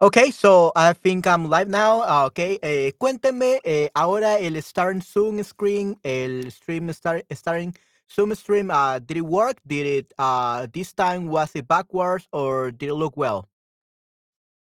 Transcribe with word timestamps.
Okay, 0.00 0.30
so 0.30 0.70
I 0.76 0.92
think 0.92 1.26
I'm 1.26 1.48
live 1.50 1.68
now. 1.68 2.02
Ah, 2.06 2.26
okay, 2.26 2.58
eh, 2.62 2.92
cuénteme 2.98 3.58
eh, 3.64 3.90
ahora 3.96 4.38
el 4.38 4.54
starting 4.62 5.02
Zoom 5.02 5.42
screen, 5.42 5.98
el 6.04 6.50
stream 6.52 6.92
start, 6.92 7.24
starting 7.32 7.74
Zoom 8.10 8.34
stream. 8.36 8.70
Uh, 8.70 9.00
did 9.00 9.16
it 9.18 9.26
work? 9.26 9.58
Did 9.66 9.86
it 9.86 10.14
uh, 10.18 10.68
this 10.72 10.92
time 10.94 11.26
was 11.28 11.50
it 11.56 11.66
backwards 11.66 12.28
or 12.32 12.70
did 12.70 12.90
it 12.90 12.94
look 12.94 13.16
well? 13.16 13.48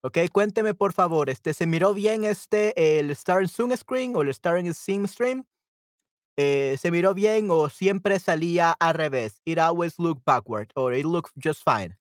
Okay, 0.03 0.29
cuénteme 0.29 0.73
por 0.77 0.93
favor. 0.93 1.29
Este 1.29 1.53
se 1.53 1.65
miró 1.65 1.93
bien 1.95 2.25
este 2.25 2.73
el 2.77 3.15
starting 3.15 3.49
Zoom 3.49 3.75
screen 3.77 4.15
o 4.15 4.21
el 4.21 4.33
starting 4.33 4.73
Zoom 4.73 5.07
stream. 5.07 5.45
Eh, 6.37 6.77
se 6.79 6.91
miró 6.91 7.13
bien 7.13 7.49
o 7.51 7.69
siempre 7.69 8.19
salía 8.19 8.75
al 8.79 8.93
revés. 8.95 9.41
It 9.45 9.59
always 9.59 9.99
looked 9.99 10.25
backward 10.25 10.71
or 10.75 10.93
it 10.93 11.05
looked 11.05 11.31
just 11.37 11.63
fine. 11.63 11.97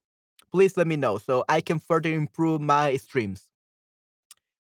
Please 0.51 0.77
let 0.77 0.87
me 0.87 0.97
know 0.97 1.19
so 1.19 1.45
I 1.49 1.61
can 1.61 1.81
further 1.81 2.13
improve 2.13 2.61
my 2.61 2.97
streams. 2.99 3.49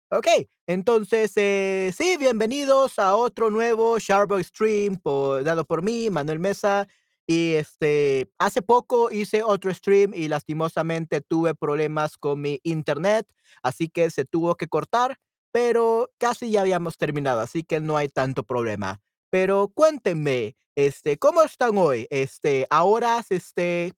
Ok, 0.10 0.28
entonces, 0.68 1.32
eh, 1.38 1.92
sí, 1.98 2.18
bienvenidos 2.18 3.00
a 3.00 3.16
otro 3.16 3.50
nuevo 3.50 3.98
Shareboy 3.98 4.44
Stream 4.44 5.00
dado 5.44 5.66
por 5.66 5.82
mí, 5.82 6.10
Manuel 6.12 6.40
Mesa. 6.40 6.88
Y 7.26 7.54
este, 7.54 8.30
hace 8.38 8.62
poco 8.62 9.10
hice 9.10 9.44
otro 9.44 9.74
stream 9.74 10.14
y 10.14 10.28
lastimosamente 10.28 11.22
tuve 11.22 11.56
problemas 11.56 12.18
con 12.18 12.42
mi 12.42 12.60
internet, 12.64 13.26
así 13.62 13.88
que 13.88 14.10
se 14.10 14.26
tuvo 14.26 14.56
que 14.56 14.68
cortar, 14.68 15.18
pero 15.52 16.12
casi 16.18 16.52
ya 16.52 16.62
habíamos 16.62 16.98
terminado, 16.98 17.40
así 17.40 17.64
que 17.64 17.80
no 17.80 17.96
hay 17.96 18.10
tanto 18.10 18.44
problema. 18.44 19.02
Pero 19.30 19.70
cuéntenme, 19.74 20.58
este, 20.76 21.18
¿cómo 21.18 21.44
están 21.44 21.78
hoy? 21.78 22.08
Este, 22.10 22.68
ahora, 22.70 23.24
este, 23.30 23.94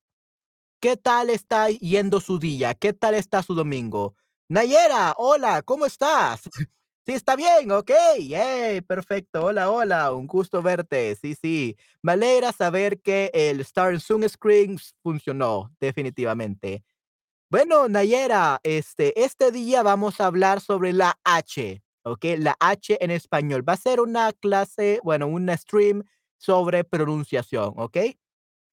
¿Qué 0.86 0.98
tal 0.98 1.32
está 1.32 1.70
yendo 1.70 2.22
su 2.22 2.38
día? 2.38 2.76
¿Qué 2.76 2.94
tal 2.94 3.16
está 3.16 3.42
su 3.42 3.56
domingo? 3.56 4.14
Nayera, 4.48 5.16
hola, 5.18 5.64
¿cómo 5.64 5.88
estás? 5.88 6.44
Sí, 7.08 7.14
está 7.14 7.36
bien, 7.36 7.72
ok, 7.72 7.92
perfecto, 8.88 9.46
hola, 9.46 9.72
hola, 9.72 10.12
un 10.12 10.28
gusto 10.28 10.62
verte, 10.62 11.16
sí, 11.16 11.36
sí, 11.36 11.76
me 12.04 12.12
alegra 12.12 12.52
saber 12.52 13.00
que 13.02 13.32
el 13.34 13.62
Star 13.62 14.00
Zoom 14.00 14.28
Screen 14.28 14.78
funcionó, 15.02 15.72
definitivamente. 15.80 16.84
Bueno, 17.50 17.88
Nayera, 17.90 18.60
este, 18.62 19.20
este 19.24 19.52
día 19.52 19.82
vamos 19.82 20.22
a 20.22 20.28
hablar 20.28 20.62
sobre 20.62 20.94
la 20.94 21.20
H, 21.24 21.82
ok, 22.04 22.26
la 22.38 22.56
H 22.60 23.04
en 23.04 23.10
español. 23.10 23.68
Va 23.68 23.74
a 23.74 23.78
ser 23.78 24.02
una 24.02 24.34
clase, 24.34 25.00
bueno, 25.04 25.26
un 25.26 25.50
stream 25.58 26.04
sobre 26.38 26.84
pronunciación, 26.84 27.74
ok. 27.76 27.98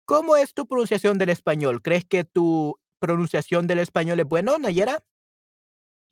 ¿Cómo 0.07 0.37
es 0.37 0.53
tu 0.53 0.65
pronunciación 0.65 1.17
del 1.17 1.27
español? 1.27 1.81
¿Crees 1.81 2.05
que 2.05 2.23
tu 2.23 2.79
pronunciación 2.97 3.67
del 3.67 3.79
español 3.79 4.21
es 4.21 4.25
buena, 4.25 4.57
Nayera? 4.57 5.03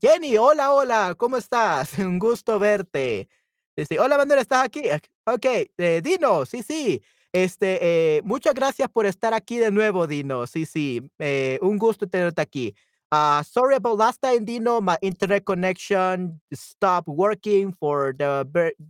Jenny, 0.01 0.35
hola, 0.35 0.73
hola, 0.73 1.15
¿cómo 1.17 1.37
estás? 1.37 1.97
Un 1.99 2.19
gusto 2.19 2.59
verte. 2.59 3.29
Dice, 3.73 3.97
hola, 3.97 4.17
Manuel, 4.17 4.39
¿estás 4.39 4.65
aquí? 4.65 4.81
Ok, 5.25 5.45
eh, 5.77 6.01
Dino, 6.03 6.45
sí, 6.45 6.61
sí. 6.61 7.01
Este, 7.31 8.17
eh, 8.17 8.21
muchas 8.25 8.53
gracias 8.53 8.89
por 8.89 9.05
estar 9.05 9.33
aquí 9.33 9.59
de 9.59 9.71
nuevo, 9.71 10.07
Dino. 10.07 10.45
Sí, 10.45 10.65
sí, 10.65 11.01
eh, 11.17 11.57
un 11.61 11.77
gusto 11.77 12.05
tenerte 12.05 12.41
aquí. 12.41 12.75
Uh, 13.13 13.43
sorry 13.43 13.75
about 13.75 13.97
last 13.97 14.21
time, 14.21 14.43
Dino. 14.43 14.81
My 14.81 14.97
internet 15.01 15.45
connection 15.45 16.41
stopped 16.51 17.07
working 17.07 17.73
for 17.79 18.13
the 18.13 18.45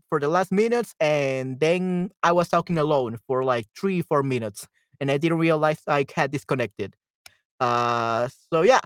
for 0.10 0.20
the 0.20 0.28
last 0.28 0.52
minutes, 0.52 0.96
and 1.00 1.60
then 1.60 2.12
I 2.24 2.32
was 2.32 2.50
talking 2.50 2.80
alone 2.80 3.20
for 3.28 3.44
like 3.44 3.68
three, 3.80 4.02
four 4.02 4.24
minutes 4.24 4.68
and 5.00 5.12
I 5.12 5.18
didn't 5.18 5.40
realize 5.40 5.82
I 5.88 6.06
had 6.16 6.32
disconnected. 6.32 6.96
Uh, 7.60 8.28
so 8.52 8.62
yeah, 8.62 8.82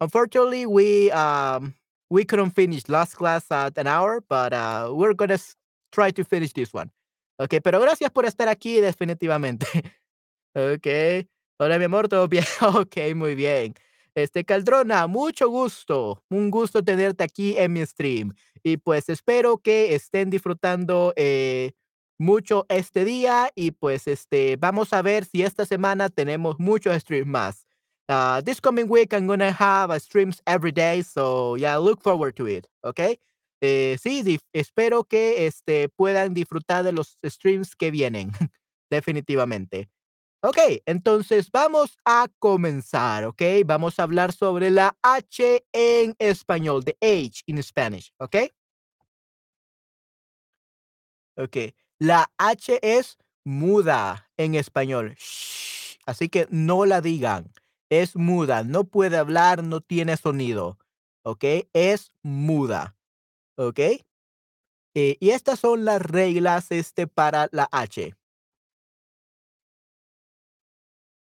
unfortunately, 0.00 0.66
we 0.66 1.10
um 1.12 1.74
we 2.10 2.24
couldn't 2.24 2.50
finish 2.50 2.88
last 2.88 3.14
class 3.16 3.50
at 3.50 3.78
an 3.78 3.86
hour, 3.86 4.20
but 4.28 4.52
uh, 4.52 4.90
we're 4.92 5.14
gonna 5.14 5.38
try 5.92 6.10
to 6.10 6.24
finish 6.24 6.52
this 6.52 6.72
one. 6.72 6.90
Okay, 7.40 7.60
pero 7.60 7.80
gracias 7.80 8.10
por 8.10 8.24
estar 8.24 8.48
aquí 8.48 8.80
definitivamente. 8.80 9.66
okay, 10.54 11.26
hola 11.58 11.78
mi 11.78 11.84
amor, 11.84 12.08
todo 12.08 12.28
bien. 12.28 12.44
ok, 12.62 13.14
muy 13.14 13.34
bien. 13.34 13.74
Este 14.14 14.44
Caldrona, 14.44 15.08
mucho 15.08 15.48
gusto, 15.48 16.22
un 16.30 16.48
gusto 16.48 16.84
tenerte 16.84 17.24
aquí 17.24 17.56
en 17.58 17.72
mi 17.72 17.84
stream 17.84 18.32
y 18.62 18.76
pues 18.76 19.08
espero 19.08 19.58
que 19.58 19.96
estén 19.96 20.30
disfrutando 20.30 21.12
eh, 21.16 21.72
mucho 22.18 22.66
este 22.68 23.04
día 23.04 23.50
y 23.54 23.72
pues 23.72 24.06
este 24.06 24.56
vamos 24.56 24.92
a 24.92 25.02
ver 25.02 25.24
si 25.24 25.42
esta 25.42 25.66
semana 25.66 26.08
tenemos 26.08 26.58
muchos 26.58 26.96
streams 27.02 27.26
más. 27.26 27.66
Uh, 28.08 28.42
this 28.42 28.60
coming 28.60 28.86
week 28.88 29.12
I'm 29.14 29.26
gonna 29.26 29.50
have 29.50 29.90
streams 30.00 30.42
every 30.46 30.72
day, 30.72 31.02
so 31.02 31.56
yeah, 31.56 31.76
look 31.78 32.02
forward 32.02 32.36
to 32.36 32.46
it, 32.46 32.66
okay? 32.82 33.18
Eh, 33.62 33.96
sí, 33.98 34.38
espero 34.52 35.04
que 35.04 35.46
este 35.46 35.88
puedan 35.88 36.34
disfrutar 36.34 36.84
de 36.84 36.92
los 36.92 37.18
streams 37.24 37.74
que 37.74 37.90
vienen, 37.90 38.30
definitivamente. 38.90 39.88
Ok, 40.42 40.58
entonces 40.84 41.50
vamos 41.50 41.96
a 42.04 42.28
comenzar, 42.38 43.24
ok? 43.24 43.42
Vamos 43.64 43.98
a 43.98 44.02
hablar 44.02 44.32
sobre 44.34 44.70
la 44.70 44.94
H 45.02 45.64
en 45.72 46.14
español, 46.18 46.84
the 46.84 46.98
H 47.00 47.42
in 47.46 47.62
Spanish, 47.62 48.12
ok? 48.18 48.36
Ok. 51.36 51.56
La 52.04 52.30
H 52.36 52.78
es 52.82 53.16
muda 53.44 54.30
en 54.36 54.56
español. 54.56 55.16
Así 56.04 56.28
que 56.28 56.46
no 56.50 56.84
la 56.84 57.00
digan. 57.00 57.50
Es 57.88 58.14
muda. 58.14 58.62
No 58.62 58.84
puede 58.84 59.16
hablar, 59.16 59.64
no 59.64 59.80
tiene 59.80 60.18
sonido. 60.18 60.76
¿Ok? 61.22 61.44
Es 61.72 62.12
muda. 62.22 62.94
¿Ok? 63.56 63.80
Eh, 64.94 65.16
y 65.18 65.30
estas 65.30 65.60
son 65.60 65.86
las 65.86 66.02
reglas 66.02 66.70
este, 66.72 67.06
para 67.06 67.48
la 67.52 67.70
H. 67.72 68.14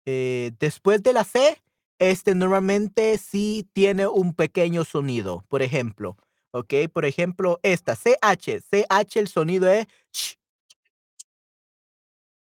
Eh, 0.07 0.53
después 0.57 1.03
de 1.03 1.13
la 1.13 1.23
C, 1.23 1.61
este 1.99 2.33
normalmente 2.33 3.19
sí 3.19 3.69
tiene 3.73 4.07
un 4.07 4.33
pequeño 4.33 4.85
sonido. 4.85 5.45
Por 5.49 5.61
ejemplo, 5.61 6.17
¿ok? 6.51 6.73
Por 6.91 7.05
ejemplo, 7.05 7.59
esta 7.61 7.95
CH. 7.95 8.59
CH 8.71 9.19
el 9.19 9.27
sonido 9.27 9.71
es 9.71 9.85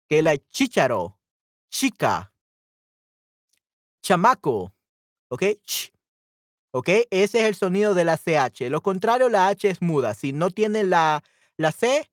que 0.09 0.23
la 0.23 0.37
chicharo, 0.39 1.19
chica, 1.69 2.33
chamaco, 4.03 4.73
¿ok? 5.29 5.43
¿Ok? 6.73 6.89
Ese 7.11 7.41
es 7.41 7.45
el 7.47 7.55
sonido 7.55 7.95
de 7.95 8.05
la 8.05 8.17
CH. 8.17 8.69
Lo 8.71 8.83
contrario, 8.83 9.29
la 9.29 9.49
H 9.49 9.69
es 9.69 9.83
muda. 9.83 10.15
Si 10.15 10.33
no 10.33 10.51
tiene 10.51 10.85
la, 10.85 11.25
la 11.57 11.73
C, 11.73 12.09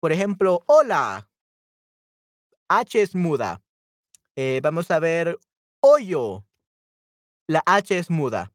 por 0.00 0.12
ejemplo, 0.12 0.62
hola, 0.66 1.28
H 2.68 3.00
es 3.00 3.14
muda. 3.14 3.62
Eh, 4.36 4.60
vamos 4.62 4.90
a 4.90 4.98
ver, 4.98 5.38
hoyo, 5.80 6.44
la 7.46 7.62
H 7.64 7.96
es 7.96 8.10
muda. 8.10 8.52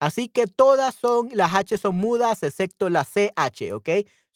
Así 0.00 0.28
que 0.28 0.46
todas 0.46 0.94
son, 0.94 1.30
las 1.32 1.54
H 1.54 1.78
son 1.78 1.96
mudas 1.96 2.42
excepto 2.42 2.90
la 2.90 3.04
CH, 3.04 3.72
¿ok? 3.72 3.88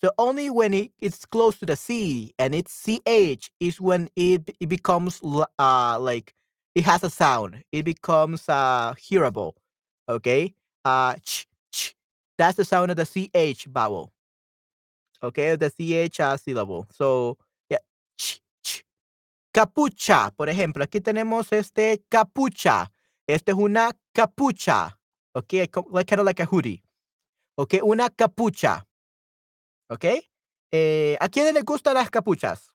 So 0.02 0.12
only 0.16 0.48
when 0.48 0.74
it, 0.74 0.92
it's 1.00 1.26
close 1.26 1.58
to 1.58 1.66
the 1.66 1.74
C 1.76 2.32
and 2.38 2.54
it's 2.54 2.72
CH 2.72 3.50
is 3.58 3.80
when 3.80 4.08
it, 4.14 4.54
it 4.60 4.68
becomes 4.68 5.20
uh, 5.58 5.98
like 5.98 6.34
it 6.74 6.84
has 6.84 7.02
a 7.02 7.10
sound. 7.10 7.64
It 7.72 7.84
becomes 7.84 8.48
uh, 8.48 8.94
hearable. 8.96 9.54
Okay. 10.08 10.54
Uh, 10.84 11.14
ch, 11.24 11.46
ch. 11.72 11.96
That's 12.36 12.56
the 12.56 12.64
sound 12.64 12.92
of 12.92 12.96
the 12.96 13.04
CH 13.04 13.64
vowel. 13.64 14.12
Okay. 15.20 15.56
The 15.56 15.70
CH 15.70 16.20
uh, 16.20 16.36
syllable. 16.36 16.86
So, 16.92 17.36
yeah. 17.68 17.78
Ch, 18.16 18.40
ch. 18.62 18.84
Capucha, 19.52 20.30
por 20.36 20.48
ejemplo. 20.48 20.84
Aquí 20.84 21.00
tenemos 21.00 21.52
este 21.52 22.04
capucha. 22.08 22.92
Este 23.26 23.50
es 23.50 23.56
una 23.58 23.90
capucha. 24.14 24.96
Okay. 25.34 25.68
Like, 25.90 26.06
kind 26.06 26.20
of 26.20 26.26
like 26.26 26.38
a 26.38 26.44
hoodie. 26.44 26.80
Okay. 27.58 27.80
Una 27.82 28.08
capucha. 28.08 28.84
¿Ok? 29.88 30.04
Eh, 30.70 31.16
¿A 31.20 31.28
quiénes 31.28 31.54
les 31.54 31.64
gustan 31.64 31.94
las 31.94 32.10
capuchas? 32.10 32.70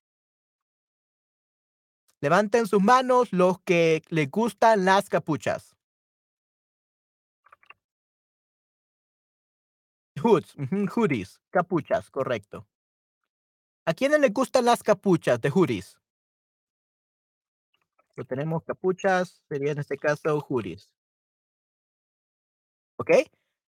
Levanten 2.21 2.67
sus 2.67 2.81
manos 2.81 3.31
los 3.33 3.59
que 3.61 4.01
les 4.09 4.31
gustan 4.31 4.85
las 4.85 5.09
capuchas. 5.09 5.75
Hoods, 10.21 10.55
hoodies, 10.95 11.41
capuchas, 11.49 12.09
correcto. 12.09 12.65
¿A 13.85 13.93
quiénes 13.93 14.21
les 14.21 14.31
gustan 14.31 14.65
las 14.65 14.81
capuchas 14.81 15.41
de 15.41 15.49
hoodies? 15.49 15.97
Pues 18.15 18.27
tenemos 18.27 18.63
capuchas, 18.63 19.41
sería 19.49 19.73
en 19.73 19.79
este 19.79 19.97
caso 19.97 20.39
hoodies. 20.39 20.89
¿Ok? 22.97 23.11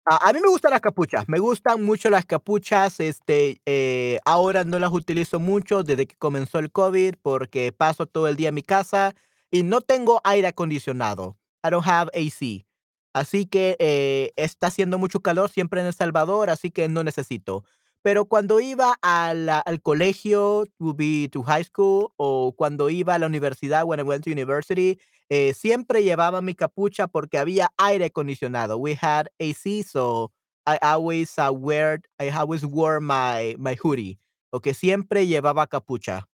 A, 0.06 0.32
mí 0.34 0.40
me 0.40 0.48
gustan 0.48 0.72
las 0.72 0.82
capuchas, 0.82 1.24
me 1.28 1.38
gustan 1.38 1.82
mucho 1.82 2.10
las 2.10 2.26
capuchas, 2.26 3.00
este, 3.00 3.62
eh, 3.64 4.20
ahora 4.26 4.62
no 4.62 4.78
las 4.78 4.92
utilizo 4.92 5.40
mucho 5.40 5.82
desde 5.82 6.06
que 6.06 6.14
comenzó 6.16 6.58
el 6.58 6.70
COVID 6.70 7.14
porque 7.22 7.72
paso 7.72 8.04
todo 8.04 8.28
el 8.28 8.36
día 8.36 8.50
en 8.50 8.54
mi 8.54 8.62
casa 8.62 9.14
y 9.50 9.62
no 9.62 9.80
tengo 9.80 10.20
aire 10.24 10.48
acondicionado. 10.48 11.38
I 11.64 11.70
don't 11.70 11.86
have 11.86 12.10
AC. 12.14 12.66
Así 13.14 13.46
que, 13.46 13.76
eh, 13.78 14.32
está 14.36 14.66
haciendo 14.66 14.98
mucho 14.98 15.20
calor 15.20 15.48
siempre 15.48 15.80
en 15.80 15.86
El 15.86 15.94
Salvador, 15.94 16.50
así 16.50 16.70
que 16.70 16.86
no 16.88 17.02
necesito. 17.02 17.64
Pero 18.02 18.26
cuando 18.26 18.60
iba 18.60 18.98
al 19.00 19.80
colegio, 19.82 20.66
to 20.78 20.92
be 20.92 21.30
to 21.32 21.42
high 21.42 21.64
school, 21.64 22.12
o 22.16 22.52
cuando 22.54 22.90
iba 22.90 23.14
a 23.14 23.18
la 23.18 23.26
universidad, 23.26 23.84
when 23.86 24.00
I 24.00 24.02
went 24.02 24.24
to 24.24 24.30
university, 24.30 24.98
eh, 25.30 25.54
siempre 25.54 26.02
llevaba 26.02 26.42
mi 26.42 26.54
capucha 26.54 27.06
porque 27.08 27.38
había 27.38 27.70
aire 27.76 28.06
acondicionado. 28.06 28.76
We 28.78 28.96
had 29.00 29.28
AC, 29.40 29.82
so 29.84 30.32
I 30.66 30.78
always, 30.82 31.32
uh, 31.38 31.52
wear 31.52 32.00
I 32.20 32.30
always 32.30 32.64
wore 32.64 33.00
my 33.00 33.54
my 33.58 33.76
hoodie, 33.82 34.18
porque 34.50 34.74
siempre 34.74 35.26
llevaba 35.26 35.66
capucha. 35.66 36.26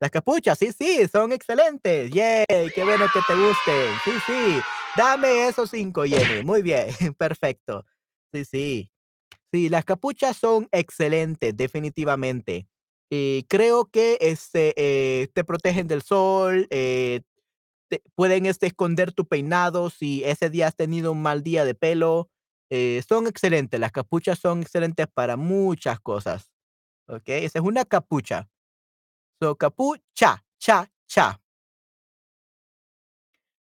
Las 0.00 0.10
capuchas, 0.12 0.56
sí, 0.58 0.70
sí, 0.72 1.08
son 1.10 1.32
excelentes. 1.32 2.10
Yay, 2.12 2.44
qué 2.72 2.84
bueno 2.84 3.06
que 3.12 3.20
te 3.26 3.34
gusten. 3.34 3.92
Sí, 4.04 4.12
sí. 4.26 4.60
Dame 4.96 5.48
esos 5.48 5.70
5, 5.70 6.04
Jenny. 6.04 6.42
Muy 6.44 6.62
bien, 6.62 6.88
perfecto. 7.18 7.84
Sí, 8.32 8.44
sí. 8.44 8.90
Sí, 9.52 9.68
las 9.68 9.84
capuchas 9.84 10.36
son 10.36 10.68
excelentes, 10.72 11.56
definitivamente. 11.56 12.68
Y 13.10 13.44
creo 13.48 13.86
que, 13.86 14.18
este, 14.20 14.74
eh, 14.76 15.28
te 15.32 15.42
protegen 15.44 15.88
del 15.88 16.02
sol, 16.02 16.66
eh, 16.70 17.22
pueden, 18.14 18.46
este, 18.46 18.66
esconder 18.68 19.12
tu 19.12 19.26
peinado 19.26 19.90
si 19.90 20.24
ese 20.24 20.50
día 20.50 20.68
has 20.68 20.76
tenido 20.76 21.12
un 21.12 21.22
mal 21.22 21.42
día 21.42 21.64
de 21.64 21.74
pelo. 21.74 22.30
Eh, 22.70 23.02
son 23.08 23.26
excelentes, 23.26 23.80
las 23.80 23.92
capuchas 23.92 24.38
son 24.38 24.62
excelentes 24.62 25.06
para 25.12 25.36
muchas 25.36 26.00
cosas, 26.00 26.50
¿okey? 27.08 27.44
Esa 27.46 27.60
es 27.60 27.64
una 27.64 27.84
capucha. 27.84 28.48
So, 29.40 29.56
capucha, 29.56 30.44
cha, 30.60 30.90
cha. 31.08 31.40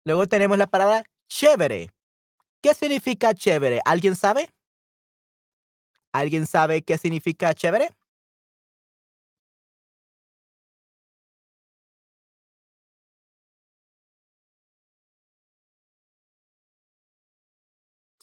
Luego 0.06 0.28
tenemos 0.28 0.57
la 0.57 0.68
palabra 0.68 1.04
chévere. 1.28 1.89
¿Qué 2.62 2.74
significa 2.74 3.33
chévere? 3.33 3.81
¿Alguien 3.86 4.16
sabe? 4.16 4.50
¿Alguien 6.13 6.48
sabe 6.48 6.81
qué 6.83 6.98
significa 6.98 7.54
chévere? 7.54 7.89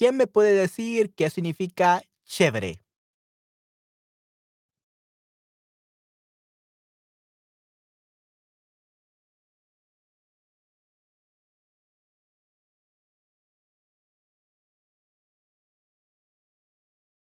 ¿Quién 0.03 0.17
me 0.17 0.27
puede 0.27 0.53
decir 0.53 1.15
qué 1.15 1.31
significa 1.31 2.03
chévere? 2.25 2.81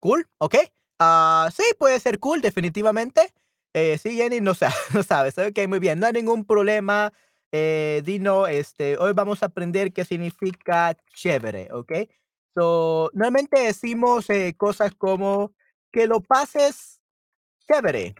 Cool, 0.01 0.27
okey. 0.39 0.69
Ah, 0.99 1.49
sí, 1.55 1.63
puede 1.79 2.01
ser 2.01 2.19
cool, 2.21 2.41
definitivamente. 2.41 3.33
Eh, 3.75 3.99
sí, 3.99 4.17
Jenny 4.17 4.41
no 4.41 4.53
no 4.95 5.03
sabes. 5.03 5.37
Okey, 5.39 5.67
muy 5.69 5.79
bien, 5.79 5.99
no 6.01 6.07
hay 6.07 6.13
ningún 6.13 6.45
problema. 6.45 7.13
Eh, 7.53 8.03
Dino, 8.05 8.47
este, 8.47 8.97
hoy 8.99 9.13
vamos 9.15 9.43
a 9.43 9.47
aprender 9.47 9.93
qué 9.93 10.05
significa 10.05 10.97
chévere, 11.15 11.69
¿okey? 11.73 12.09
So, 12.57 13.11
normalmente 13.13 13.61
decimos, 13.61 14.31
eh, 14.31 14.55
cosas 14.57 14.95
como: 14.95 15.53
"Que 15.93 16.07
lo 16.07 16.23
pases 16.23 17.03
chévere". 17.69 18.15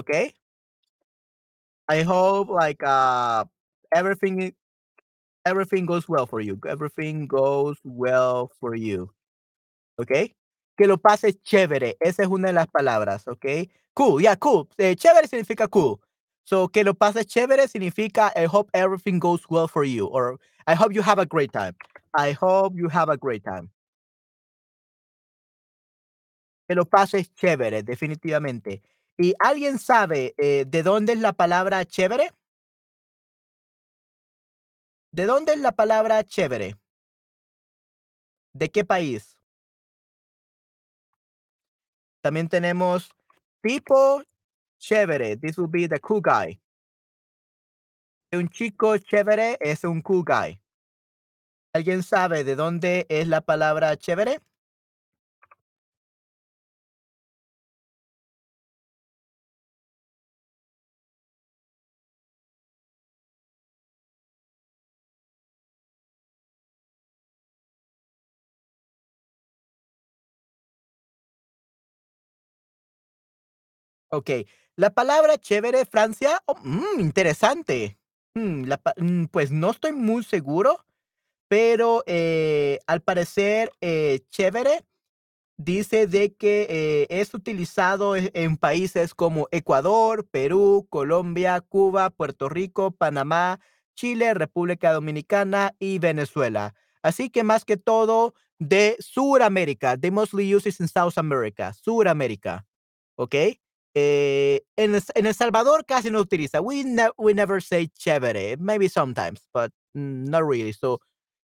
¿Okey? 0.00 0.34
I 1.88 2.02
hope, 2.02 2.48
like, 2.48 2.82
uh, 2.84 3.44
everything 3.94 4.54
everything 5.46 5.86
goes 5.86 6.08
well 6.08 6.26
for 6.26 6.40
you. 6.40 6.58
Everything 6.68 7.26
goes 7.26 7.78
well 7.84 8.50
for 8.60 8.74
you. 8.76 9.10
¿Okey? 10.00 10.34
Que 10.78 10.86
lo 10.88 10.98
pases 10.98 11.36
chévere, 11.44 11.96
esa 12.00 12.22
es 12.24 12.28
una 12.28 12.48
de 12.48 12.54
las 12.54 12.68
palabras, 12.68 13.26
¿okey? 13.28 13.70
Cool, 13.94 14.22
yeah, 14.22 14.36
cool. 14.36 14.68
Eh, 14.78 14.96
chévere 14.96 15.28
significa 15.28 15.68
cool. 15.68 16.00
So, 16.44 16.68
que 16.68 16.84
lo 16.84 16.94
pases 16.94 17.26
chévere 17.26 17.68
significa 17.68 18.32
I 18.36 18.46
hope 18.46 18.70
everything 18.74 19.20
goes 19.20 19.42
well 19.50 19.68
for 19.68 19.84
you, 19.84 20.06
or 20.08 20.38
I 20.66 20.74
hope 20.74 20.94
you 20.94 21.02
have 21.02 21.18
a 21.20 21.26
great 21.26 21.52
time. 21.52 21.74
I 22.14 22.32
hope 22.32 22.76
you 22.76 22.88
have 22.88 23.10
a 23.10 23.16
great 23.16 23.44
time. 23.44 23.70
Que 26.68 26.74
lo 26.74 26.84
pases 26.84 27.32
chévere, 27.34 27.82
definitivamente. 27.82 28.82
¿Y 29.18 29.34
alguien 29.38 29.78
sabe, 29.78 30.34
eh, 30.38 30.64
de 30.66 30.82
dónde 30.82 31.14
es 31.14 31.20
la 31.20 31.32
palabra 31.32 31.84
chévere? 31.84 32.30
¿De 35.12 35.26
dónde 35.26 35.52
es 35.52 35.58
la 35.60 35.72
palabra 35.72 36.24
chévere? 36.24 36.76
¿De 38.54 38.70
qué 38.70 38.84
país? 38.84 39.36
También 42.22 42.48
tenemos 42.48 43.10
tipo 43.62 44.22
chévere. 44.78 45.36
This 45.36 45.58
will 45.58 45.68
be 45.68 45.88
the 45.88 46.00
cool 46.00 46.22
guy. 46.22 46.60
Un 48.32 48.48
chico 48.48 48.96
chévere 48.96 49.58
es 49.60 49.84
un 49.84 50.00
cool 50.00 50.24
guy. 50.24 50.61
¿Alguien 51.74 52.02
sabe 52.02 52.44
de 52.44 52.54
dónde 52.54 53.06
es 53.08 53.28
la 53.28 53.40
palabra 53.40 53.96
chévere? 53.96 54.40
Okey, 74.10 74.46
la 74.76 74.90
palabra 74.90 75.38
chévere, 75.38 75.86
Francia, 75.86 76.42
oh, 76.46 76.56
mm, 76.62 77.00
interesante. 77.00 77.98
Mm, 78.34 78.64
mm, 78.96 79.24
pues 79.30 79.50
no 79.50 79.70
estoy 79.70 79.92
muy 79.92 80.22
seguro, 80.24 80.84
pero, 81.52 82.02
eh, 82.06 82.78
al 82.86 83.02
parecer, 83.02 83.72
eh, 83.82 84.20
chévere 84.30 84.86
dice 85.58 86.06
de 86.08 86.34
que, 86.34 86.66
eh, 86.70 87.06
es 87.10 87.34
utilizado 87.34 88.16
e 88.16 88.30
en 88.34 88.56
países 88.56 89.14
como 89.14 89.48
Ecuador, 89.52 90.26
Perú, 90.30 90.86
Colombia, 90.90 91.60
Cuba, 91.60 92.10
Puerto 92.10 92.48
Rico, 92.48 92.92
Panamá, 92.92 93.60
Chile, 93.96 94.34
República 94.34 94.92
Dominicana 94.92 95.74
y 95.80 95.98
Venezuela. 96.00 96.74
Así 97.02 97.30
que 97.30 97.44
más 97.44 97.64
que 97.64 97.76
todo 97.78 98.34
de 98.58 98.96
Suramérica. 99.00 99.96
They 99.98 100.10
mostly 100.12 100.54
use 100.54 100.64
this 100.64 100.80
in 100.80 100.88
South 100.88 101.18
America, 101.18 101.72
Suramérica, 101.74 102.66
¿okey? 103.16 103.60
Eh, 103.94 104.62
en 104.76 104.94
en 105.14 105.26
El 105.26 105.34
Salvador 105.34 105.84
casi 105.86 106.10
no 106.10 106.20
utiliza. 106.20 106.60
We 106.62 106.84
we 107.18 107.34
never 107.34 107.62
say 107.62 107.88
chévere, 107.88 108.56
maybe 108.58 108.88
sometimes, 108.88 109.42
but 109.54 109.72
not 109.94 110.42
really. 110.44 110.72
So, 110.72 111.00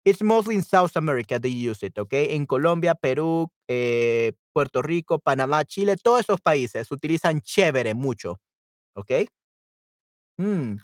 it's 0.04 0.22
mostly 0.22 0.54
in 0.56 0.62
South 0.64 0.96
America 0.96 1.38
they 1.40 1.50
use 1.52 1.82
it, 1.86 1.98
¿okey? 1.98 2.34
En 2.36 2.46
Colombia, 2.46 2.94
Perú, 2.94 3.50
eh, 3.68 4.32
Puerto 4.52 4.82
Rico, 4.82 5.18
Panamá, 5.20 5.64
Chile, 5.64 5.96
todos 6.02 6.20
esos 6.22 6.40
países 6.40 6.90
utilizan 6.92 7.40
chévere 7.42 7.94
mucho, 7.94 8.40
¿okey? 8.96 9.28
Mm, 10.38 10.76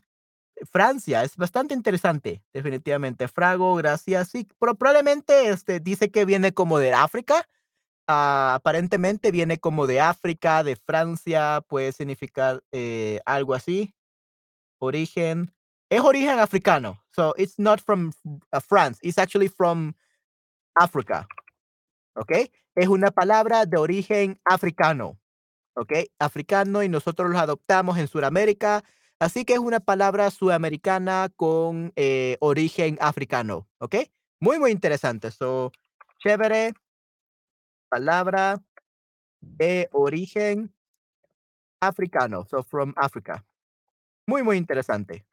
Francia 0.73 1.25
es 1.25 1.37
bastante 1.37 1.75
interesante, 1.75 2.43
definitivamente. 2.55 3.29
Frago, 3.29 3.75
gracias. 3.77 4.31
Sí, 4.31 4.49
pro 4.59 4.77
probablemente, 4.77 5.51
este, 5.51 5.81
dice 5.81 6.11
que 6.11 6.25
viene 6.25 6.53
como 6.55 6.79
de 6.79 6.95
África. 6.95 7.45
Ah, 8.09 8.55
aparentemente 8.57 9.33
viene 9.33 9.59
como 9.59 9.87
de 9.87 10.01
África, 10.01 10.65
de 10.65 10.77
Francia, 10.77 11.63
puede 11.69 11.93
significar, 11.93 12.63
eh, 12.73 13.21
algo 13.27 13.55
así. 13.55 13.95
Origen, 14.81 15.53
es 15.91 16.01
origen 16.03 16.39
africano. 16.41 17.03
So, 17.19 17.35
it's 17.37 17.59
not 17.59 17.81
from 17.81 18.13
uh, 18.53 18.61
France, 18.61 19.01
it's 19.03 19.19
actually 19.19 19.49
from 19.49 19.97
Africa, 20.81 21.27
¿okey? 22.17 22.51
Es 22.77 22.89
una 22.89 23.11
palabra 23.11 23.67
de 23.67 23.79
origen 23.79 24.41
africano, 24.45 25.19
¿okey? 25.77 26.11
Africano, 26.21 26.83
y 26.83 26.89
nosotros 26.89 27.31
los 27.31 27.41
adoptamos 27.41 27.99
en 27.99 28.09
Suramérica, 28.09 28.85
así 29.21 29.45
que 29.45 29.55
es 29.55 29.61
una 29.61 29.81
palabra 29.81 30.31
sudamericana 30.31 31.31
con, 31.37 31.93
eh, 31.97 32.39
origen 32.41 32.99
africano, 33.01 33.69
¿okey? 33.79 34.13
Muy, 34.41 34.59
muy 34.61 34.73
interesante. 34.73 35.31
So, 35.33 35.73
chévere 36.21 36.75
palabra 37.91 38.63
de 39.41 39.89
origen 39.93 40.73
africano, 41.83 42.45
so 42.45 42.63
from 42.63 42.93
Africa. 42.97 43.45
Muy, 44.27 44.43
muy 44.43 44.57
interesante. 44.59 45.28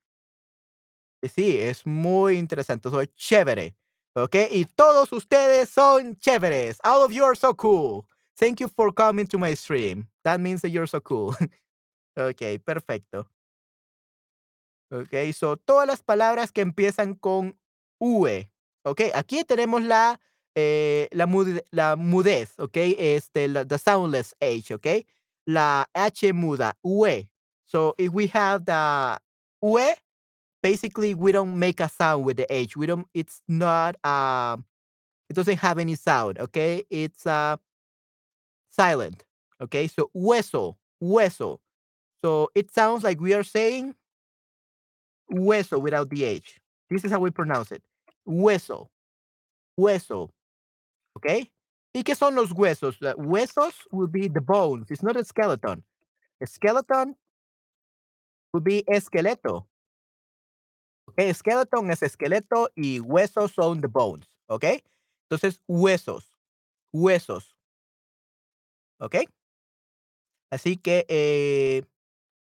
Sí, 1.29 1.59
es 1.59 1.85
muy 1.85 2.37
interesante, 2.37 2.89
so 2.89 3.03
chévere, 3.05 3.75
¿okey? 4.15 4.47
Y 4.51 4.65
todos 4.65 5.11
ustedes 5.11 5.69
son 5.69 6.15
chéveres. 6.17 6.77
All 6.83 7.03
of 7.03 7.11
you 7.11 7.23
are 7.25 7.35
so 7.35 7.53
cool. 7.55 8.05
Thank 8.37 8.59
you 8.59 8.67
for 8.69 8.93
coming 8.93 9.27
to 9.27 9.37
my 9.39 9.55
stream. 9.55 10.07
That 10.23 10.39
means 10.39 10.61
that 10.61 10.69
you're 10.71 10.87
so 10.87 10.99
cool. 11.01 11.35
Okey, 12.17 12.59
perfecto. 12.59 13.27
Okey, 14.91 15.33
so 15.33 15.57
todas 15.57 15.87
las 15.87 16.03
palabras 16.03 16.51
que 16.51 16.61
empiezan 16.61 17.15
con 17.15 17.57
UE, 17.99 18.49
¿ok? 18.83 19.01
Aquí 19.15 19.43
tenemos 19.43 19.81
la, 19.83 20.19
eh, 20.55 21.09
la, 21.11 21.27
la 21.71 21.95
mudez, 21.95 22.53
¿ok? 22.59 22.77
Este, 22.97 23.47
la, 23.47 23.65
the 23.65 23.77
soundless 23.79 24.35
H, 24.39 24.73
¿ok? 24.75 24.87
La 25.45 25.89
H 25.93 26.31
muda, 26.33 26.77
UE. 26.83 27.27
So 27.65 27.95
if 27.97 28.11
we 28.13 28.27
have 28.33 28.65
the 28.65 29.19
UE, 29.61 29.95
basically 30.65 31.13
we 31.13 31.31
don't 31.31 31.59
make 31.59 31.79
a 31.79 31.87
sound 31.87 32.25
with 32.25 32.37
the 32.37 32.47
H. 32.51 32.75
We 32.75 32.87
don't, 32.87 33.05
it's 33.13 33.39
not, 33.47 33.97
uh, 34.03 34.57
it 35.29 35.35
doesn't 35.35 35.59
have 35.59 35.77
any 35.77 35.93
sound, 35.93 36.39
okay? 36.39 36.83
It's 36.89 37.27
uh, 37.27 37.57
silent, 38.71 39.23
okay? 39.61 39.85
So 39.85 40.09
hueso, 40.15 40.75
hueso. 40.99 41.59
So 42.23 42.49
it 42.55 42.73
sounds 42.73 43.03
like 43.03 43.21
we 43.21 43.35
are 43.35 43.43
saying 43.43 43.93
hueso 45.31 45.79
without 45.79 46.09
the 46.09 46.23
H. 46.23 46.59
This 46.89 47.05
is 47.05 47.11
how 47.11 47.19
we 47.19 47.29
pronounce 47.29 47.71
it. 47.71 47.83
Hueso, 48.27 48.87
hueso, 49.79 50.31
okay? 51.15 51.51
¿Y 51.93 52.01
qué 52.01 52.17
son 52.17 52.33
los 52.33 52.49
huesos? 52.49 52.95
Uh, 53.03 53.13
huesos 53.21 53.73
will 53.91 54.07
be 54.07 54.27
the 54.27 54.41
bones. 54.41 54.89
It's 54.89 55.03
not 55.03 55.15
a 55.15 55.23
skeleton. 55.23 55.83
A 56.41 56.47
skeleton 56.47 57.15
would 58.51 58.63
be 58.63 58.83
esqueleto. 58.89 59.65
Okay, 61.07 61.33
skeleton 61.33 61.91
es 61.91 62.01
esqueleto 62.03 62.69
y 62.75 62.99
huesos 62.99 63.51
son 63.51 63.81
the 63.81 63.87
bones. 63.87 64.27
Okay? 64.47 64.83
Entonces, 65.29 65.61
huesos. 65.67 66.37
Huesos. 66.91 67.55
¿Ok? 68.99 69.15
Así 70.49 70.77
que, 70.77 71.05
eh, 71.09 71.83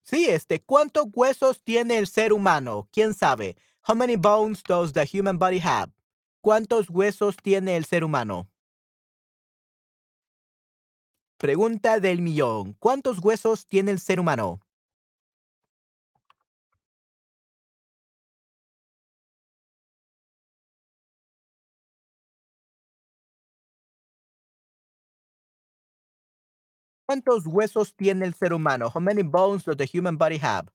sí, 0.02 0.26
este, 0.26 0.60
¿cuántos 0.60 1.06
huesos 1.12 1.62
tiene 1.62 1.98
el 1.98 2.06
ser 2.06 2.32
humano? 2.32 2.88
¿Quién 2.92 3.14
sabe? 3.14 3.56
How 3.86 3.94
many 3.94 4.16
bones 4.16 4.62
does 4.62 4.92
the 4.92 5.06
human 5.06 5.38
body 5.38 5.60
have? 5.60 5.92
¿Cuántos 6.40 6.88
huesos 6.90 7.36
tiene 7.36 7.76
el 7.76 7.84
ser 7.84 8.04
humano? 8.04 8.48
Pregunta 11.38 12.00
del 12.00 12.22
millón. 12.22 12.74
¿Cuántos 12.74 13.18
huesos 13.18 13.66
tiene 13.66 13.90
el 13.90 14.00
ser 14.00 14.20
humano? 14.20 14.65
¿Cuántos 27.06 27.46
huesos 27.46 27.94
tiene 27.94 28.26
el 28.26 28.34
ser 28.34 28.52
humano? 28.52 28.90
How 28.92 29.00
many 29.00 29.22
bones 29.22 29.64
does 29.64 29.76
the 29.76 29.86
human 29.86 30.18
body 30.18 30.38
have? 30.42 30.68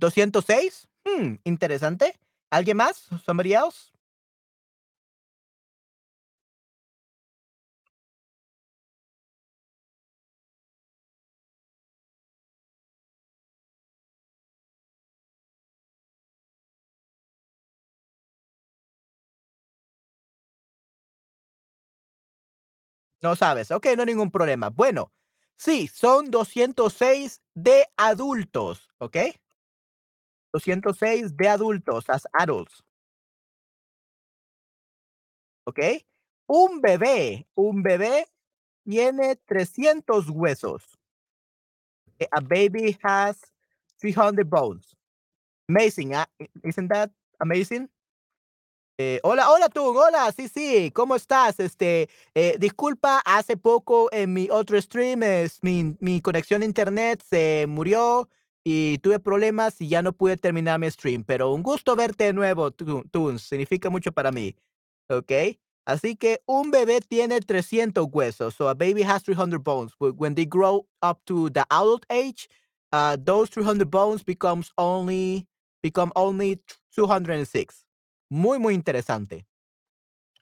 ¿206? 0.00 0.88
Hmm, 1.04 1.36
interesante. 1.44 2.18
¿Alguien 2.50 2.76
más? 2.78 3.08
Somebody 3.24 3.54
else? 3.54 3.92
No 23.22 23.36
sabes. 23.36 23.70
Ok, 23.70 23.86
no 23.96 24.02
hay 24.02 24.06
ningún 24.06 24.30
problema. 24.30 24.68
Bueno, 24.70 25.12
sí, 25.62 25.88
son 25.88 26.30
206 26.30 27.40
de 27.54 27.86
adultos, 27.96 28.88
¿ok? 28.98 29.16
206 30.52 31.36
de 31.36 31.48
adultos, 31.48 32.10
as 32.10 32.26
adults. 32.32 32.82
¿Ok? 35.64 35.78
Un 36.48 36.80
bebé, 36.80 37.46
un 37.54 37.82
bebé 37.82 38.26
tiene 38.84 39.36
300 39.36 40.28
huesos. 40.30 40.82
A 42.30 42.40
baby 42.40 42.98
has 43.02 43.40
300 43.98 44.44
bones. 44.44 44.96
Amazing, 45.68 46.14
uh, 46.14 46.24
isn't 46.64 46.88
that 46.88 47.10
amazing? 47.40 47.88
Eh, 49.04 49.18
hola, 49.24 49.50
hola 49.50 49.68
tú, 49.68 49.82
hola, 49.98 50.30
sí, 50.30 50.48
sí, 50.48 50.92
¿cómo 50.92 51.16
estás? 51.16 51.58
Este, 51.58 52.08
eh, 52.36 52.54
disculpa, 52.60 53.20
hace 53.24 53.56
poco 53.56 54.08
en 54.12 54.32
mi 54.32 54.48
otro 54.48 54.80
stream, 54.80 55.24
es, 55.24 55.58
mi, 55.60 55.96
mi 55.98 56.20
conexión 56.20 56.62
a 56.62 56.66
internet 56.66 57.20
se 57.28 57.66
murió 57.68 58.28
y 58.62 58.98
tuve 58.98 59.18
problemas 59.18 59.80
y 59.80 59.88
ya 59.88 60.02
no 60.02 60.12
pude 60.12 60.36
terminar 60.36 60.78
mi 60.78 60.88
stream, 60.88 61.24
pero 61.24 61.52
un 61.52 61.64
gusto 61.64 61.96
verte 61.96 62.24
de 62.26 62.32
nuevo, 62.32 62.70
Toons, 62.70 63.42
significa 63.42 63.90
mucho 63.90 64.12
para 64.12 64.30
mí, 64.30 64.54
¿ok? 65.08 65.32
Así 65.84 66.14
que 66.14 66.40
un 66.46 66.70
bebé 66.70 67.00
tiene 67.00 67.40
300 67.40 68.06
huesos, 68.08 68.54
so 68.54 68.68
a 68.68 68.74
baby 68.74 69.02
has 69.02 69.24
300 69.24 69.64
bones. 69.64 69.92
When 69.98 70.36
they 70.36 70.46
grow 70.46 70.86
up 71.02 71.18
to 71.24 71.50
the 71.50 71.64
adult 71.70 72.06
age, 72.08 72.48
uh, 72.92 73.16
those 73.18 73.50
300 73.50 73.90
bones 73.90 74.22
becomes 74.22 74.70
only 74.78 75.48
become 75.82 76.12
only 76.14 76.60
206. 76.94 77.81
Muy, 78.32 78.58
muy 78.58 78.72
interesante. 78.72 79.46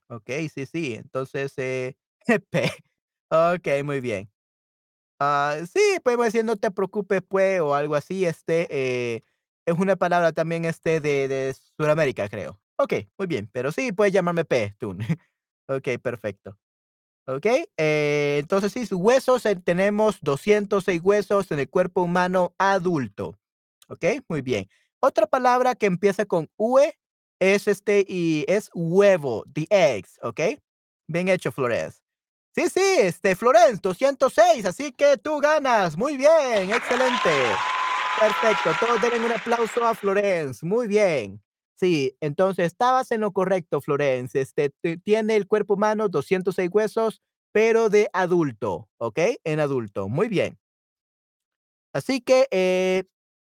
Ok, 0.08 0.30
sí, 0.52 0.66
sí. 0.66 0.94
Entonces, 0.94 1.52
eh, 1.56 1.94
ok, 3.30 3.68
muy 3.84 4.00
bien. 4.00 4.30
Ah, 5.20 5.58
sí, 5.72 5.80
podemos 6.04 6.26
decir 6.26 6.44
no 6.44 6.56
te 6.56 6.70
preocupes, 6.70 7.22
pues, 7.28 7.60
o 7.60 7.74
algo 7.74 7.94
así. 7.96 8.26
Este 8.26 8.68
eh, 8.70 9.22
es 9.66 9.78
una 9.78 9.96
palabra 9.96 10.32
también 10.32 10.64
este 10.66 11.00
de, 11.00 11.28
de 11.28 11.54
Sudamérica, 11.76 12.28
creo. 12.28 12.60
Ok, 12.78 12.94
muy 13.18 13.26
bien. 13.28 13.48
Pero 13.52 13.72
sí, 13.72 13.92
puedes 13.92 14.12
llamarme 14.14 14.44
P, 14.44 14.74
tú. 14.78 14.96
ok, 15.68 15.88
perfecto. 16.02 16.58
Ok, 17.26 17.46
eh, 17.76 18.38
entonces 18.40 18.72
sí, 18.72 18.92
huesos, 18.94 19.46
eh, 19.46 19.56
tenemos 19.56 20.18
206 20.22 21.00
huesos 21.02 21.50
en 21.52 21.60
el 21.60 21.70
cuerpo 21.70 22.02
humano 22.02 22.54
adulto. 22.58 23.38
Ok, 23.88 24.04
muy 24.28 24.42
bien. 24.42 24.68
Otra 25.00 25.26
palabra 25.26 25.74
que 25.76 25.86
empieza 25.86 26.26
con 26.26 26.50
UE 26.56 26.96
es 27.40 27.66
este 27.66 28.04
y 28.06 28.44
es 28.46 28.70
huevo, 28.74 29.44
the 29.52 29.66
eggs, 29.70 30.18
¿ok? 30.22 30.40
Bien 31.08 31.28
hecho, 31.28 31.50
Flores. 31.50 32.02
Sí, 32.54 32.68
sí, 32.68 32.80
este, 32.98 33.34
Flores, 33.34 33.80
206, 33.80 34.66
así 34.66 34.92
que 34.92 35.16
tú 35.16 35.38
ganas. 35.40 35.96
Muy 35.96 36.16
bien, 36.16 36.70
excelente. 36.70 37.30
Perfecto, 38.18 38.70
todos 38.78 39.00
den 39.00 39.24
un 39.24 39.32
aplauso 39.32 39.84
a 39.84 39.94
Florence. 39.94 40.64
Muy 40.64 40.86
bien. 40.86 41.42
Sí, 41.76 42.14
entonces 42.20 42.66
estabas 42.66 43.10
en 43.12 43.22
lo 43.22 43.32
correcto, 43.32 43.80
Florence. 43.80 44.38
Este 44.38 44.70
tiene 45.02 45.36
el 45.36 45.46
cuerpo 45.46 45.74
humano 45.74 46.08
206 46.08 46.68
huesos, 46.70 47.22
pero 47.52 47.88
de 47.88 48.10
adulto, 48.12 48.88
¿ok? 48.98 49.18
En 49.44 49.60
adulto. 49.60 50.08
Muy 50.08 50.28
bien. 50.28 50.58
Así 51.94 52.20
que, 52.20 52.46
eh, 52.50 53.04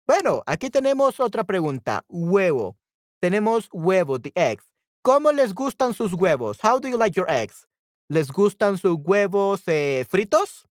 bueno, 0.07 0.43
aquí 0.47 0.69
tenemos 0.69 1.19
otra 1.19 1.43
pregunta. 1.43 2.03
Huevo 2.09 2.77
tenemos 3.23 3.69
huevo, 3.71 4.19
the 4.19 4.33
eggs. 4.35 4.69
¿Cómo 5.01 5.31
les 5.31 5.53
gustan 5.53 5.93
sus 5.93 6.11
huevos? 6.11 6.59
How 6.61 6.77
do 6.77 6.89
you 6.89 6.97
like 6.97 7.15
your 7.15 7.29
eggs? 7.29 7.65
¿Les 8.09 8.29
gustan 8.29 8.77
sus 8.77 8.97
huevos 8.99 9.63
eh, 9.67 10.03
fritos? 10.09 10.67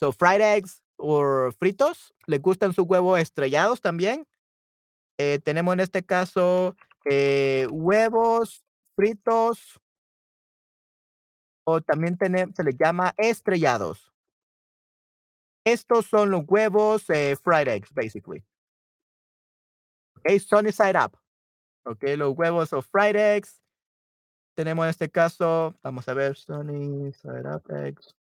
So 0.00 0.10
fried 0.10 0.40
eggs 0.40 0.82
or 0.96 1.52
fritos. 1.52 2.14
¿Les 2.26 2.40
gustan 2.40 2.72
sus 2.72 2.86
huevos 2.86 3.20
estrellados 3.20 3.82
también? 3.82 4.26
Eh, 5.18 5.38
tenemos 5.44 5.74
en 5.74 5.80
este 5.80 6.02
caso 6.02 6.74
eh, 7.04 7.66
huevos 7.70 8.64
fritos 8.94 9.78
o 11.64 11.82
también 11.82 12.16
se 12.56 12.64
les 12.64 12.76
llama 12.78 13.12
estrellados. 13.18 14.14
Estos 15.62 16.06
son 16.06 16.30
los 16.30 16.42
huevos 16.48 17.04
fried 17.04 17.68
eggs, 17.68 17.92
basically. 17.92 18.42
Okay, 20.20 20.38
sunny 20.38 20.72
side 20.72 20.96
up. 20.96 21.18
Ok, 21.86 22.02
los 22.16 22.36
huevos 22.36 22.72
o 22.72 22.82
fried 22.82 23.14
eggs. 23.14 23.62
Tenemos 24.56 24.86
en 24.86 24.90
este 24.90 25.08
caso, 25.08 25.76
vamos 25.82 26.08
a 26.08 26.14
ver, 26.14 26.36
sunny 26.36 27.12
side 27.12 27.48
up 27.48 27.62
eggs. 27.70 28.12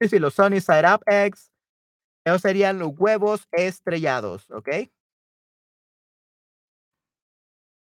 Sí, 0.00 0.08
sí, 0.08 0.18
los 0.20 0.34
sunny 0.34 0.60
side 0.60 0.84
up 0.94 1.02
eggs. 1.06 1.50
Esos 2.24 2.42
serían 2.42 2.78
los 2.78 2.90
huevos 2.96 3.48
estrellados, 3.50 4.48
¿ok? 4.50 4.68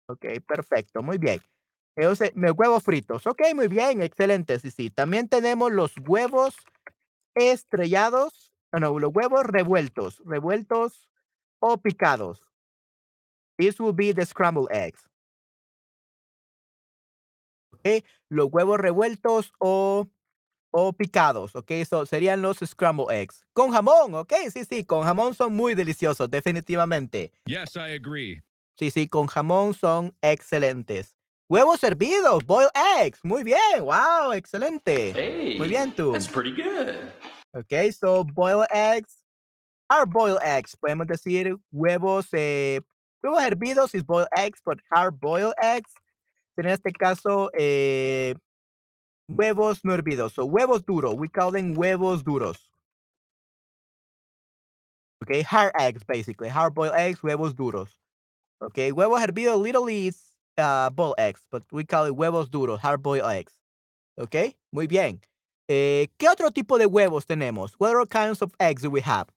Ok, 0.09 0.25
perfecto, 0.45 1.01
muy 1.01 1.17
bien. 1.17 1.39
Esos, 1.95 2.19
los 2.35 2.53
huevos 2.57 2.83
fritos, 2.83 3.25
ok, 3.25 3.41
muy 3.55 3.67
bien, 3.67 4.01
excelente, 4.01 4.59
sí, 4.59 4.71
sí. 4.71 4.89
También 4.89 5.29
tenemos 5.29 5.71
los 5.71 5.93
huevos 6.07 6.55
estrellados, 7.35 8.53
no, 8.73 8.99
los 8.99 9.15
huevos 9.15 9.45
revueltos, 9.45 10.21
revueltos 10.25 11.09
o 11.59 11.77
picados. 11.77 12.48
This 13.59 13.77
will 13.77 13.91
be 13.91 14.13
the 14.13 14.25
scrambled 14.25 14.69
eggs. 14.71 15.01
Okay. 17.75 18.05
Los 18.29 18.49
huevos 18.51 18.79
revueltos 18.79 19.51
o, 19.59 20.07
o 20.71 20.93
picados, 20.93 21.55
ok, 21.55 21.71
eso 21.71 22.05
serían 22.05 22.41
los 22.41 22.59
scrambled 22.59 23.11
eggs. 23.11 23.45
Con 23.53 23.71
jamón, 23.71 24.15
ok, 24.15 24.33
sí, 24.53 24.63
sí, 24.63 24.85
con 24.85 25.03
jamón 25.03 25.33
son 25.33 25.55
muy 25.55 25.75
deliciosos, 25.75 26.29
definitivamente. 26.29 27.33
Yes, 27.45 27.75
I 27.75 27.93
agree. 27.95 28.41
Sí, 28.77 28.91
sí, 28.91 29.09
con 29.09 29.27
jamón 29.27 29.73
son 29.73 30.15
excelentes. 30.21 31.17
Huevos 31.49 31.83
hervidos, 31.83 32.45
boiled 32.45 32.71
eggs. 33.01 33.19
Muy 33.23 33.43
bien, 33.43 33.81
wow, 33.81 34.31
excelente. 34.33 35.11
Hey, 35.13 35.57
Muy 35.57 35.67
bien 35.67 35.93
tú. 35.93 36.13
That's 36.13 36.29
pretty 36.29 36.51
good. 36.51 36.95
Okay, 37.53 37.91
so 37.91 38.23
boiled 38.23 38.67
eggs 38.71 39.19
hard 39.89 40.11
boiled 40.11 40.39
eggs. 40.43 40.75
Podemos 40.77 41.07
decir 41.07 41.57
huevos, 41.71 42.27
eh, 42.33 42.81
huevos 43.21 43.41
hervidos 43.41 43.95
is 43.95 44.03
boiled 44.03 44.27
eggs, 44.35 44.59
but 44.65 44.79
hard 44.91 45.19
boiled 45.19 45.53
eggs. 45.61 45.91
En 46.57 46.65
este 46.65 46.91
caso, 46.91 47.49
eh, 47.57 48.35
huevos 49.29 49.83
no 49.83 49.93
hervidos. 49.93 50.33
So 50.33 50.45
huevos 50.45 50.83
duros. 50.83 51.15
We 51.15 51.29
call 51.29 51.51
them 51.51 51.75
huevos 51.75 52.23
duros. 52.23 52.57
Okay, 55.23 55.41
hard 55.41 55.73
eggs 55.79 56.03
basically. 56.07 56.49
Hard 56.49 56.73
boiled 56.73 56.95
eggs, 56.95 57.19
huevos 57.19 57.53
duros. 57.53 57.89
Okay, 58.61 58.91
huevos 58.91 59.21
hervidos 59.21 59.61
literally 59.61 60.07
is 60.07 60.33
uh, 60.57 60.89
boiled 60.89 61.15
eggs, 61.17 61.41
but 61.51 61.63
we 61.71 61.85
call 61.85 62.05
it 62.05 62.13
huevos 62.13 62.49
duros, 62.49 62.79
hard 62.79 63.01
boiled 63.01 63.29
eggs. 63.29 63.53
Okay, 64.17 64.55
muy 64.73 64.87
bien. 64.87 65.21
Eh, 65.69 66.07
¿Qué 66.17 66.27
otro 66.27 66.51
tipo 66.51 66.77
de 66.77 66.87
huevos 66.87 67.25
tenemos? 67.25 67.71
What 67.77 67.95
other 67.95 68.05
kinds 68.05 68.41
of 68.41 68.53
eggs 68.59 68.81
do 68.81 68.89
we 68.89 69.01
have? 69.01 69.27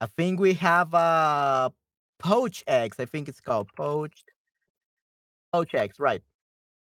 I 0.00 0.06
think 0.06 0.40
we 0.40 0.54
have 0.54 0.92
uh 0.94 1.70
poached 2.18 2.64
eggs. 2.66 2.98
I 3.00 3.04
think 3.06 3.28
it's 3.28 3.40
called 3.40 3.68
poached 3.76 4.30
poached 5.52 5.74
eggs, 5.74 5.98
right? 5.98 6.22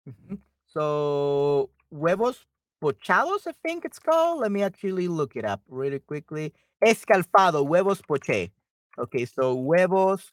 Mhm. 0.10 0.40
So 0.68 1.72
huevos 1.92 2.46
pochados, 2.82 3.48
I 3.48 3.54
think 3.64 3.86
it's 3.86 4.00
called. 4.00 4.42
Let 4.42 4.52
me 4.52 4.64
actually 4.64 5.08
look 5.08 5.36
it 5.36 5.46
up 5.46 5.62
really 5.70 6.00
quickly. 6.00 6.54
Escalfado, 6.84 7.66
huevos 7.68 8.02
poché. 8.04 8.52
Okay, 9.00 9.26
so 9.26 9.56
huevos 9.56 10.32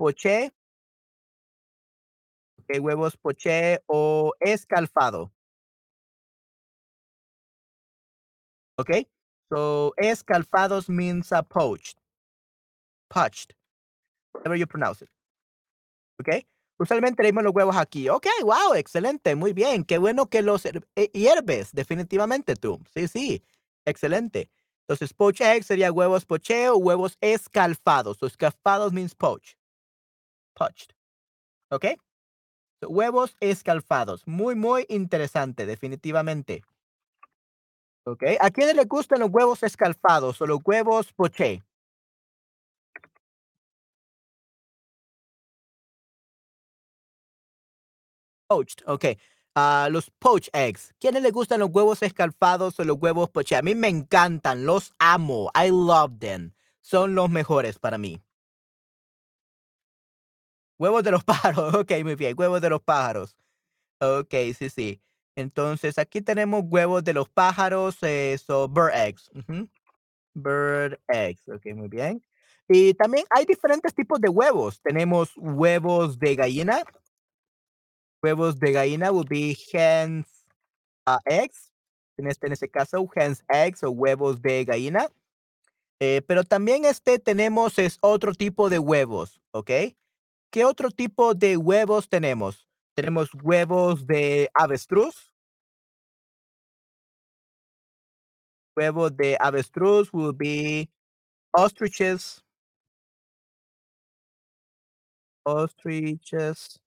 poché. 0.00 0.50
Okay, 2.60 2.78
huevos 2.80 3.16
poché 3.16 3.78
o 3.86 4.32
escalfado. 4.40 5.30
Okay, 8.78 9.06
so 9.52 9.92
escalfados 10.02 10.88
means 10.88 11.30
uh, 11.32 11.42
poached. 11.42 11.96
Poached, 13.08 13.54
whatever 14.32 14.56
you 14.56 14.66
pronounce 14.66 15.02
it. 15.02 15.10
Okay, 16.20 16.46
usualmente 16.78 17.22
leemos 17.22 17.44
los 17.44 17.54
huevos 17.54 17.76
aquí. 17.76 18.08
Ok, 18.08 18.26
wow, 18.42 18.74
excelente, 18.74 19.34
muy 19.34 19.52
bien. 19.52 19.84
Qué 19.84 19.98
bueno 19.98 20.26
que 20.26 20.42
los 20.42 20.64
eh, 20.66 21.10
hierves, 21.12 21.72
definitivamente 21.72 22.54
tú. 22.56 22.80
Sí, 22.94 23.08
sí, 23.08 23.42
excelente. 23.84 24.50
Entonces, 24.86 25.14
poached 25.14 25.46
egg 25.46 25.64
sería 25.64 25.90
huevos 25.90 26.26
o 26.28 26.76
huevos 26.76 27.16
escalfados. 27.22 28.18
So, 28.18 28.26
escalfados 28.26 28.92
means 28.92 29.14
poached. 29.14 29.56
Poached. 30.54 30.92
Ok. 31.70 31.86
So, 32.80 32.90
huevos 32.90 33.34
escalfados. 33.40 34.26
Muy, 34.26 34.54
muy 34.54 34.84
interesante, 34.90 35.64
definitivamente. 35.64 36.62
Ok. 38.04 38.24
¿A 38.38 38.50
quiénes 38.50 38.76
les 38.76 38.86
gustan 38.86 39.20
los 39.20 39.30
huevos 39.30 39.62
escalfados 39.62 40.40
o 40.42 40.46
los 40.46 40.60
huevos 40.62 41.14
poché? 41.14 41.62
Poached, 48.48 48.82
ok. 48.86 49.04
Ah, 49.56 49.88
los 49.90 50.10
poached 50.18 50.50
eggs. 50.52 50.92
¿Quiénes 51.00 51.22
les 51.22 51.32
gustan 51.32 51.60
los 51.60 51.70
huevos 51.70 52.02
escalfados 52.02 52.78
o 52.80 52.84
los 52.84 52.98
huevos 53.00 53.30
poché? 53.30 53.56
A 53.56 53.62
mí 53.62 53.74
me 53.74 53.88
encantan, 53.88 54.66
los 54.66 54.92
amo. 54.98 55.50
I 55.54 55.70
love 55.70 56.18
them. 56.18 56.52
Son 56.80 57.14
los 57.14 57.30
mejores 57.30 57.78
para 57.78 57.96
mí. 57.98 58.20
Huevos 60.78 61.04
de 61.04 61.12
los 61.12 61.24
pájaros. 61.24 61.74
Ok, 61.74 61.92
muy 62.02 62.16
bien. 62.16 62.34
Huevos 62.36 62.60
de 62.60 62.70
los 62.70 62.82
pájaros. 62.82 63.36
Ok, 64.00 64.34
sí, 64.58 64.68
sí. 64.70 65.00
Entonces, 65.36 65.98
aquí 65.98 66.20
tenemos 66.20 66.64
huevos 66.66 67.02
de 67.04 67.12
los 67.12 67.28
pájaros, 67.28 67.96
eh, 68.02 68.38
so 68.38 68.68
bird 68.68 68.92
eggs. 68.94 69.30
Bird 70.34 71.00
eggs. 71.08 71.48
Ok, 71.48 71.66
muy 71.74 71.88
bien. 71.88 72.22
Y 72.68 72.94
también 72.94 73.24
hay 73.30 73.44
diferentes 73.44 73.94
tipos 73.94 74.20
de 74.20 74.28
huevos. 74.28 74.80
Tenemos 74.80 75.32
huevos 75.36 76.18
de 76.18 76.36
gallina. 76.36 76.82
Huevos 78.24 78.58
de 78.58 78.72
gallina 78.72 79.12
would 79.12 79.28
be 79.28 79.54
hens 79.70 80.46
uh, 81.06 81.18
eggs. 81.26 81.70
En 82.16 82.26
este, 82.26 82.46
en 82.46 82.54
este 82.54 82.70
caso, 82.70 83.06
hens 83.14 83.44
eggs 83.50 83.82
o 83.82 83.90
huevos 83.90 84.40
de 84.40 84.64
gallina. 84.64 85.08
Eh, 86.00 86.22
pero 86.26 86.42
también 86.42 86.86
este 86.86 87.18
tenemos 87.18 87.78
es 87.78 87.98
otro 88.00 88.32
tipo 88.32 88.70
de 88.70 88.78
huevos, 88.78 89.42
¿ok? 89.52 89.70
¿Qué 90.50 90.64
otro 90.64 90.90
tipo 90.90 91.34
de 91.34 91.58
huevos 91.58 92.08
tenemos? 92.08 92.66
Tenemos 92.94 93.28
huevos 93.42 94.06
de 94.06 94.48
avestruz. 94.54 95.30
Huevos 98.74 99.14
de 99.18 99.36
avestruz 99.38 100.08
will 100.14 100.32
be 100.32 100.88
ostriches. 101.52 102.42
Ostriches. 105.44 106.83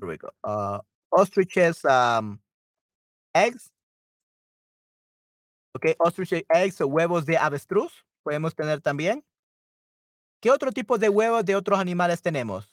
We 0.00 0.16
go. 0.18 0.30
Uh, 0.42 0.80
ostriches 1.10 1.84
um, 1.84 2.38
eggs. 3.34 3.70
Ok, 5.74 5.86
ostrich 5.98 6.44
eggs 6.48 6.80
o 6.80 6.86
huevos 6.86 7.26
de 7.26 7.36
avestruz. 7.36 7.92
Podemos 8.22 8.54
tener 8.54 8.80
también. 8.80 9.24
¿Qué 10.40 10.50
otro 10.50 10.72
tipo 10.72 10.98
de 10.98 11.08
huevos 11.08 11.44
de 11.44 11.56
otros 11.56 11.78
animales 11.78 12.22
tenemos? 12.22 12.70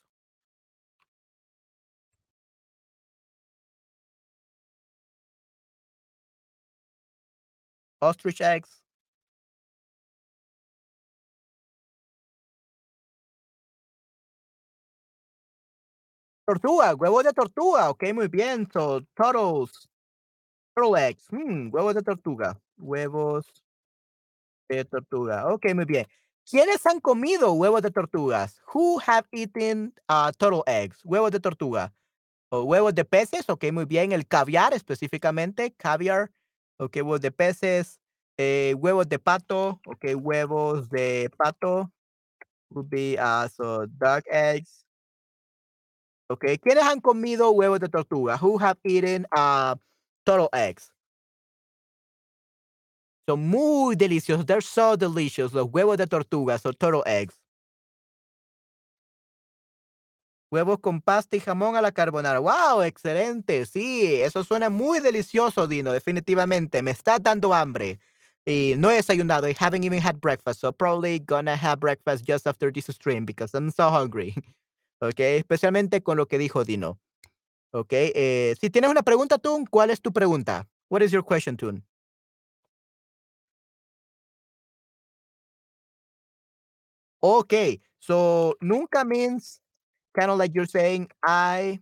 Ostrich 8.01 8.41
eggs. 8.41 8.81
Tortuga, 16.45 16.95
huevos 16.95 17.23
de 17.23 17.33
tortuga. 17.33 17.89
Ok, 17.89 18.03
muy 18.13 18.27
bien. 18.27 18.67
So, 18.71 19.01
turtles. 19.15 19.87
Turtle 20.75 21.07
eggs. 21.07 21.27
Hmm, 21.29 21.69
huevos 21.71 21.95
de 21.95 22.01
tortuga. 22.01 22.59
Huevos 22.77 23.45
de 24.69 24.85
tortuga. 24.85 25.47
Ok, 25.53 25.73
muy 25.75 25.85
bien. 25.85 26.07
¿Quiénes 26.49 26.85
han 26.85 26.99
comido 26.99 27.53
huevos 27.53 27.81
de 27.81 27.91
tortugas? 27.91 28.59
Who 28.73 28.99
have 29.05 29.27
eaten 29.31 29.93
uh, 30.09 30.31
turtle 30.37 30.63
eggs? 30.65 30.99
Huevos 31.03 31.31
de 31.31 31.39
tortuga. 31.39 31.93
O 32.49 32.63
huevos 32.63 32.95
de 32.95 33.05
peces. 33.05 33.49
Ok, 33.49 33.71
muy 33.71 33.85
bien. 33.85 34.11
El 34.11 34.27
caviar 34.27 34.73
específicamente. 34.73 35.73
Caviar. 35.73 36.31
Ok, 36.77 36.97
huevos 36.97 37.21
de 37.21 37.31
peces. 37.31 37.99
Eh, 38.37 38.73
huevos 38.77 39.07
de 39.07 39.19
pato. 39.19 39.79
Ok, 39.85 40.05
huevos 40.15 40.89
de 40.89 41.29
pato. 41.37 41.91
Would 42.71 42.89
be 42.89 43.17
uh, 43.19 43.47
so 43.49 43.85
duck 43.85 44.25
eggs. 44.27 44.85
Ok, 46.31 46.45
¿quiénes 46.61 46.85
han 46.85 47.01
comido 47.01 47.51
huevos 47.51 47.81
de 47.81 47.89
tortuga? 47.89 48.37
Who 48.41 48.57
have 48.57 48.79
eaten 48.85 49.27
uh, 49.35 49.75
turtle 50.23 50.47
eggs? 50.53 50.93
Son 53.27 53.37
muy 53.37 53.95
deliciosos. 53.97 54.45
They're 54.45 54.61
so 54.61 54.95
delicious. 54.95 55.51
Los 55.53 55.67
huevos 55.69 55.97
de 55.97 56.07
tortuga, 56.07 56.57
so 56.57 56.71
turtle 56.71 57.03
eggs. 57.05 57.35
Huevos 60.49 60.79
con 60.79 61.01
pasta 61.01 61.35
y 61.35 61.41
jamón 61.41 61.75
a 61.75 61.81
la 61.81 61.91
carbonara. 61.91 62.39
¡Wow! 62.39 62.81
Excelente. 62.83 63.65
Sí, 63.65 64.21
eso 64.21 64.43
suena 64.45 64.69
muy 64.69 65.01
delicioso, 65.01 65.67
Dino. 65.67 65.91
Definitivamente. 65.91 66.81
Me 66.81 66.91
está 66.91 67.19
dando 67.19 67.53
hambre. 67.53 67.99
Y 68.45 68.75
no 68.77 68.89
he 68.89 68.95
desayunado. 68.95 69.49
I 69.49 69.55
haven't 69.59 69.83
even 69.83 69.99
had 70.01 70.21
breakfast. 70.21 70.61
So 70.61 70.71
probably 70.71 71.19
gonna 71.19 71.57
have 71.57 71.79
breakfast 71.81 72.25
just 72.25 72.47
after 72.47 72.71
this 72.71 72.85
stream 72.87 73.25
because 73.25 73.53
I'm 73.53 73.69
so 73.71 73.89
hungry. 73.91 74.33
Ok, 75.03 75.19
especialmente 75.19 76.03
con 76.03 76.15
lo 76.17 76.27
que 76.27 76.37
dijo 76.37 76.63
Dino. 76.63 76.99
Ok, 77.71 77.91
eh, 77.91 78.55
si 78.59 78.69
tienes 78.69 78.91
una 78.91 79.01
pregunta, 79.01 79.39
Tun, 79.39 79.65
¿cuál 79.65 79.89
es 79.89 79.99
tu 80.01 80.13
pregunta? 80.13 80.67
What 80.89 81.01
is 81.01 81.11
your 81.11 81.25
question, 81.25 81.57
Tun? 81.57 81.83
Okay, 87.23 87.81
so 87.99 88.55
nunca 88.61 89.03
means 89.03 89.61
kind 90.13 90.29
of 90.29 90.37
like 90.37 90.53
you're 90.53 90.67
saying 90.67 91.07
I 91.23 91.81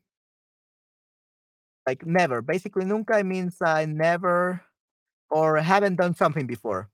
like 1.87 2.05
never. 2.05 2.41
Basically, 2.41 2.85
nunca 2.85 3.23
means 3.23 3.61
I 3.61 3.85
never 3.85 4.61
or 5.29 5.57
haven't 5.57 5.95
done 5.95 6.13
something 6.15 6.45
before. 6.47 6.89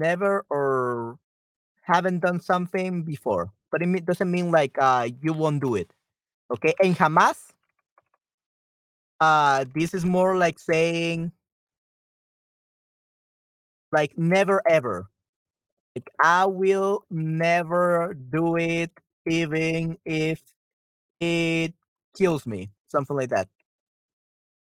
Never 0.00 0.46
or 0.48 1.18
haven't 1.82 2.20
done 2.20 2.40
something 2.40 3.04
before, 3.04 3.52
but 3.70 3.82
it 3.82 4.06
doesn't 4.06 4.30
mean 4.30 4.50
like 4.50 4.78
uh, 4.80 5.08
you 5.20 5.32
won't 5.34 5.60
do 5.60 5.76
it. 5.76 5.92
Okay, 6.50 6.74
and 6.82 6.96
jamás. 6.96 7.52
Uh, 9.20 9.66
this 9.74 9.92
is 9.92 10.06
more 10.06 10.36
like 10.36 10.58
saying 10.58 11.30
Like 13.92 14.16
never 14.16 14.62
ever. 14.68 15.10
Like 15.96 16.10
I 16.22 16.46
will 16.46 17.04
never 17.10 18.14
do 18.14 18.56
it 18.56 18.90
even 19.26 19.98
if 20.04 20.42
it 21.20 21.74
kills 22.16 22.46
me. 22.46 22.70
Something 22.88 23.16
like 23.16 23.30
that. 23.30 23.48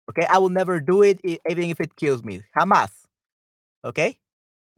Okay, 0.10 0.26
I 0.30 0.38
will 0.40 0.50
never 0.50 0.80
do 0.80 1.02
it 1.04 1.20
even 1.24 1.70
if 1.70 1.80
it 1.80 1.96
kills 1.96 2.24
me. 2.24 2.42
Jamás. 2.58 2.90
Okay, 3.86 4.20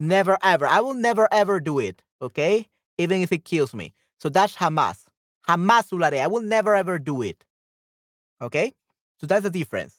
never 0.00 0.38
ever. 0.42 0.66
I 0.66 0.80
will 0.80 0.94
never 0.94 1.28
ever 1.32 1.60
do 1.60 1.78
it. 1.78 2.02
Okay, 2.20 2.68
even 2.98 3.22
if 3.22 3.32
it 3.32 3.44
kills 3.44 3.74
me. 3.74 3.94
So 4.18 4.28
that's 4.28 4.56
jamás. 4.56 5.04
Jamás 5.48 5.92
lo 5.92 5.98
haré. 6.06 6.20
I 6.20 6.26
will 6.26 6.42
never 6.42 6.74
ever 6.74 6.98
do 6.98 7.22
it. 7.22 7.44
Okay, 8.40 8.72
so 9.20 9.26
that's 9.26 9.42
the 9.42 9.50
difference. 9.50 9.98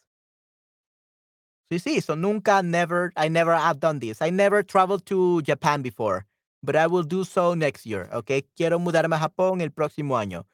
Sí, 1.72 1.80
sí. 1.80 2.04
So 2.04 2.16
nunca, 2.16 2.62
never. 2.64 3.12
I 3.18 3.28
never 3.30 3.56
have 3.56 3.80
done 3.80 4.00
this. 4.00 4.22
I 4.22 4.30
never 4.30 4.64
traveled 4.64 5.06
to 5.08 5.42
Japan 5.42 5.82
before, 5.82 6.26
but 6.64 6.76
I 6.76 6.88
will 6.88 7.04
do 7.04 7.24
so 7.24 7.54
next 7.56 7.86
year. 7.86 8.10
Okay, 8.14 8.44
quiero 8.56 8.80
mudarme 8.80 9.16
a 9.16 9.20
Japón 9.20 9.62
el 9.62 9.72
próximo 9.72 10.18
año. 10.18 10.46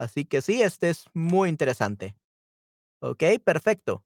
Así 0.00 0.28
que 0.28 0.42
sí, 0.42 0.62
este 0.62 0.90
es 0.90 1.06
muy 1.14 1.48
interesante. 1.48 2.14
Ok, 3.00 3.22
perfecto. 3.44 4.02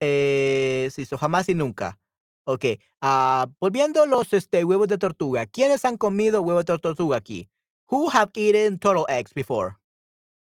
Eh, 0.00 0.88
sí, 0.92 1.04
so 1.06 1.18
jamás 1.18 1.48
y 1.48 1.54
nunca. 1.54 1.99
Ok, 2.44 2.64
ah, 3.00 3.46
volviendo 3.60 4.06
los 4.06 4.32
este, 4.32 4.64
huevos 4.64 4.88
de 4.88 4.98
tortuga. 4.98 5.46
¿Quiénes 5.46 5.84
han 5.84 5.96
comido 5.96 6.42
huevos 6.42 6.64
de 6.64 6.78
tortuga 6.78 7.16
aquí? 7.16 7.48
Who 7.90 8.08
have 8.10 8.30
eaten 8.34 8.78
turtle 8.78 9.06
eggs 9.08 9.32
before? 9.32 9.76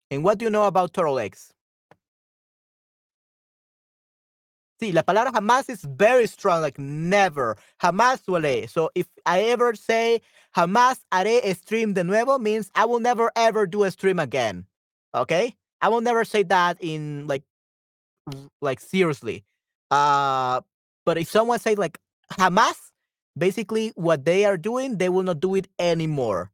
And 0.09 0.23
what 0.23 0.37
do 0.37 0.45
you 0.45 0.51
know 0.51 0.65
about 0.65 0.93
turtle 0.93 1.19
eggs? 1.19 1.53
Sí, 4.79 4.91
la 4.91 5.03
palabra 5.03 5.31
jamás 5.31 5.69
is 5.69 5.83
very 5.83 6.27
strong, 6.27 6.61
like 6.61 6.77
never. 6.77 7.57
Jamás 7.81 8.21
haré. 8.27 8.67
So 8.69 8.89
if 8.95 9.07
I 9.25 9.41
ever 9.43 9.75
say 9.75 10.21
jamás 10.55 10.99
haré 11.11 11.41
stream 11.55 11.93
de 11.93 12.03
nuevo, 12.03 12.37
means 12.37 12.69
I 12.75 12.85
will 12.85 12.99
never 12.99 13.31
ever 13.35 13.65
do 13.65 13.83
a 13.85 13.91
stream 13.91 14.19
again. 14.19 14.65
Okay? 15.15 15.55
I 15.81 15.89
will 15.89 16.01
never 16.01 16.25
say 16.25 16.43
that 16.43 16.77
in 16.81 17.27
like 17.27 17.43
like 18.61 18.81
seriously. 18.81 19.45
Uh 19.91 20.61
but 21.05 21.17
if 21.17 21.29
someone 21.29 21.59
say 21.59 21.75
like 21.75 21.99
Hamas, 22.31 22.77
basically 23.37 23.91
what 23.95 24.25
they 24.25 24.45
are 24.45 24.57
doing, 24.57 24.97
they 24.97 25.09
will 25.09 25.23
not 25.23 25.39
do 25.39 25.55
it 25.55 25.67
anymore. 25.79 26.51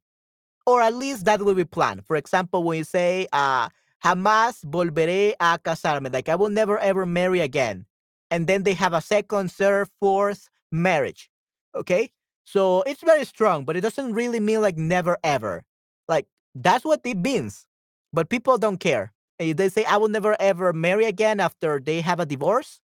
Or 0.65 0.81
at 0.81 0.93
least 0.93 1.25
that 1.25 1.41
will 1.41 1.55
be 1.55 1.65
planned. 1.65 2.05
For 2.05 2.15
example, 2.15 2.63
when 2.63 2.79
you 2.79 2.83
say 2.83 3.27
uh 3.33 3.69
jamás 4.03 4.63
volveré 4.65 5.33
a 5.39 5.57
casarme, 5.59 6.11
like 6.11 6.29
I 6.29 6.35
will 6.35 6.49
never 6.49 6.77
ever 6.77 7.05
marry 7.05 7.39
again. 7.39 7.85
And 8.31 8.47
then 8.47 8.63
they 8.63 8.73
have 8.73 8.93
a 8.93 9.01
second, 9.01 9.51
third, 9.51 9.89
fourth 9.99 10.49
marriage. 10.71 11.29
Okay? 11.75 12.11
So 12.45 12.83
it's 12.83 13.03
very 13.03 13.25
strong, 13.25 13.65
but 13.65 13.75
it 13.75 13.81
doesn't 13.81 14.13
really 14.13 14.39
mean 14.39 14.61
like 14.61 14.77
never 14.77 15.17
ever. 15.23 15.63
Like 16.07 16.27
that's 16.55 16.85
what 16.85 17.01
it 17.03 17.17
means. 17.17 17.65
But 18.13 18.29
people 18.29 18.57
don't 18.57 18.79
care. 18.79 19.13
If 19.37 19.57
they 19.57 19.69
say 19.69 19.85
I 19.85 19.97
will 19.97 20.09
never 20.09 20.35
ever 20.39 20.73
marry 20.73 21.05
again 21.05 21.39
after 21.39 21.79
they 21.79 22.01
have 22.01 22.19
a 22.19 22.25
divorce, 22.25 22.81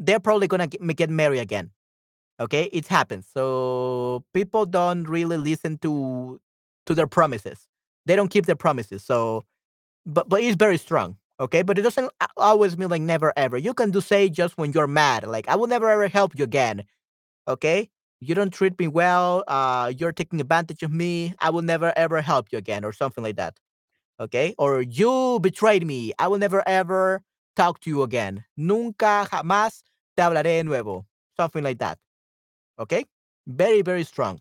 they're 0.00 0.20
probably 0.20 0.48
gonna 0.48 0.66
get, 0.66 0.82
get 0.96 1.10
married 1.10 1.40
again. 1.40 1.70
Okay, 2.40 2.64
it 2.72 2.88
happens. 2.88 3.26
So 3.32 4.24
people 4.34 4.66
don't 4.66 5.04
really 5.04 5.36
listen 5.36 5.78
to 5.78 6.40
to 6.86 6.94
their 6.94 7.06
promises. 7.06 7.68
They 8.06 8.16
don't 8.16 8.30
keep 8.30 8.46
their 8.46 8.56
promises. 8.56 9.04
So, 9.04 9.44
but 10.06 10.28
but 10.28 10.42
it's 10.42 10.56
very 10.56 10.78
strong. 10.78 11.18
Okay, 11.40 11.62
but 11.62 11.78
it 11.78 11.82
doesn't 11.82 12.10
always 12.36 12.76
mean 12.78 12.88
like 12.90 13.02
never 13.02 13.32
ever. 13.36 13.58
You 13.58 13.74
can 13.74 13.90
do 13.90 14.00
say 14.00 14.28
just 14.30 14.58
when 14.58 14.72
you're 14.72 14.88
mad, 14.88 15.26
like 15.26 15.48
I 15.48 15.56
will 15.56 15.68
never 15.68 15.90
ever 15.90 16.08
help 16.08 16.38
you 16.38 16.44
again. 16.44 16.84
Okay, 17.48 17.90
you 18.20 18.34
don't 18.34 18.52
treat 18.52 18.78
me 18.78 18.88
well. 18.88 19.44
Uh, 19.48 19.92
you're 19.96 20.12
taking 20.12 20.40
advantage 20.40 20.82
of 20.82 20.92
me. 20.92 21.34
I 21.40 21.50
will 21.50 21.62
never 21.62 21.92
ever 21.96 22.22
help 22.22 22.48
you 22.52 22.58
again, 22.58 22.84
or 22.84 22.92
something 22.92 23.24
like 23.24 23.36
that. 23.36 23.58
Okay, 24.20 24.54
or 24.58 24.82
you 24.82 25.40
betrayed 25.40 25.86
me. 25.86 26.12
I 26.18 26.28
will 26.28 26.38
never 26.38 26.62
ever 26.68 27.22
talk 27.56 27.80
to 27.80 27.90
you 27.90 28.02
again. 28.02 28.44
Nunca 28.56 29.28
jamás 29.32 29.82
te 30.20 30.24
hablaré 30.24 30.56
de 30.56 30.64
nuevo. 30.64 31.06
Something 31.34 31.62
like 31.62 31.78
that. 31.78 31.98
Okay, 32.76 33.06
very 33.46 33.82
very 33.82 34.04
strong. 34.04 34.38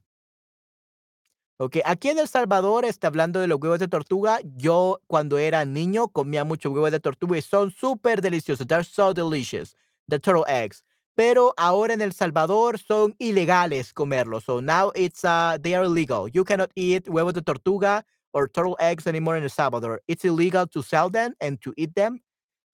Ok, 1.57 1.77
aquí 1.85 2.09
en 2.09 2.19
El 2.19 2.27
Salvador 2.27 2.83
está 2.83 3.07
hablando 3.07 3.39
de 3.39 3.47
los 3.47 3.59
huevos 3.61 3.79
de 3.79 3.87
tortuga. 3.87 4.39
Yo 4.57 4.99
cuando 5.07 5.37
era 5.37 5.63
niño 5.63 6.09
comía 6.09 6.43
muchos 6.43 6.73
huevos 6.73 6.91
de 6.91 6.99
tortuga 6.99 7.37
y 7.37 7.41
son 7.41 7.71
súper 7.71 8.21
deliciosos. 8.21 8.67
They're 8.67 8.83
so 8.83 9.13
delicious. 9.13 9.75
The 10.09 10.19
turtle 10.19 10.43
eggs. 10.47 10.83
Pero 11.15 11.53
ahora 11.55 11.93
en 11.93 12.01
El 12.01 12.11
Salvador 12.11 12.77
son 12.77 13.15
ilegales 13.17 13.93
comerlos. 13.93 14.43
So 14.43 14.61
now 14.61 14.91
it's 14.95 15.23
uh 15.23 15.57
they 15.61 15.75
are 15.75 15.85
illegal. 15.85 16.27
You 16.27 16.43
cannot 16.43 16.71
eat 16.75 17.07
huevos 17.07 17.33
de 17.33 17.41
tortuga 17.41 18.03
or 18.33 18.49
turtle 18.49 18.75
eggs 18.79 19.07
anymore 19.07 19.37
in 19.37 19.43
El 19.43 19.49
Salvador. 19.49 20.01
It's 20.07 20.25
illegal 20.25 20.67
to 20.67 20.81
sell 20.81 21.09
them 21.09 21.35
and 21.39 21.61
to 21.61 21.73
eat 21.77 21.95
them 21.95 22.21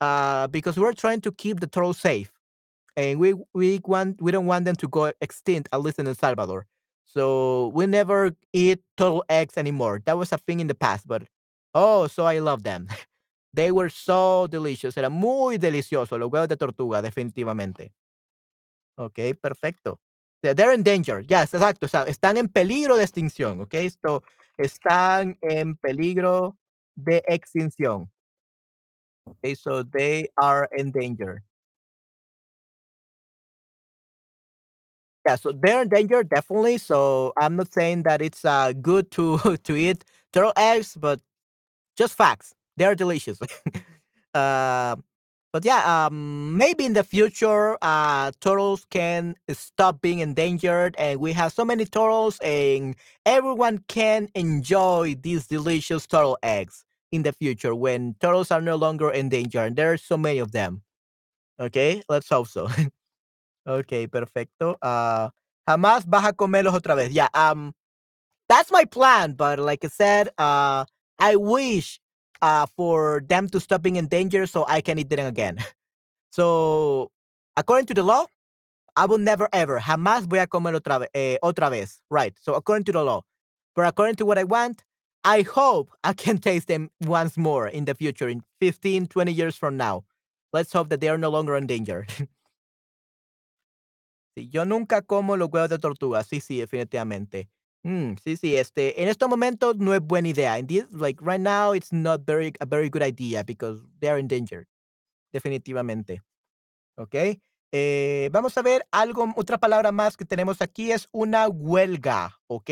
uh, 0.02 0.48
because 0.48 0.78
we're 0.78 0.94
trying 0.94 1.22
to 1.22 1.32
keep 1.32 1.60
the 1.60 1.68
turtles 1.68 2.00
safe 2.00 2.35
and 2.96 3.20
we 3.20 3.36
we 3.54 3.80
want 3.86 4.22
we 4.22 4.32
don't 4.32 4.46
want 4.46 4.66
them 4.66 4.76
to 4.76 4.88
go 4.88 5.12
extinct 5.22 5.70
at 5.72 5.82
least 5.82 6.00
in 6.00 6.08
El 6.08 6.16
Salvador. 6.16 6.68
So 7.06 7.72
we 7.74 7.86
never 7.86 8.32
eat 8.52 8.80
turtle 8.98 9.24
eggs 9.30 9.58
anymore. 9.58 10.02
That 10.06 10.18
was 10.18 10.32
a 10.34 10.38
thing 10.38 10.60
in 10.60 10.68
the 10.68 10.76
past, 10.76 11.08
but 11.08 11.24
oh, 11.74 12.08
so 12.08 12.26
I 12.26 12.40
love 12.40 12.64
them. 12.64 12.88
They 13.54 13.72
were 13.72 13.90
so 13.90 14.48
delicious. 14.48 14.98
Era 14.98 15.10
muy 15.10 15.58
delicioso 15.58 16.18
los 16.18 16.30
huevos 16.30 16.50
de 16.50 16.58
tortuga, 16.58 17.02
definitivamente. 17.02 17.94
Ok, 18.98 19.34
perfecto. 19.42 19.98
They're 20.42 20.74
in 20.74 20.84
danger. 20.84 21.22
Yes, 21.22 21.54
exacto. 21.54 21.86
O 21.86 21.88
sea, 21.88 22.04
están 22.04 22.36
en 22.36 22.50
peligro 22.50 22.98
de 22.98 23.06
extinción. 23.06 23.62
Ok, 23.62 23.76
esto 23.76 24.24
están 24.58 25.38
en 25.42 25.78
peligro 25.78 26.58
de 26.96 27.24
extinción. 27.28 28.12
Okay, 29.26 29.56
so 29.56 29.84
they 29.84 30.30
are 30.38 30.68
in 30.78 30.92
danger. 30.92 31.42
Yeah, 35.26 35.36
so 35.36 35.52
they're 35.52 35.82
in 35.82 35.90
danger, 35.90 36.24
definitely. 36.24 36.78
So 36.78 37.34
I'm 37.38 37.56
not 37.56 37.74
saying 37.74 38.04
that 38.04 38.22
it's 38.22 38.46
uh, 38.46 38.74
good 38.74 39.10
to 39.12 39.58
to 39.64 39.76
eat 39.76 40.04
turtle 40.34 40.54
eggs, 40.56 40.96
but 41.00 41.20
just 41.98 42.16
facts. 42.16 42.54
They're 42.78 42.96
delicious. 42.96 43.40
uh, 44.36 44.96
but 45.54 45.66
yeah, 45.66 46.08
um, 46.08 46.58
maybe 46.58 46.86
in 46.86 46.94
the 46.94 47.04
future, 47.04 47.78
uh, 47.82 48.32
turtles 48.42 48.86
can 48.92 49.36
stop 49.52 50.02
being 50.02 50.20
endangered, 50.20 50.96
and 51.00 51.20
we 51.20 51.34
have 51.34 51.54
so 51.54 51.66
many 51.66 51.86
turtles, 51.86 52.40
and 52.42 52.96
everyone 53.26 53.84
can 53.88 54.30
enjoy 54.36 55.16
these 55.22 55.48
delicious 55.48 56.08
turtle 56.08 56.38
eggs 56.44 56.86
in 57.12 57.24
the 57.24 57.34
future 57.34 57.76
when 57.76 58.16
turtles 58.22 58.52
are 58.52 58.62
no 58.62 58.76
longer 58.76 59.12
endangered. 59.12 59.68
And 59.68 59.76
there 59.78 59.94
are 59.94 59.98
so 59.98 60.18
many 60.18 60.40
of 60.40 60.52
them. 60.54 60.84
Okay, 61.60 62.04
let's 62.10 62.30
hope 62.30 62.48
so. 62.50 62.70
Okay, 63.68 64.08
perfecto. 64.08 64.78
Ah, 64.82 65.32
jamás 65.68 66.06
vas 66.06 66.26
a 66.26 66.34
comerlos 66.34 66.74
otra 66.76 66.96
vez. 66.96 67.12
Yeah, 67.12 67.30
um, 67.34 67.74
that's 68.50 68.72
my 68.72 68.86
plan. 68.86 69.34
But 69.34 69.60
like 69.60 69.86
I 69.86 69.90
said, 69.90 70.30
uh, 70.38 70.86
I 71.20 71.36
wish 71.38 72.00
uh, 72.42 72.68
for 72.78 73.24
them 73.28 73.50
to 73.50 73.60
stop 73.60 73.82
being 73.84 73.98
in 73.98 74.08
danger 74.08 74.48
so 74.48 74.66
I 74.68 74.82
can 74.82 75.00
eat 75.00 75.10
them 75.10 75.28
again. 75.28 75.58
So, 76.32 77.12
according 77.58 77.88
to 77.88 77.96
the 77.96 78.04
law, 78.04 78.26
I 78.96 79.06
will 79.06 79.20
never 79.20 79.50
ever, 79.54 79.80
jamás 79.80 80.28
voy 80.28 80.40
a 80.42 80.48
comer 80.48 80.74
otra, 80.74 81.00
ve- 81.00 81.10
eh, 81.16 81.38
otra 81.44 81.70
vez. 81.72 82.02
Right. 82.12 82.36
So, 82.42 82.56
according 82.56 82.86
to 82.86 82.94
the 82.94 83.04
law. 83.04 83.24
But 83.76 83.88
according 83.88 84.18
to 84.18 84.26
what 84.26 84.38
I 84.38 84.44
want, 84.46 84.84
I 85.24 85.44
hope 85.44 85.92
I 86.04 86.14
can 86.14 86.38
taste 86.40 86.68
them 86.68 86.92
once 87.02 87.38
more 87.38 87.68
in 87.68 87.86
the 87.86 87.96
future, 87.96 88.30
in 88.30 88.44
15, 88.62 89.08
20 89.08 89.34
years 89.34 89.56
from 89.58 89.78
now. 89.78 90.06
Let's 90.54 90.74
hope 90.74 90.90
that 90.90 91.02
they 91.02 91.10
are 91.10 91.18
no 91.18 91.30
longer 91.32 91.56
in 91.56 91.68
danger. 91.68 92.08
Yo 94.36 94.66
nunca 94.66 95.02
como 95.02 95.38
los 95.38 95.50
huevos 95.52 95.70
de 95.70 95.80
tortuga. 95.80 96.24
Sí, 96.24 96.42
sí, 96.42 96.60
definitivamente. 96.60 97.50
Mm, 97.84 98.16
sí, 98.24 98.36
sí, 98.36 98.56
este, 98.56 99.02
en 99.04 99.10
estos 99.10 99.30
momentos 99.30 99.78
no 99.78 99.94
es 99.94 100.02
buena 100.02 100.28
idea. 100.28 100.58
Indeed, 100.58 100.88
like 100.92 101.24
right 101.24 101.40
now, 101.40 101.74
it's 101.74 101.94
not 101.94 102.22
very 102.26 102.52
a 102.60 102.66
very 102.66 102.90
good 102.90 103.04
idea 103.04 103.44
because 103.44 103.80
they 104.00 104.10
are 104.10 104.20
in 104.20 104.28
danger. 104.28 104.68
Definitivamente. 105.32 106.24
¿Ok? 106.98 107.16
Eh, 107.72 108.30
vamos 108.32 108.58
a 108.58 108.62
ver 108.62 108.88
algo, 108.92 109.32
otra 109.36 109.58
palabra 109.58 109.92
más 109.92 110.18
que 110.18 110.26
tenemos 110.26 110.62
aquí 110.62 110.92
es 110.92 111.08
una 111.12 111.48
huelga. 111.48 112.40
¿Ok? 112.48 112.72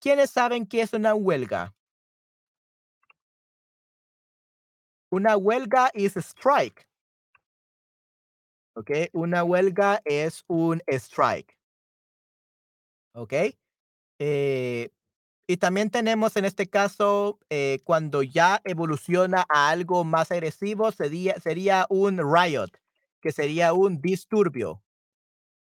¿Quiénes 0.00 0.30
saben 0.30 0.66
qué 0.66 0.82
es 0.82 0.92
una 0.92 1.14
huelga? 1.14 1.74
Una 5.10 5.36
huelga 5.36 5.90
is 5.94 6.16
strike. 6.16 6.86
¿Ok? 8.74 8.90
Una 9.12 9.44
huelga 9.44 10.00
es 10.04 10.44
un 10.48 10.82
strike. 10.86 11.56
¿Ok? 13.14 13.32
Eh, 14.18 14.90
y 15.46 15.56
también 15.58 15.90
tenemos 15.90 16.36
en 16.36 16.44
este 16.44 16.68
caso, 16.68 17.38
eh, 17.50 17.80
cuando 17.84 18.22
ya 18.22 18.60
evoluciona 18.64 19.44
a 19.48 19.68
algo 19.68 20.02
más 20.04 20.30
agresivo, 20.30 20.90
sería, 20.90 21.38
sería 21.40 21.86
un 21.90 22.18
riot, 22.18 22.70
que 23.20 23.30
sería 23.30 23.74
un 23.74 24.00
disturbio. 24.00 24.82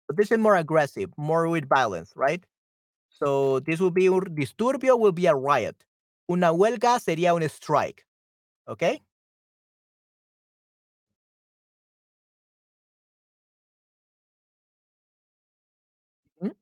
But 0.09 0.17
this 0.17 0.31
is 0.31 0.39
more 0.39 0.57
aggressive, 0.57 1.13
more 1.17 1.49
with 1.49 1.67
violence, 1.69 2.13
right? 2.17 2.45
So 3.09 3.61
this 3.61 3.81
will 3.81 3.91
be 3.93 4.09
un 4.09 4.35
disturbio 4.35 4.97
will 4.99 5.13
be 5.13 5.27
a 5.27 5.35
riot. 5.35 5.77
Una 6.29 6.53
huelga 6.53 6.99
sería 7.01 7.35
un 7.35 7.43
strike. 7.43 8.07
Okay? 8.67 9.03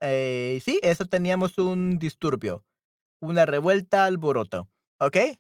Eh, 0.00 0.60
sí, 0.64 0.80
eso 0.82 1.06
teníamos 1.06 1.58
un 1.58 1.98
disturbio, 1.98 2.64
una 3.20 3.46
revuelta, 3.46 4.04
alboroto. 4.04 4.68
Okay? 4.98 5.38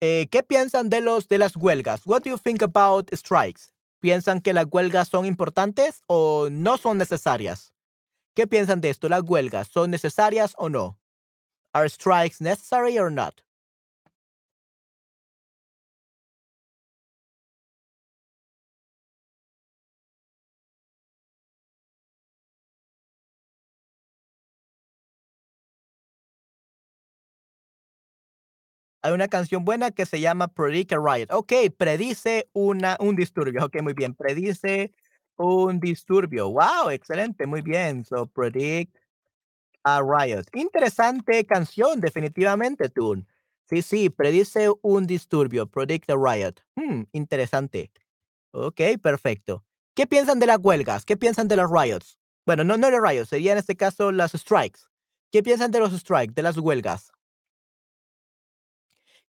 Eh, 0.00 0.28
¿Qué 0.30 0.42
piensan 0.42 0.90
de 0.90 1.00
los 1.00 1.28
de 1.28 1.38
las 1.38 1.56
huelgas? 1.56 2.02
What 2.06 2.22
do 2.22 2.30
you 2.30 2.38
think 2.38 2.62
about 2.62 3.10
strikes? 3.14 3.72
¿Piensan 4.00 4.40
que 4.40 4.52
las 4.52 4.66
huelgas 4.70 5.08
son 5.08 5.24
importantes 5.24 6.02
o 6.06 6.48
no 6.50 6.76
son 6.76 6.98
necesarias? 6.98 7.72
¿Qué 8.34 8.46
piensan 8.46 8.80
de 8.80 8.90
esto? 8.90 9.08
¿Las 9.08 9.22
huelgas 9.22 9.68
son 9.68 9.90
necesarias 9.90 10.54
o 10.58 10.68
no? 10.68 10.98
Are 11.72 11.88
strikes 11.88 12.40
necessary 12.40 12.98
or 12.98 13.10
not? 13.10 13.43
Hay 29.04 29.12
una 29.12 29.28
canción 29.28 29.66
buena 29.66 29.90
que 29.90 30.06
se 30.06 30.18
llama 30.18 30.48
Predict 30.48 30.94
a 30.94 30.96
Riot. 30.96 31.26
Ok, 31.28 31.52
predice 31.76 32.48
una, 32.54 32.96
un 33.00 33.14
disturbio. 33.14 33.66
Ok, 33.66 33.82
muy 33.82 33.92
bien. 33.92 34.14
Predice 34.14 34.94
un 35.36 35.78
disturbio. 35.78 36.50
Wow, 36.50 36.88
excelente, 36.88 37.46
muy 37.46 37.60
bien. 37.60 38.02
So, 38.06 38.24
predict 38.24 38.96
a 39.84 40.00
riot. 40.00 40.44
Interesante 40.54 41.44
canción, 41.44 42.00
definitivamente, 42.00 42.88
Tune. 42.88 43.26
Sí, 43.68 43.82
sí, 43.82 44.08
predice 44.08 44.70
un 44.80 45.06
disturbio. 45.06 45.66
Predict 45.66 46.08
a 46.08 46.16
riot. 46.16 46.54
Hmm, 46.74 47.02
interesante. 47.12 47.90
Ok, 48.52 48.80
perfecto. 49.02 49.66
¿Qué 49.94 50.06
piensan 50.06 50.40
de 50.40 50.46
las 50.46 50.60
huelgas? 50.62 51.04
¿Qué 51.04 51.18
piensan 51.18 51.46
de 51.46 51.56
los 51.56 51.70
riots? 51.70 52.18
Bueno, 52.46 52.64
no, 52.64 52.78
no 52.78 52.90
de 52.90 52.98
riots, 52.98 53.28
sería 53.28 53.52
en 53.52 53.58
este 53.58 53.76
caso 53.76 54.12
las 54.12 54.32
strikes. 54.32 54.80
¿Qué 55.30 55.42
piensan 55.42 55.70
de 55.72 55.80
los 55.80 55.92
strikes, 55.92 56.32
de 56.32 56.42
las 56.42 56.56
huelgas? 56.56 57.13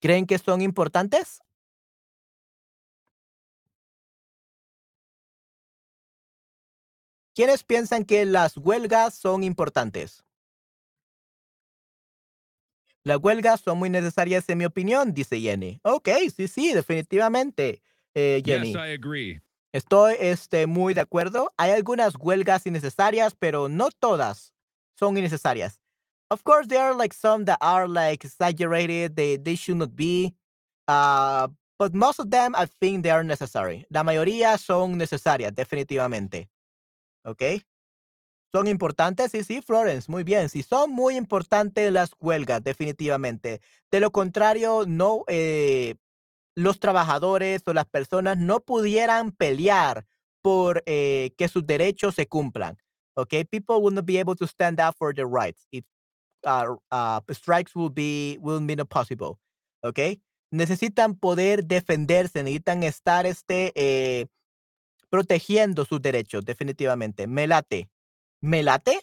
¿Creen 0.01 0.25
que 0.25 0.39
son 0.39 0.61
importantes? 0.61 1.41
¿Quiénes 7.35 7.63
piensan 7.63 8.03
que 8.03 8.25
las 8.25 8.57
huelgas 8.57 9.13
son 9.13 9.43
importantes? 9.43 10.25
Las 13.03 13.17
huelgas 13.21 13.61
son 13.61 13.77
muy 13.77 13.89
necesarias 13.89 14.47
en 14.49 14.57
mi 14.57 14.65
opinión, 14.65 15.13
dice 15.13 15.39
Jenny. 15.39 15.79
Ok, 15.83 16.09
sí, 16.35 16.47
sí, 16.47 16.73
definitivamente, 16.73 17.81
eh, 18.13 18.41
Jenny. 18.45 18.73
Yes, 18.73 18.75
I 18.75 18.93
agree. 18.93 19.41
Estoy 19.71 20.15
este, 20.19 20.67
muy 20.67 20.93
de 20.93 21.01
acuerdo. 21.01 21.53
Hay 21.57 21.71
algunas 21.71 22.15
huelgas 22.15 22.65
innecesarias, 22.65 23.35
pero 23.37 23.69
no 23.69 23.89
todas 23.91 24.53
son 24.95 25.17
innecesarias. 25.17 25.80
Of 26.31 26.45
course, 26.45 26.65
there 26.65 26.79
are 26.81 26.95
like 26.95 27.13
some 27.13 27.43
that 27.45 27.57
are 27.59 27.89
like 27.89 28.23
exaggerated. 28.23 29.17
They 29.17 29.35
they 29.35 29.55
should 29.55 29.77
not 29.77 29.93
be. 29.97 30.33
Uh, 30.87 31.49
but 31.77 31.93
most 31.93 32.19
of 32.19 32.29
them, 32.31 32.55
I 32.55 32.67
think 32.67 33.03
they 33.03 33.11
are 33.11 33.23
necessary. 33.23 33.85
La 33.89 34.03
mayoría 34.03 34.57
son 34.57 34.97
necesarias, 34.97 35.53
definitivamente. 35.53 36.49
¿Ok? 37.25 37.43
Son 38.53 38.67
importantes, 38.67 39.31
sí, 39.31 39.43
sí, 39.43 39.61
Florence, 39.61 40.09
muy 40.09 40.23
bien. 40.23 40.47
Sí, 40.49 40.63
son 40.63 40.91
muy 40.91 41.17
importantes 41.17 41.91
las 41.91 42.11
huelgas, 42.19 42.63
definitivamente. 42.63 43.61
De 43.91 43.99
lo 43.99 44.11
contrario, 44.11 44.85
no, 44.87 45.23
eh, 45.27 45.95
los 46.55 46.79
trabajadores 46.79 47.61
o 47.65 47.73
las 47.73 47.85
personas 47.85 48.37
no 48.37 48.61
pudieran 48.61 49.31
pelear 49.31 50.05
por 50.41 50.83
eh, 50.85 51.33
que 51.37 51.47
sus 51.49 51.65
derechos 51.65 52.15
se 52.15 52.27
cumplan. 52.27 52.77
Okay, 53.15 53.43
people 53.43 53.81
will 53.81 53.93
not 53.93 54.05
be 54.05 54.19
able 54.19 54.35
to 54.35 54.47
stand 54.47 54.79
up 54.79 54.95
for 54.97 55.13
their 55.13 55.27
rights 55.27 55.67
uh, 56.45 56.75
uh, 56.91 57.21
strikes 57.31 57.75
will 57.75 57.89
be 57.89 58.37
will 58.41 58.59
be 58.59 58.75
not 58.75 58.89
possible. 58.89 59.39
Okay, 59.83 60.21
necesitan 60.51 61.15
poder 61.15 61.65
defenderse, 61.65 62.43
necesitan 62.43 62.83
estar 62.83 63.25
este 63.25 63.71
eh, 63.75 64.27
protegiendo 65.09 65.85
sus 65.85 66.01
derechos, 66.01 66.45
definitivamente. 66.45 67.27
Me 67.27 67.47
late. 67.47 67.89
¿Me 68.41 68.63
late? 68.63 68.99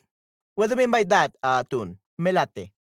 What 0.55 0.69
do 0.69 0.75
you 0.75 0.77
mean 0.77 0.91
by 0.91 1.05
that, 1.05 1.35
uh, 1.43 1.63
Tun? 1.65 1.99
Me 2.17 2.33
late. 2.33 2.73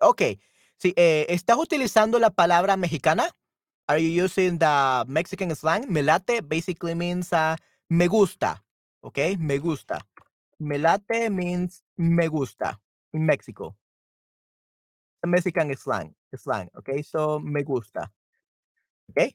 Okay. 0.00 0.40
Sí, 0.76 0.94
eh, 0.96 1.26
¿estás 1.28 1.56
utilizando 1.58 2.18
la 2.18 2.30
palabra 2.30 2.76
mexicana? 2.76 3.30
Are 3.88 3.98
you 4.02 4.24
using 4.24 4.58
the 4.58 5.04
Mexican 5.08 5.54
slang? 5.56 5.86
Me 5.92 6.02
late 6.02 6.42
basically 6.42 6.94
means 6.94 7.32
uh, 7.32 7.56
me 7.88 8.06
gusta. 8.06 8.62
Okay, 9.02 9.36
me 9.38 9.58
gusta. 9.58 9.98
Me 10.58 10.78
late 10.78 11.30
means 11.30 11.82
me 11.96 12.28
gusta 12.28 12.80
in 13.12 13.26
Mexico. 13.26 13.76
Mexican 15.26 15.74
slang, 15.76 16.14
slang. 16.36 16.70
Okay, 16.78 17.02
so 17.02 17.40
me 17.40 17.62
gusta. 17.64 18.10
Okay, 19.10 19.34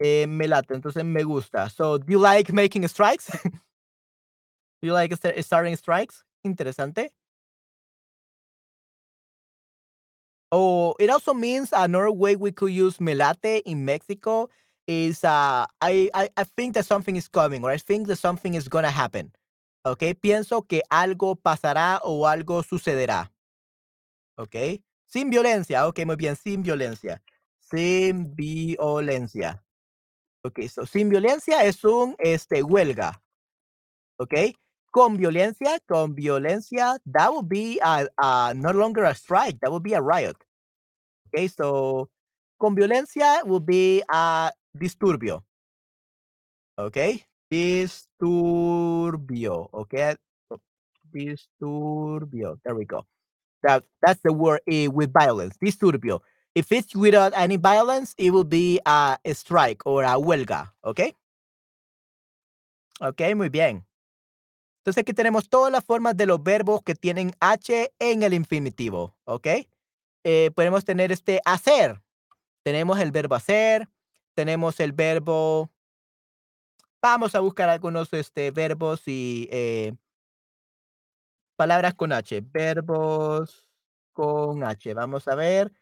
eh, 0.00 0.26
me 0.26 0.46
late. 0.46 0.74
Entonces 0.74 1.04
me 1.04 1.22
gusta. 1.22 1.70
So, 1.70 1.98
do 1.98 2.12
you 2.12 2.18
like 2.18 2.52
making 2.52 2.86
strikes? 2.88 3.30
do 4.82 4.86
you 4.88 4.92
like 4.92 5.14
st- 5.16 5.42
starting 5.44 5.76
strikes? 5.76 6.24
Interesante. 6.44 7.10
Oh, 10.52 10.94
it 11.00 11.08
also 11.08 11.32
means 11.32 11.70
another 11.72 12.10
way 12.12 12.36
we 12.36 12.52
could 12.52 12.72
use 12.72 12.98
melate 13.00 13.62
in 13.64 13.86
Mexico 13.86 14.50
is 14.86 15.24
uh, 15.24 15.64
I, 15.80 16.10
I, 16.12 16.28
I 16.36 16.44
think 16.44 16.74
that 16.74 16.84
something 16.84 17.16
is 17.16 17.26
coming 17.26 17.64
or 17.64 17.70
I 17.70 17.78
think 17.78 18.06
that 18.08 18.16
something 18.16 18.52
is 18.52 18.68
gonna 18.68 18.90
happen. 18.90 19.32
Okay, 19.86 20.14
pienso 20.14 20.68
que 20.68 20.82
algo 20.90 21.36
pasará 21.36 22.00
o 22.04 22.26
algo 22.26 22.62
sucederá. 22.62 23.30
Okay, 24.38 24.82
sin 25.06 25.30
violencia. 25.30 25.86
Okay, 25.88 26.04
muy 26.04 26.16
bien, 26.16 26.36
sin 26.36 26.62
violencia. 26.62 27.22
Sin 27.60 28.34
violencia. 28.34 29.64
Okay, 30.44 30.68
so 30.68 30.84
sin 30.84 31.08
violencia 31.08 31.64
es 31.64 31.82
un 31.84 32.14
este 32.18 32.62
huelga. 32.62 33.22
Okay, 34.18 34.54
con 34.92 35.16
violencia, 35.16 35.80
con 35.88 36.14
violencia, 36.14 36.98
that 37.06 37.32
would 37.32 37.48
be 37.48 37.80
a, 37.82 38.06
a 38.18 38.52
no 38.54 38.70
longer 38.72 39.04
a 39.04 39.14
strike, 39.14 39.58
that 39.60 39.72
would 39.72 39.82
be 39.82 39.94
a 39.94 40.00
riot. 40.00 40.36
Okay, 41.28 41.48
so 41.48 42.08
con 42.60 42.76
violencia 42.76 43.42
would 43.44 43.66
be 43.66 44.02
a 44.08 44.52
disturbio. 44.76 45.42
Okay, 46.78 47.24
disturbio. 47.50 47.98
Okay, 49.72 50.14
disturbio. 51.12 52.58
There 52.64 52.74
we 52.74 52.84
go. 52.84 53.06
That 53.62 53.84
that's 54.02 54.20
the 54.22 54.32
word 54.32 54.60
eh, 54.68 54.88
with 54.88 55.12
violence. 55.12 55.56
Disturbio. 55.56 56.20
If 56.54 56.70
it's 56.70 56.94
without 56.94 57.32
any 57.34 57.56
violence, 57.56 58.14
it 58.18 58.30
will 58.30 58.44
be 58.44 58.78
a, 58.84 59.18
a 59.24 59.34
strike 59.34 59.80
or 59.86 60.04
a 60.04 60.20
huelga. 60.20 60.68
Okay. 60.84 61.14
Okay, 63.00 63.34
muy 63.34 63.48
bien. 63.48 63.84
Entonces 64.82 65.02
aquí 65.02 65.12
tenemos 65.12 65.48
todas 65.48 65.70
las 65.70 65.84
formas 65.84 66.16
de 66.16 66.26
los 66.26 66.42
verbos 66.42 66.82
que 66.82 66.96
tienen 66.96 67.30
H 67.38 67.92
en 68.00 68.24
el 68.24 68.34
infinitivo, 68.34 69.14
¿ok? 69.22 69.46
Eh, 70.24 70.50
podemos 70.56 70.84
tener 70.84 71.12
este 71.12 71.40
hacer. 71.44 72.02
Tenemos 72.64 72.98
el 72.98 73.12
verbo 73.12 73.36
hacer, 73.36 73.88
tenemos 74.34 74.80
el 74.80 74.90
verbo... 74.92 75.70
Vamos 77.00 77.36
a 77.36 77.40
buscar 77.40 77.68
algunos 77.68 78.12
este, 78.12 78.50
verbos 78.50 79.06
y 79.06 79.48
eh, 79.52 79.94
palabras 81.54 81.94
con 81.94 82.12
H. 82.12 82.40
Verbos 82.40 83.64
con 84.12 84.64
H. 84.64 84.94
Vamos 84.94 85.28
a 85.28 85.36
ver. 85.36 85.72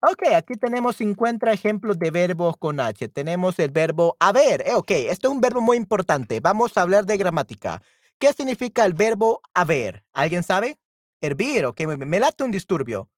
Ok, 0.00 0.32
aquí 0.36 0.54
tenemos 0.54 0.96
50 0.96 1.52
ejemplos 1.52 1.98
de 1.98 2.12
verbos 2.12 2.56
con 2.56 2.78
H. 2.78 3.08
Tenemos 3.08 3.58
el 3.58 3.72
verbo 3.72 4.16
haber. 4.20 4.60
Eh, 4.64 4.74
ok, 4.74 4.90
esto 4.90 5.26
es 5.26 5.34
un 5.34 5.40
verbo 5.40 5.60
muy 5.60 5.76
importante. 5.76 6.38
Vamos 6.38 6.76
a 6.76 6.82
hablar 6.82 7.04
de 7.04 7.16
gramática. 7.16 7.82
¿Qué 8.24 8.32
significa 8.32 8.86
el 8.86 8.94
verbo 8.94 9.42
haber? 9.52 10.02
¿Alguien 10.14 10.42
sabe? 10.42 10.78
Hervir, 11.20 11.66
ok, 11.66 11.82
me, 11.82 12.18
late 12.18 12.42
un 12.42 12.50
disturbio. 12.50 13.10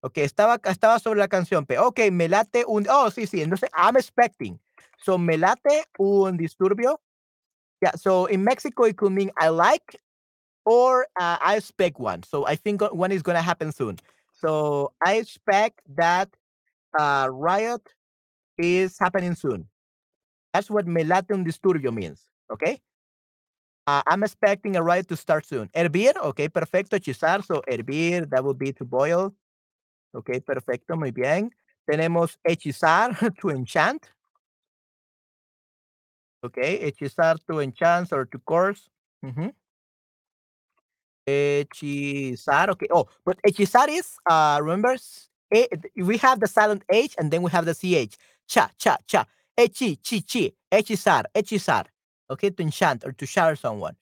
Ok, 0.00 0.18
estaba, 0.18 0.58
estaba 0.64 0.98
sobre 0.98 1.20
la 1.20 1.28
canción. 1.28 1.64
Pero, 1.64 1.86
ok, 1.86 2.10
me 2.10 2.28
late 2.28 2.64
un. 2.66 2.88
Oh, 2.90 3.08
sí, 3.08 3.28
sí. 3.28 3.42
Entonces, 3.42 3.70
I'm 3.72 3.96
expecting. 3.96 4.58
So, 4.98 5.16
me 5.16 5.38
late 5.38 5.84
un 5.96 6.36
disturbio. 6.36 7.00
Yeah, 7.80 7.92
so 7.94 8.26
in 8.26 8.42
Mexico, 8.42 8.82
it 8.82 8.96
could 8.96 9.12
mean 9.12 9.30
I 9.38 9.50
like 9.50 9.96
or 10.64 11.06
uh, 11.16 11.38
I 11.40 11.54
expect 11.54 12.00
one. 12.00 12.24
So, 12.24 12.48
I 12.48 12.56
think 12.56 12.82
one 12.92 13.12
is 13.12 13.22
going 13.22 13.36
to 13.36 13.42
happen 13.42 13.70
soon. 13.70 14.00
So, 14.32 14.92
I 15.06 15.18
expect 15.18 15.82
that 15.94 16.30
uh, 16.98 17.28
riot 17.30 17.94
is 18.58 18.98
happening 18.98 19.36
soon. 19.36 19.68
That's 20.52 20.68
what 20.68 20.88
me 20.88 21.04
late 21.04 21.30
un 21.30 21.44
disturbio 21.44 21.94
means. 21.94 22.24
Okay. 22.50 22.80
Uh, 23.86 24.02
I'm 24.06 24.24
expecting 24.24 24.76
a 24.76 24.82
riot 24.82 25.08
to 25.08 25.16
start 25.16 25.46
soon. 25.46 25.68
Hervir, 25.68 26.16
okay, 26.16 26.48
perfecto. 26.48 26.96
Hechizar, 26.98 27.44
so 27.44 27.62
hervir, 27.68 28.28
that 28.30 28.44
would 28.44 28.58
be 28.58 28.72
to 28.72 28.84
boil. 28.84 29.32
Ok, 30.12 30.40
perfecto, 30.44 30.96
muy 30.96 31.12
bien. 31.12 31.50
Tenemos 31.88 32.36
hechizar, 32.48 33.14
to 33.40 33.50
enchant. 33.50 34.10
Ok, 36.42 36.56
hechizar, 36.56 37.38
to 37.46 37.60
enchant, 37.60 38.12
or 38.12 38.26
to 38.26 38.38
curse. 38.40 38.88
Uh 39.24 39.50
Hechizar, 41.28 42.70
okay. 42.70 42.86
Oh, 42.90 43.06
but 43.24 43.38
hechizar 43.42 43.88
is, 43.88 44.16
uh, 44.30 44.58
remember, 44.60 44.96
we 45.96 46.16
have 46.18 46.40
the 46.40 46.46
silent 46.46 46.82
H 46.90 47.14
and 47.18 47.30
then 47.30 47.42
we 47.42 47.50
have 47.50 47.64
the 47.64 47.74
CH. 47.74 48.16
Cha, 48.48 48.70
cha, 48.78 48.96
cha. 49.06 49.26
Echi, 49.58 49.98
chi, 50.02 50.20
chi. 50.20 50.52
Hechizar, 50.72 51.24
hechizar. 51.34 51.86
Okay, 52.28 52.50
to 52.50 52.62
enchant 52.62 53.04
or 53.04 53.12
to 53.12 53.26
shower 53.26 53.56
someone. 53.56 53.96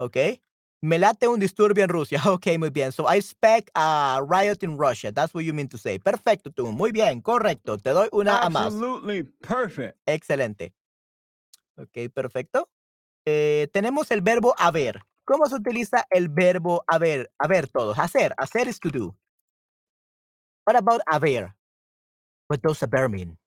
Okay. 0.00 0.40
Me 0.82 0.98
late 0.98 1.26
un 1.28 1.40
disturbio 1.40 1.82
en 1.82 1.88
Rusia. 1.88 2.20
Ok, 2.26 2.58
muy 2.58 2.68
bien. 2.68 2.92
So 2.92 3.06
I 3.08 3.16
expect 3.16 3.70
a 3.74 4.20
riot 4.22 4.62
in 4.62 4.76
Russia. 4.76 5.10
That's 5.10 5.32
what 5.32 5.44
you 5.44 5.54
mean 5.54 5.68
to 5.68 5.78
say. 5.78 5.98
Perfecto, 5.98 6.50
tú. 6.50 6.70
Muy 6.72 6.92
bien, 6.92 7.22
correcto. 7.22 7.78
Te 7.78 7.90
doy 7.90 8.08
una 8.12 8.38
a 8.40 8.50
más. 8.50 8.66
Absolutely 8.66 9.22
perfect. 9.40 9.96
Excelente. 10.06 10.74
Ok, 11.78 12.12
perfecto. 12.12 12.68
Eh, 13.24 13.68
tenemos 13.72 14.10
el 14.10 14.20
verbo 14.20 14.54
haber. 14.58 15.00
¿Cómo 15.24 15.46
se 15.46 15.54
utiliza 15.54 16.04
el 16.10 16.28
verbo 16.28 16.84
haber? 16.86 17.32
Haber 17.38 17.66
todos. 17.68 17.98
Hacer. 17.98 18.34
Hacer 18.36 18.68
is 18.68 18.78
to 18.78 18.90
do. 18.90 19.16
What 20.66 20.76
about 20.76 21.00
haber? 21.06 21.54
What 22.48 22.60
does 22.60 22.82
haber 22.82 23.08
mean? 23.08 23.38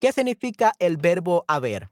¿Qué 0.00 0.12
significa 0.12 0.72
el 0.78 0.96
verbo 0.96 1.44
haber? 1.46 1.90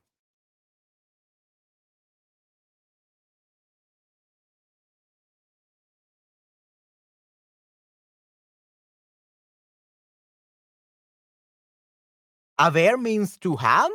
Haber 12.59 12.99
means 12.99 13.39
to 13.39 13.57
have? 13.57 13.91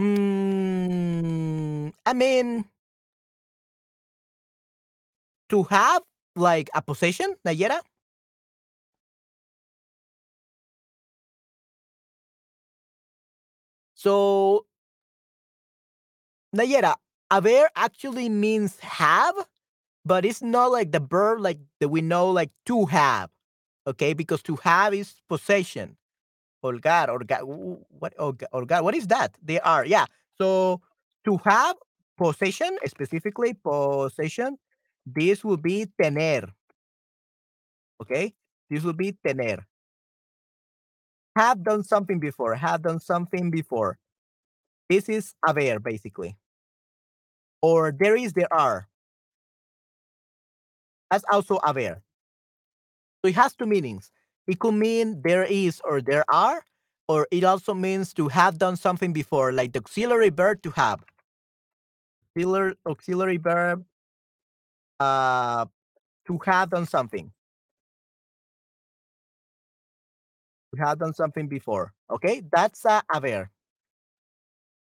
Mm, 0.00 1.92
I 2.06 2.14
mean, 2.14 2.64
to 5.50 5.64
have 5.64 6.02
like 6.36 6.70
a 6.74 6.80
possession, 6.80 7.34
Nayera? 7.44 7.80
So, 14.00 14.64
Nayera, 16.56 16.96
haber 17.30 17.68
actually 17.76 18.28
means 18.28 18.78
have, 18.80 19.34
but 20.04 20.24
it's 20.24 20.42
not 20.42 20.72
like 20.72 20.92
the 20.92 21.00
verb 21.00 21.40
like 21.40 21.58
that 21.80 21.88
we 21.90 22.00
know 22.02 22.30
like 22.30 22.50
to 22.66 22.86
have. 22.86 23.30
Okay, 23.86 24.14
because 24.14 24.42
to 24.44 24.56
have 24.58 24.94
is 24.94 25.16
possession. 25.28 25.96
Holgar, 26.64 27.08
Holgar, 27.08 27.42
what 27.90 28.14
Holgar, 28.18 28.82
what 28.84 28.94
is 28.94 29.08
that? 29.08 29.36
They 29.42 29.60
are, 29.60 29.86
yeah. 29.86 30.06
So 30.40 30.82
to 31.26 31.38
have 31.44 31.76
possession, 32.18 32.78
specifically 32.86 33.54
possession, 33.54 34.58
this 35.06 35.44
will 35.44 35.58
be 35.58 35.86
tener. 36.00 36.48
Okay, 38.00 38.34
this 38.68 38.82
will 38.82 38.92
be 38.94 39.12
tener. 39.24 39.66
Have 41.36 41.62
done 41.62 41.82
something 41.84 42.18
before, 42.18 42.54
have 42.54 42.82
done 42.82 43.00
something 43.00 43.50
before. 43.50 43.98
This 44.88 45.08
is 45.08 45.34
haber, 45.46 45.78
basically. 45.78 46.36
Or 47.62 47.92
there 47.92 48.16
is, 48.16 48.32
there 48.32 48.52
are. 48.52 48.88
That's 51.10 51.24
also 51.30 51.60
haber. 51.64 52.02
So 53.22 53.28
it 53.28 53.36
has 53.36 53.54
two 53.54 53.66
meanings. 53.66 54.10
It 54.46 54.58
could 54.58 54.74
mean 54.74 55.22
there 55.22 55.44
is 55.44 55.80
or 55.84 56.00
there 56.00 56.24
are, 56.28 56.64
or 57.06 57.28
it 57.30 57.44
also 57.44 57.74
means 57.74 58.12
to 58.14 58.28
have 58.28 58.58
done 58.58 58.76
something 58.76 59.12
before, 59.12 59.52
like 59.52 59.72
the 59.72 59.78
auxiliary 59.80 60.30
verb 60.30 60.62
to 60.62 60.70
have. 60.70 61.04
Auxiliary, 62.36 62.74
auxiliary 62.86 63.36
verb 63.36 63.84
uh, 64.98 65.66
to 66.26 66.38
have 66.44 66.70
done 66.70 66.86
something. 66.86 67.32
To 70.72 70.82
have 70.82 70.98
done 70.98 71.14
something 71.14 71.48
before. 71.48 71.92
Okay, 72.08 72.42
that's 72.52 72.84
a 72.84 73.02
haber. 73.12 73.50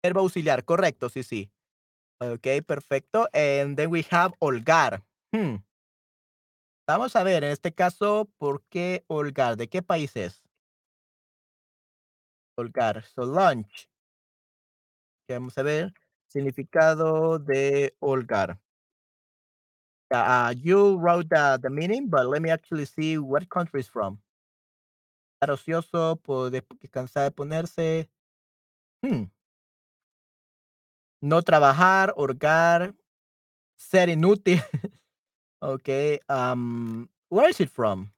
Verbo 0.03 0.21
auxiliar, 0.21 0.63
correcto, 0.63 1.09
sí, 1.09 1.23
sí. 1.23 1.49
Okay, 2.21 2.61
perfecto. 2.61 3.27
And 3.33 3.75
then 3.75 3.89
we 3.89 4.03
have 4.09 4.33
holgar. 4.39 5.01
Hmm. 5.33 5.57
Vamos 6.87 7.15
a 7.15 7.23
ver, 7.23 7.43
en 7.43 7.51
este 7.51 7.73
caso, 7.73 8.29
¿por 8.37 8.63
qué 8.69 9.03
holgar? 9.07 9.57
¿De 9.57 9.67
qué 9.67 9.81
país 9.81 10.15
es? 10.15 10.41
Holgar. 12.57 13.03
So, 13.15 13.25
lunch. 13.25 13.89
Vamos 15.27 15.57
a 15.57 15.63
ver. 15.63 15.93
Significado 16.27 17.39
de 17.39 17.95
holgar. 17.99 18.59
Uh, 20.11 20.53
you 20.55 20.97
wrote 20.97 21.27
the, 21.29 21.59
the 21.61 21.69
meaning, 21.69 22.07
but 22.07 22.27
let 22.27 22.41
me 22.41 22.51
actually 22.51 22.85
see 22.85 23.17
what 23.17 23.49
country 23.49 23.79
is 23.79 23.87
from. 23.87 24.19
Estar 25.35 25.51
ocioso, 25.51 26.15
poder 26.23 26.65
descansar 26.79 27.23
de 27.25 27.31
ponerse. 27.31 28.09
Hmm. 29.03 29.25
No 31.21 31.41
trabajar, 31.41 32.13
holgar, 32.15 32.95
ser 33.77 34.09
inútil. 34.09 34.61
Okay. 35.61 36.19
Um, 36.29 37.09
where 37.29 37.49
is 37.49 37.59
it 37.59 37.71
from? 37.71 38.11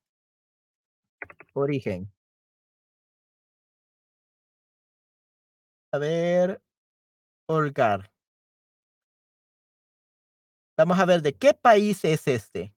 Origen. 1.55 2.11
A 5.93 5.97
ver, 5.99 6.61
holgar. 7.47 8.11
Vamos 10.77 10.99
a 10.99 11.05
ver 11.05 11.21
de 11.21 11.33
qué 11.33 11.53
país 11.53 12.03
es 12.05 12.27
este. 12.27 12.73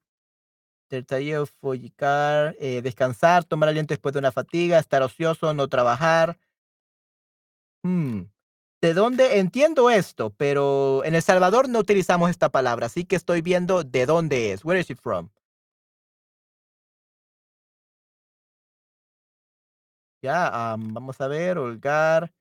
Trataría 0.91 1.47
follicar, 1.47 2.57
eh, 2.59 2.83
descansar, 2.83 3.45
tomar 3.45 3.69
aliento 3.69 3.95
después 3.95 4.13
de 4.13 4.19
una 4.19 4.33
fatiga, 4.33 4.81
estar 4.81 5.03
ocioso, 5.05 5.55
no 5.55 5.69
trabajar. 5.69 6.37
Hmm. 7.85 8.23
¿De 8.83 8.95
dónde 8.95 9.39
entiendo 9.39 9.89
esto? 9.91 10.31
Pero 10.31 11.05
en 11.05 11.15
El 11.15 11.23
Salvador 11.23 11.69
no 11.69 11.79
utilizamos 11.79 12.29
esta 12.31 12.49
palabra, 12.49 12.87
así 12.87 13.05
que 13.05 13.15
estoy 13.15 13.41
viendo 13.41 13.85
de 13.85 14.05
dónde 14.05 14.53
es. 14.53 14.65
Where 14.65 14.81
is 14.81 14.91
it 14.91 14.99
from? 15.01 15.31
Ya, 20.23 20.51
vamos 20.79 21.21
a 21.21 21.29
ver, 21.29 21.57
holgar, 21.59 22.33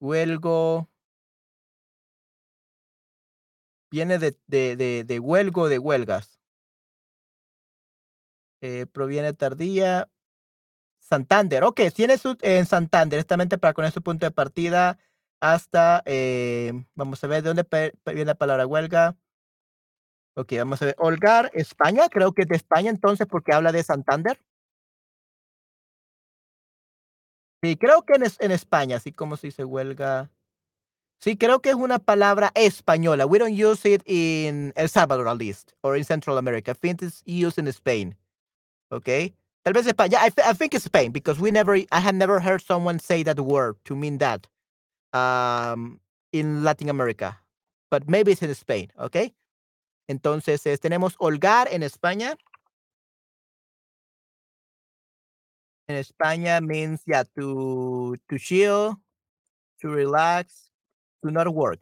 huelgo. 0.00 0.88
Viene 3.90 4.18
de, 4.18 4.36
de, 4.46 4.76
de, 4.76 5.04
de 5.04 5.18
huelgo, 5.18 5.68
de 5.68 5.78
huelgas. 5.80 6.35
Eh, 8.60 8.86
proviene 8.86 9.32
tardía. 9.32 10.08
Santander, 11.00 11.62
ok, 11.64 11.82
tiene 11.94 12.18
su, 12.18 12.36
en 12.40 12.66
Santander, 12.66 13.18
directamente 13.18 13.58
para 13.58 13.74
poner 13.74 13.92
su 13.92 14.02
punto 14.02 14.26
de 14.26 14.32
partida 14.32 14.98
hasta, 15.40 16.02
eh, 16.06 16.72
vamos 16.94 17.22
a 17.22 17.26
ver 17.28 17.42
de 17.42 17.54
dónde 17.54 17.92
viene 18.06 18.24
la 18.24 18.34
palabra 18.34 18.66
huelga. 18.66 19.16
Ok, 20.34 20.52
vamos 20.58 20.82
a 20.82 20.86
ver. 20.86 20.96
Holgar, 20.98 21.50
España, 21.54 22.08
creo 22.10 22.32
que 22.32 22.42
es 22.42 22.48
de 22.48 22.56
España 22.56 22.90
entonces 22.90 23.26
porque 23.26 23.52
habla 23.52 23.72
de 23.72 23.82
Santander. 23.82 24.40
Sí, 27.62 27.76
creo 27.76 28.02
que 28.02 28.14
en, 28.14 28.24
en 28.40 28.50
España, 28.52 28.96
así 28.96 29.12
como 29.12 29.36
se 29.36 29.48
dice 29.48 29.64
huelga. 29.64 30.30
Sí, 31.20 31.36
creo 31.38 31.60
que 31.60 31.70
es 31.70 31.74
una 31.74 31.98
palabra 31.98 32.52
española. 32.54 33.26
We 33.26 33.38
don't 33.38 33.58
use 33.58 33.88
it 33.90 34.02
in 34.06 34.72
El 34.76 34.88
Salvador 34.88 35.28
at 35.28 35.38
least, 35.38 35.72
or 35.80 35.96
in 35.96 36.04
Central 36.04 36.36
America. 36.38 36.72
I 36.72 36.74
think 36.74 37.02
it's 37.02 37.22
used 37.26 37.58
in 37.58 37.66
Spain. 37.68 38.16
Okay. 38.92 39.34
Tal 39.64 39.72
vez 39.72 39.86
España. 39.86 40.18
I, 40.18 40.30
I 40.44 40.52
think 40.52 40.74
it's 40.74 40.84
Spain 40.84 41.10
because 41.10 41.40
we 41.40 41.50
never, 41.50 41.76
I 41.90 42.00
had 42.00 42.14
never 42.14 42.38
heard 42.40 42.62
someone 42.62 42.98
say 42.98 43.22
that 43.24 43.40
word 43.40 43.76
to 43.86 43.96
mean 43.96 44.18
that 44.18 44.46
um, 45.12 46.00
in 46.32 46.62
Latin 46.62 46.88
America, 46.88 47.38
but 47.90 48.08
maybe 48.08 48.32
it's 48.32 48.42
in 48.42 48.54
Spain. 48.54 48.90
Okay. 49.00 49.32
Entonces, 50.08 50.64
es, 50.66 50.78
tenemos 50.80 51.16
holgar 51.18 51.66
en 51.70 51.82
España. 51.82 52.36
En 55.88 55.96
España 55.96 56.60
means, 56.60 57.02
yeah, 57.06 57.24
to, 57.36 58.16
to 58.28 58.38
chill, 58.38 59.00
to 59.80 59.88
relax, 59.88 60.70
to 61.24 61.30
not 61.30 61.52
work. 61.52 61.80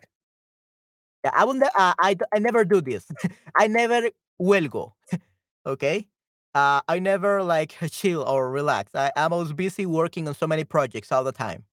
Yeah, 1.25 1.33
I 1.35 1.45
will. 1.45 1.63
Uh, 1.65 1.95
I 1.99 2.17
I 2.35 2.39
never 2.39 2.65
do 2.65 2.83
this. 2.83 3.07
I 3.57 3.67
never 3.67 4.11
huelgo. 4.39 4.93
okay. 5.67 6.07
Uh, 6.55 6.81
I 6.89 6.99
never 7.01 7.43
like 7.43 7.77
chill 7.91 8.23
or 8.23 8.51
relax. 8.51 8.95
I, 8.95 9.11
I'm 9.17 9.33
always 9.33 9.53
busy 9.53 9.87
working 9.87 10.29
on 10.29 10.35
so 10.35 10.47
many 10.47 10.65
projects 10.65 11.11
all 11.13 11.25
the 11.25 11.33
time. 11.33 11.65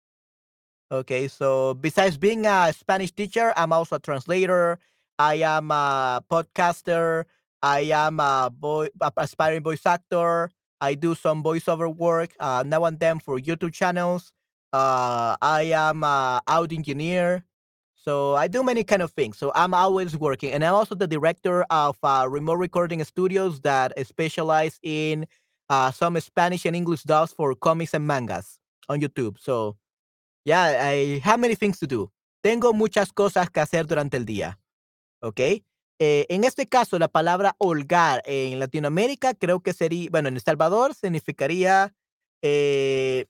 Okay, 0.91 1.27
so 1.27 1.73
besides 1.75 2.17
being 2.17 2.45
a 2.45 2.73
Spanish 2.73 3.11
teacher, 3.11 3.53
I'm 3.55 3.71
also 3.71 3.95
a 3.95 3.99
translator. 3.99 4.79
I 5.17 5.35
am 5.35 5.71
a 5.71 6.23
podcaster. 6.29 7.25
I 7.61 7.81
am 7.93 8.19
a 8.19 8.51
boy, 8.51 8.87
aspiring 9.17 9.63
voice 9.63 9.85
actor. 9.85 10.49
I 10.81 10.95
do 10.95 11.15
some 11.15 11.43
voiceover 11.43 11.95
work 11.95 12.31
uh, 12.39 12.63
now 12.65 12.85
and 12.85 12.99
then 12.99 13.19
for 13.19 13.39
YouTube 13.39 13.73
channels. 13.73 14.33
Uh, 14.73 15.37
I 15.41 15.71
am 15.75 16.03
a 16.03 16.41
audio 16.47 16.77
engineer. 16.77 17.45
So 18.03 18.35
I 18.35 18.47
do 18.47 18.63
many 18.63 18.83
kind 18.83 19.03
of 19.03 19.11
things. 19.11 19.37
So 19.37 19.51
I'm 19.53 19.75
always 19.75 20.17
working, 20.17 20.51
and 20.53 20.65
I'm 20.65 20.73
also 20.73 20.95
the 20.95 21.07
director 21.07 21.63
of 21.69 21.97
uh, 22.01 22.25
remote 22.27 22.57
recording 22.57 23.03
studios 23.03 23.61
that 23.61 23.93
specialize 24.07 24.79
in 24.81 25.27
uh, 25.69 25.91
some 25.91 26.19
Spanish 26.19 26.65
and 26.65 26.75
English 26.75 27.03
dubs 27.03 27.31
for 27.31 27.53
comics 27.53 27.93
and 27.93 28.07
mangas 28.07 28.59
on 28.89 29.01
YouTube. 29.01 29.37
So 29.39 29.77
yeah, 30.45 30.81
I 30.81 31.21
have 31.23 31.39
many 31.39 31.53
things 31.53 31.77
to 31.79 31.87
do. 31.87 32.11
Tengo 32.43 32.73
muchas 32.73 33.11
cosas 33.13 33.51
que 33.51 33.61
hacer 33.61 33.85
durante 33.85 34.17
el 34.17 34.25
día. 34.25 34.57
¿Ok? 35.21 35.39
Eh, 35.99 36.25
en 36.29 36.43
este 36.43 36.67
caso, 36.67 36.97
la 36.97 37.07
palabra 37.07 37.55
holgar 37.59 38.23
en 38.25 38.57
Latinoamérica 38.57 39.35
creo 39.35 39.59
que 39.59 39.73
sería, 39.73 40.09
bueno, 40.09 40.29
en 40.29 40.35
El 40.35 40.41
Salvador 40.41 40.95
significaría 40.95 41.93
eh, 42.41 43.27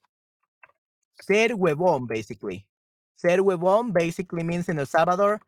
ser 1.20 1.56
huevón, 1.56 2.08
basically. 2.08 2.66
Ser 3.22 3.38
huevón 3.40 3.94
basically 3.94 4.44
means 4.44 4.68
in 4.68 4.80
El 4.80 4.88
Salvador, 4.88 5.40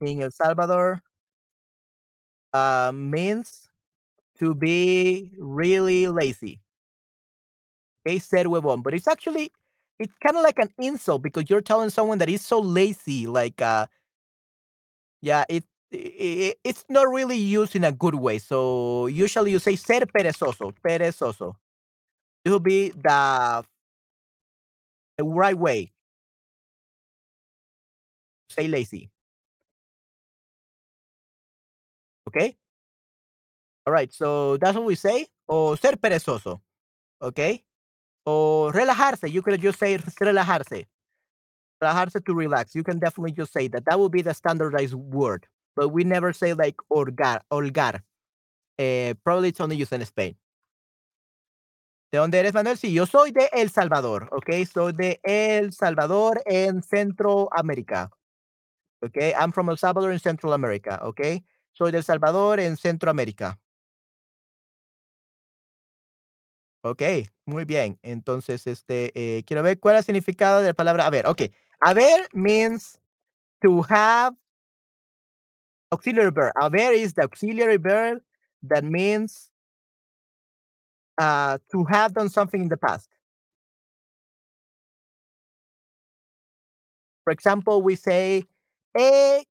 in 0.00 0.22
El 0.22 0.30
Salvador, 0.30 1.02
uh, 2.52 2.92
means 2.94 3.70
to 4.38 4.54
be 4.54 5.30
really 5.38 6.08
lazy. 6.08 6.60
Okay, 8.06 8.18
ser 8.18 8.44
huevón. 8.44 8.82
But 8.82 8.94
it's 8.94 9.08
actually 9.08 9.50
it's 9.98 10.12
kind 10.22 10.36
of 10.36 10.42
like 10.42 10.58
an 10.58 10.70
insult 10.78 11.22
because 11.22 11.48
you're 11.48 11.60
telling 11.62 11.90
someone 11.90 12.18
that 12.18 12.28
is 12.28 12.42
so 12.44 12.58
lazy 12.58 13.26
like 13.26 13.62
uh 13.62 13.86
yeah 15.20 15.44
it, 15.48 15.64
it 15.92 16.58
it's 16.64 16.84
not 16.88 17.08
really 17.08 17.36
used 17.36 17.76
in 17.76 17.84
a 17.84 17.92
good 17.92 18.14
way 18.16 18.38
so 18.38 19.06
usually 19.06 19.52
you 19.52 19.58
say 19.58 19.76
ser 19.76 20.00
perezoso 20.00 20.72
perezoso 20.84 21.54
it 22.44 22.50
will 22.50 22.60
be 22.60 22.90
the, 22.90 23.64
the 25.18 25.24
right 25.24 25.56
way 25.58 25.92
say 28.52 28.68
lazy 28.68 29.10
okay 32.26 32.56
all 33.86 33.92
right 33.92 34.12
so 34.12 34.56
that's 34.58 34.76
what 34.76 34.86
we 34.86 34.94
say 34.94 35.26
o 35.48 35.76
ser 35.76 35.96
perezoso 35.96 36.62
okay 37.20 37.64
o 38.24 38.70
relajarse 38.72 39.30
you 39.30 39.42
could 39.42 39.60
just 39.60 39.78
say 39.78 39.98
relajarse 39.98 40.86
relajarse 41.82 42.24
to 42.24 42.34
relax. 42.34 42.74
You 42.74 42.84
can 42.84 42.98
definitely 42.98 43.32
just 43.32 43.52
say 43.52 43.68
that. 43.68 43.84
That 43.84 43.98
would 43.98 44.12
be 44.12 44.22
the 44.22 44.34
standardized 44.34 44.94
word, 44.94 45.46
but 45.76 45.88
we 45.88 46.04
never 46.04 46.32
say 46.32 46.54
like 46.54 46.76
holgar. 46.90 47.40
holgar. 47.50 48.00
Eh, 48.78 49.14
probably 49.24 49.48
it's 49.50 49.60
only 49.60 49.76
used 49.76 49.92
in 49.92 50.04
Spain. 50.06 50.36
¿De 52.12 52.18
dónde 52.18 52.34
eres, 52.34 52.52
Manuel? 52.52 52.76
Sí, 52.76 52.92
yo 52.92 53.06
soy 53.06 53.30
de 53.30 53.48
El 53.52 53.70
Salvador, 53.70 54.28
¿ok? 54.32 54.66
Soy 54.70 54.92
de 54.92 55.18
El 55.22 55.72
Salvador 55.72 56.42
en 56.44 56.82
Centroamérica. 56.82 58.10
¿Ok? 59.02 59.16
I'm 59.38 59.52
from 59.52 59.68
El 59.70 59.78
Salvador 59.78 60.12
in 60.12 60.20
Central 60.20 60.52
America, 60.52 61.00
Okay, 61.02 61.44
Soy 61.72 61.90
de 61.90 61.98
El 61.98 62.04
Salvador 62.04 62.60
en 62.60 62.76
Centroamérica. 62.76 63.58
Ok, 66.84 67.02
muy 67.46 67.64
bien. 67.64 67.98
Entonces, 68.02 68.66
este, 68.66 69.12
eh, 69.14 69.44
quiero 69.44 69.62
ver 69.62 69.78
cuál 69.78 69.96
es 69.96 70.00
el 70.00 70.06
significado 70.06 70.60
de 70.60 70.68
la 70.68 70.74
palabra. 70.74 71.06
A 71.06 71.10
ver, 71.10 71.26
ok. 71.26 71.42
Haber 71.80 72.28
means 72.32 72.98
to 73.60 73.82
have 73.88 74.36
auxiliary 75.92 76.30
verb. 76.30 76.52
Haber 76.56 76.92
is 76.92 77.14
the 77.14 77.22
auxiliary 77.22 77.76
verb 77.76 78.20
that 78.62 78.82
means 78.82 79.50
uh, 81.18 81.58
to 81.70 81.84
have 81.84 82.12
done 82.14 82.28
something 82.28 82.62
in 82.62 82.68
the 82.68 82.76
past. 82.76 83.08
For 87.24 87.32
example, 87.32 87.82
we 87.82 87.94
say, 87.94 88.44
he 88.96 89.44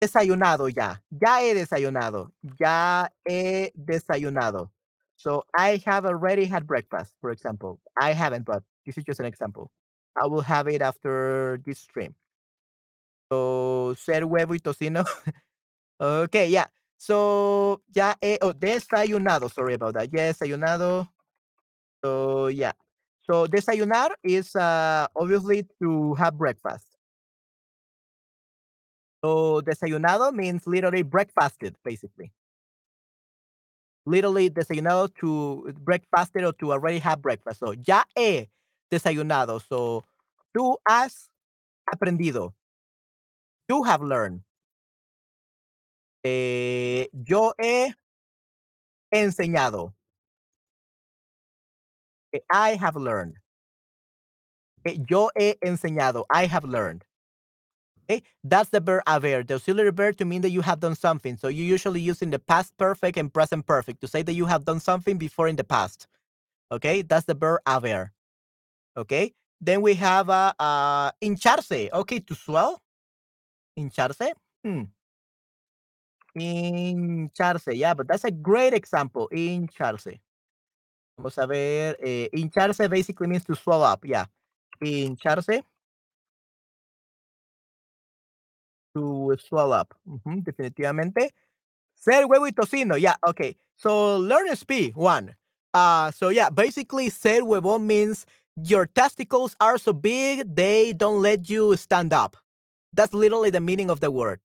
desayunado 0.00 0.68
ya. 0.68 1.00
Ya 1.10 1.40
he 1.40 1.54
desayunado. 1.54 2.32
Ya 2.58 3.08
he 3.24 3.72
desayunado. 3.76 4.70
So 5.16 5.44
I 5.54 5.80
have 5.86 6.04
already 6.04 6.46
had 6.46 6.66
breakfast, 6.66 7.14
for 7.20 7.30
example. 7.30 7.78
I 8.00 8.12
haven't, 8.12 8.44
but 8.44 8.62
this 8.84 8.98
is 8.98 9.04
just 9.04 9.20
an 9.20 9.26
example. 9.26 9.70
I 10.20 10.26
will 10.26 10.40
have 10.42 10.68
it 10.68 10.82
after 10.82 11.60
this 11.64 11.78
stream. 11.78 12.14
So, 13.30 13.94
ser 13.96 14.22
huevo 14.26 14.52
y 14.52 14.58
tocino. 14.58 15.06
okay, 16.00 16.48
yeah. 16.48 16.66
So, 16.98 17.80
ya 17.94 18.14
he 18.20 18.38
oh, 18.42 18.52
desayunado. 18.52 19.50
Sorry 19.50 19.74
about 19.74 19.94
that. 19.94 20.12
Ya 20.12 20.32
desayunado. 20.32 21.08
So, 22.04 22.48
yeah. 22.48 22.72
So, 23.22 23.46
desayunar 23.46 24.10
is 24.22 24.54
uh, 24.56 25.06
obviously 25.16 25.66
to 25.80 26.14
have 26.14 26.36
breakfast. 26.36 26.91
So, 29.24 29.62
desayunado 29.62 30.32
means 30.32 30.66
literally 30.66 31.02
breakfasted, 31.02 31.76
basically. 31.84 32.32
Literally 34.04 34.50
desayunado 34.50 35.14
to 35.20 35.72
breakfasted 35.78 36.44
or 36.44 36.52
to 36.54 36.72
already 36.72 36.98
have 36.98 37.22
breakfast. 37.22 37.60
So, 37.60 37.72
ya 37.86 38.02
he 38.16 38.48
desayunado. 38.90 39.62
So, 39.68 40.04
tú 40.56 40.76
has 40.88 41.30
aprendido. 41.92 42.54
You 43.68 43.84
have 43.84 44.02
learned. 44.02 44.42
Eh, 46.24 47.08
yo 47.12 47.52
he 47.58 47.94
enseñado. 49.12 49.94
Eh, 52.32 52.40
I 52.50 52.76
have 52.76 52.96
learned. 52.96 53.36
Eh, 54.84 54.98
yo 55.08 55.30
he 55.36 55.56
enseñado. 55.62 56.24
I 56.30 56.46
have 56.46 56.64
learned. 56.64 57.04
Okay, 58.12 58.22
that's 58.44 58.68
the 58.68 58.80
verb 58.80 59.02
haber, 59.08 59.42
the 59.42 59.54
auxiliary 59.54 59.90
verb 59.90 60.18
to 60.18 60.26
mean 60.26 60.42
that 60.42 60.50
you 60.50 60.60
have 60.60 60.80
done 60.80 60.94
something. 60.94 61.36
So 61.38 61.48
you 61.48 61.64
usually 61.64 62.00
use 62.00 62.20
in 62.20 62.30
the 62.30 62.38
past 62.38 62.76
perfect 62.76 63.16
and 63.16 63.32
present 63.32 63.66
perfect 63.66 64.02
to 64.02 64.08
say 64.08 64.22
that 64.22 64.34
you 64.34 64.44
have 64.44 64.64
done 64.66 64.80
something 64.80 65.16
before 65.16 65.48
in 65.48 65.56
the 65.56 65.64
past. 65.64 66.06
Okay, 66.70 67.00
that's 67.02 67.24
the 67.24 67.34
verb 67.34 67.60
haber. 67.66 68.12
Okay, 68.96 69.32
then 69.62 69.80
we 69.80 69.94
have 69.94 70.28
uh, 70.28 70.52
uh 70.58 71.10
hincharse. 71.22 71.90
Okay, 71.90 72.20
to 72.20 72.34
swell. 72.34 72.82
Hincharse. 73.78 74.32
Hmm. 74.62 74.82
Hincharse. 76.36 77.74
Yeah, 77.74 77.94
but 77.94 78.08
that's 78.08 78.24
a 78.24 78.30
great 78.30 78.74
example. 78.74 79.30
Hincharse. 79.32 80.20
Vamos 81.16 81.38
a 81.38 81.46
ver. 81.46 81.96
Eh, 82.02 82.88
basically 82.90 83.26
means 83.26 83.44
to 83.44 83.54
swell 83.54 83.82
up. 83.82 84.04
Yeah. 84.04 84.26
Hincharse. 84.82 85.62
To 88.94 89.36
swell 89.40 89.72
up. 89.72 89.94
Ujú, 90.06 90.42
definitivamente. 90.44 91.30
Ser 91.94 92.24
huevo 92.26 92.46
y 92.46 92.52
tocino. 92.52 92.96
Yeah. 92.98 93.16
Okay. 93.26 93.56
So 93.76 94.18
learn 94.18 94.54
speed. 94.56 94.96
One. 94.96 95.34
Uh, 95.74 96.10
so 96.10 96.28
yeah, 96.30 96.50
basically, 96.50 97.10
ser 97.10 97.42
huevo 97.42 97.80
means 97.80 98.26
your 98.56 98.86
testicles 98.86 99.56
are 99.60 99.78
so 99.78 99.92
big 99.92 100.54
they 100.54 100.92
don't 100.92 101.22
let 101.22 101.48
you 101.48 101.76
stand 101.76 102.12
up. 102.12 102.36
That's 102.92 103.14
literally 103.14 103.50
the 103.50 103.60
meaning 103.60 103.90
of 103.90 104.00
the 104.00 104.10
word. 104.10 104.40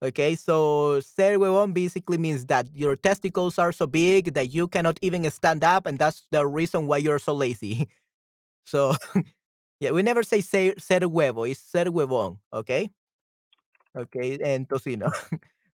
Okay, 0.00 0.36
so 0.36 1.00
ser 1.00 1.38
huevón 1.38 1.74
basically 1.74 2.18
means 2.18 2.46
that 2.46 2.68
your 2.72 2.94
testicles 2.94 3.58
are 3.58 3.72
so 3.72 3.86
big 3.86 4.32
that 4.34 4.54
you 4.54 4.68
cannot 4.68 4.96
even 5.02 5.28
stand 5.30 5.64
up, 5.64 5.86
and 5.86 5.98
that's 5.98 6.24
the 6.30 6.46
reason 6.46 6.86
why 6.86 6.98
you're 6.98 7.18
so 7.18 7.34
lazy. 7.34 7.88
So, 8.66 8.94
yeah, 9.80 9.92
we 9.92 10.02
never 10.02 10.22
say 10.22 10.40
ser, 10.42 10.74
ser 10.78 11.00
huevo, 11.00 11.50
it's 11.50 11.60
ser 11.60 11.86
huevón, 11.86 12.38
okay? 12.52 12.90
Okay, 13.98 14.38
and 14.42 14.68
tocino. 14.68 15.10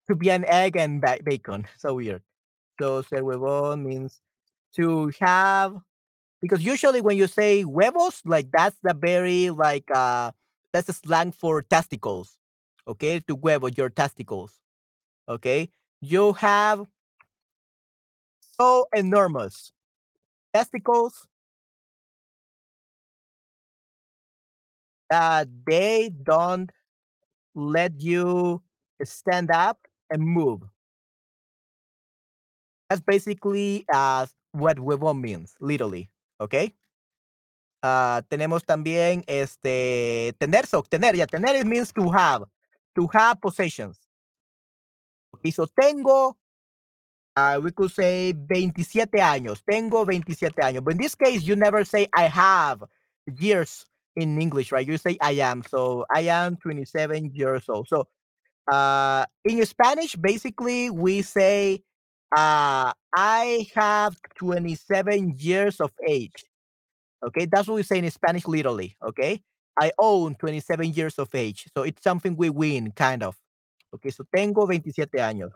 to 0.08 0.14
be 0.16 0.30
an 0.30 0.44
egg 0.46 0.76
and 0.76 1.00
ba- 1.00 1.20
bacon. 1.24 1.66
So 1.78 1.94
weird. 1.94 2.22
So, 2.80 3.02
ser 3.02 3.22
huevón 3.22 3.84
means 3.84 4.20
to 4.76 5.12
have, 5.20 5.76
because 6.42 6.62
usually 6.64 7.00
when 7.00 7.16
you 7.16 7.26
say 7.28 7.62
huevos, 7.62 8.22
like 8.26 8.48
that's 8.52 8.76
the 8.82 8.94
very, 8.94 9.50
like, 9.50 9.90
uh, 9.94 10.32
that's 10.72 10.88
a 10.88 10.94
slang 10.94 11.32
for 11.32 11.62
testicles. 11.62 12.36
Okay, 12.88 13.20
to 13.28 13.36
huevo, 13.36 13.76
your 13.76 13.90
testicles. 13.90 14.52
Okay, 15.28 15.70
you 16.00 16.34
have 16.34 16.86
so 18.58 18.86
enormous 18.94 19.72
testicles 20.54 21.26
that 25.10 25.48
they 25.66 26.10
don't 26.22 26.70
let 27.54 28.00
you 28.00 28.62
stand 29.02 29.50
up 29.50 29.78
and 30.10 30.22
move. 30.22 30.62
That's 32.88 33.02
basically 33.02 33.84
uh, 33.92 34.26
what 34.52 34.76
huevón 34.76 35.20
means, 35.20 35.54
literally. 35.60 36.10
Okay. 36.40 36.74
Uh, 37.82 38.22
tenemos 38.30 38.64
también 38.64 39.24
este 39.26 40.34
tener, 40.38 40.66
so 40.66 40.82
tener, 40.82 41.14
ya 41.14 41.26
tener 41.26 41.54
it 41.54 41.66
means 41.66 41.92
to 41.92 42.10
have, 42.10 42.44
to 42.94 43.06
have 43.12 43.40
possessions. 43.40 43.98
Okay, 45.34 45.50
so 45.50 45.66
tengo, 45.66 46.36
uh, 47.36 47.60
we 47.62 47.70
could 47.72 47.90
say 47.90 48.32
27 48.32 49.20
años. 49.20 49.62
Tengo 49.68 50.04
27 50.04 50.54
años. 50.62 50.82
But 50.82 50.92
in 50.94 50.98
this 51.02 51.14
case, 51.14 51.42
you 51.42 51.56
never 51.56 51.84
say 51.84 52.08
I 52.14 52.24
have 52.24 52.84
years 53.38 53.84
in 54.16 54.40
English, 54.40 54.72
right? 54.72 54.86
You 54.86 54.98
say 54.98 55.16
I 55.20 55.32
am. 55.32 55.62
So 55.68 56.06
I 56.10 56.22
am 56.22 56.56
27 56.56 57.32
years 57.34 57.64
old. 57.68 57.88
So 57.88 58.06
uh, 58.70 59.24
in 59.44 59.64
Spanish, 59.66 60.16
basically, 60.16 60.90
we 60.90 61.22
say 61.22 61.82
uh, 62.34 62.92
I 63.14 63.68
have 63.74 64.16
27 64.36 65.34
years 65.38 65.80
of 65.80 65.90
age. 66.06 66.44
Okay, 67.24 67.46
that's 67.46 67.68
what 67.68 67.76
we 67.76 67.82
say 67.82 67.98
in 67.98 68.10
Spanish, 68.10 68.46
literally. 68.46 68.96
Okay, 69.02 69.40
I 69.78 69.92
own 69.98 70.34
27 70.36 70.92
years 70.92 71.18
of 71.18 71.34
age. 71.34 71.66
So 71.74 71.82
it's 71.82 72.02
something 72.02 72.36
we 72.36 72.50
win, 72.50 72.92
kind 72.92 73.22
of. 73.22 73.36
Okay, 73.94 74.10
so 74.10 74.24
tengo 74.34 74.66
27 74.66 75.08
años. 75.18 75.52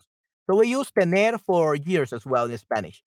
So 0.49 0.57
we 0.57 0.69
use 0.69 0.91
tener 0.99 1.37
for 1.39 1.75
years 1.75 2.13
as 2.13 2.25
well 2.25 2.51
in 2.51 2.57
Spanish. 2.57 3.03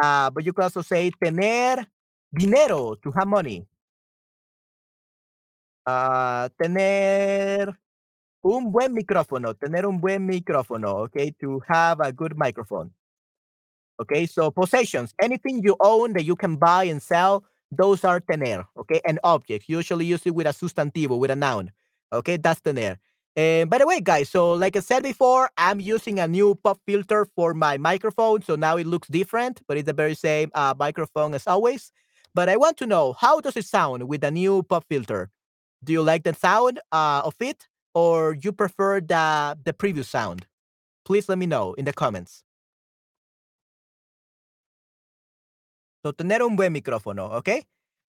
Uh, 0.00 0.30
but 0.30 0.44
you 0.44 0.52
can 0.52 0.64
also 0.64 0.82
say 0.82 1.10
tener 1.22 1.86
dinero, 2.34 2.94
to 3.02 3.10
have 3.12 3.26
money. 3.26 3.66
Tener 5.86 7.78
un 8.42 8.72
buen 8.72 8.92
micrófono, 8.92 9.54
tener 9.54 9.86
un 9.86 10.00
buen 10.00 10.26
micrófono, 10.26 11.04
okay, 11.04 11.32
to 11.40 11.60
have 11.68 12.00
a 12.00 12.12
good 12.12 12.36
microphone. 12.36 12.92
Okay, 14.00 14.26
so 14.26 14.50
possessions, 14.50 15.14
anything 15.22 15.62
you 15.62 15.76
own 15.80 16.12
that 16.12 16.24
you 16.24 16.36
can 16.36 16.56
buy 16.56 16.84
and 16.84 17.00
sell, 17.02 17.44
those 17.70 18.04
are 18.04 18.20
tener, 18.20 18.66
okay, 18.76 19.00
and 19.06 19.18
objects, 19.24 19.68
usually 19.68 20.04
use 20.04 20.26
it 20.26 20.34
with 20.34 20.46
a 20.46 20.50
sustantivo, 20.50 21.18
with 21.18 21.30
a 21.30 21.36
noun, 21.36 21.72
okay, 22.12 22.36
that's 22.36 22.60
tener. 22.60 22.98
And 23.36 23.70
by 23.70 23.78
the 23.78 23.86
way, 23.86 24.00
guys, 24.00 24.28
so 24.28 24.52
like 24.52 24.76
I 24.76 24.80
said 24.80 25.02
before, 25.02 25.50
I'm 25.56 25.80
using 25.80 26.18
a 26.18 26.26
new 26.28 26.54
pop 26.56 26.78
filter 26.86 27.26
for 27.34 27.54
my 27.54 27.78
microphone, 27.78 28.42
so 28.42 28.56
now 28.56 28.76
it 28.76 28.86
looks 28.86 29.08
different, 29.08 29.62
but 29.66 29.76
it's 29.76 29.86
the 29.86 29.92
very 29.92 30.14
same 30.14 30.50
uh, 30.54 30.74
microphone 30.78 31.34
as 31.34 31.46
always. 31.46 31.92
But 32.34 32.48
I 32.48 32.56
want 32.56 32.76
to 32.78 32.86
know, 32.86 33.14
how 33.14 33.40
does 33.40 33.56
it 33.56 33.64
sound 33.64 34.08
with 34.08 34.20
the 34.22 34.30
new 34.30 34.62
pop 34.62 34.84
filter? 34.88 35.30
Do 35.86 35.92
you 35.92 36.02
like 36.02 36.24
the 36.24 36.34
sound 36.34 36.80
uh, 36.90 37.22
of 37.24 37.36
it, 37.40 37.68
or 37.94 38.34
you 38.42 38.50
prefer 38.50 39.00
the, 39.00 39.56
the 39.62 39.72
previous 39.72 40.08
sound? 40.08 40.44
Please 41.04 41.28
let 41.28 41.38
me 41.38 41.46
know 41.46 41.74
in 41.74 41.84
the 41.84 41.92
comments. 41.92 42.42
So, 46.04 46.10
tener 46.10 46.42
un 46.42 46.56
buen 46.56 46.72
micrófono, 46.72 47.30
¿ok? 47.38 47.62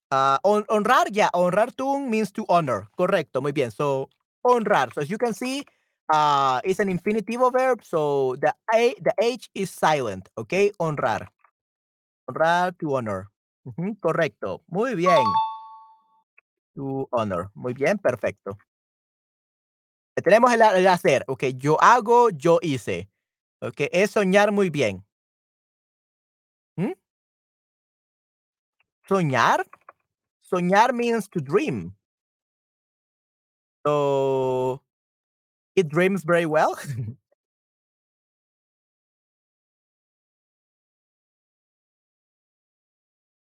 Uh, 0.10 0.38
hon 0.44 0.64
honrar, 0.70 1.06
yeah, 1.12 1.30
honrar 1.34 1.76
tun 1.76 2.10
means 2.10 2.32
to 2.32 2.46
honor. 2.50 2.88
Correcto, 2.98 3.42
muy 3.42 3.52
bien. 3.52 3.70
So, 3.70 4.10
honrar. 4.44 4.92
So, 4.94 5.02
as 5.02 5.10
you 5.10 5.20
can 5.20 5.36
see, 5.36 5.64
uh, 6.12 6.60
it's 6.64 6.80
an 6.80 6.90
infinitivo 6.90 7.54
verb. 7.54 7.84
So, 7.84 8.36
the, 8.42 8.56
a, 8.74 8.96
the 9.00 9.14
H 9.22 9.50
is 9.54 9.70
silent, 9.70 10.30
¿ok? 10.36 10.74
Honrar. 10.80 11.28
Honrar 12.28 12.76
to 12.80 12.96
honor. 12.96 13.30
Uh 13.68 13.74
-huh, 13.78 14.00
correcto. 14.00 14.64
Muy 14.68 14.96
bien. 14.96 15.26
To 16.78 17.10
honor. 17.12 17.52
Muy 17.56 17.74
bien, 17.74 17.98
perfecto. 17.98 18.58
Tenemos 20.16 20.52
el, 20.54 20.62
el 20.62 20.88
hacer, 20.88 21.24
ok. 21.28 21.44
Yo 21.58 21.78
hago, 21.82 22.30
yo 22.30 22.60
hice. 22.62 23.10
Ok, 23.62 23.82
es 23.92 24.12
soñar 24.12 24.52
muy 24.52 24.70
bien. 24.70 25.04
¿Mm? 26.78 26.94
Soñar? 29.08 29.66
Soñar 30.42 30.94
means 30.94 31.28
to 31.30 31.42
dream. 31.42 31.96
So, 33.86 34.82
it 35.76 35.90
dreams 35.90 36.24
very 36.24 36.46
well. 36.46 36.78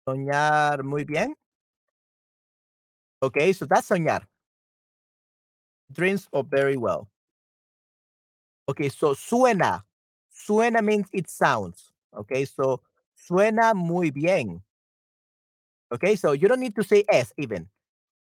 soñar 0.06 0.84
muy 0.84 1.04
bien. 1.06 1.36
Okay, 3.24 3.54
so 3.54 3.66
that's 3.66 3.88
soñar. 3.88 4.28
Dreams 5.90 6.28
oh, 6.34 6.44
very 6.44 6.76
well. 6.76 7.08
Okay, 8.68 8.90
so 8.90 9.16
suena. 9.16 9.84
Suena 10.28 10.84
means 10.84 11.08
it 11.14 11.30
sounds. 11.30 11.94
Okay, 12.12 12.44
so 12.44 12.82
suena 13.16 13.74
muy 13.74 14.10
bien. 14.12 14.62
Okay, 15.94 16.18
so 16.18 16.34
you 16.34 16.50
don't 16.50 16.60
need 16.60 16.76
to 16.76 16.84
say 16.84 17.06
es 17.08 17.32
even. 17.38 17.70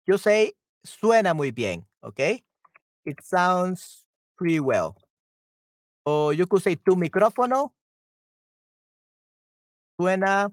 You 0.05 0.19
say 0.19 0.53
suena 0.85 1.31
muy 1.37 1.53
bien. 1.53 1.87
Okay, 2.03 2.43
it 3.07 3.23
sounds 3.23 4.03
pretty 4.37 4.59
well. 4.59 4.97
Or 6.05 6.33
you 6.33 6.47
could 6.47 6.63
say 6.63 6.75
tu 6.75 6.97
micrófono 6.97 7.71
suena 10.01 10.51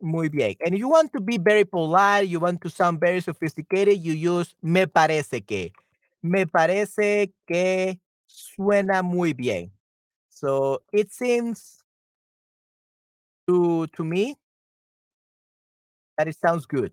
muy 0.00 0.28
bien. 0.28 0.56
And 0.64 0.76
you 0.76 0.88
want 0.88 1.12
to 1.12 1.20
be 1.20 1.38
very 1.38 1.64
polite, 1.64 2.28
you 2.28 2.40
want 2.40 2.60
to 2.62 2.70
sound 2.70 3.00
very 3.00 3.20
sophisticated, 3.20 3.98
you 3.98 4.12
use 4.12 4.54
me 4.62 4.86
parece 4.86 5.46
que. 5.46 5.72
Me 6.22 6.46
parece 6.46 7.32
que 7.46 7.98
suena 8.28 9.02
muy 9.02 9.32
bien. 9.32 9.70
So 10.30 10.82
it 10.92 11.12
seems 11.12 11.82
to 13.48 13.86
to 13.88 14.04
me 14.04 14.36
that 16.18 16.28
it 16.28 16.36
sounds 16.40 16.66
good. 16.66 16.92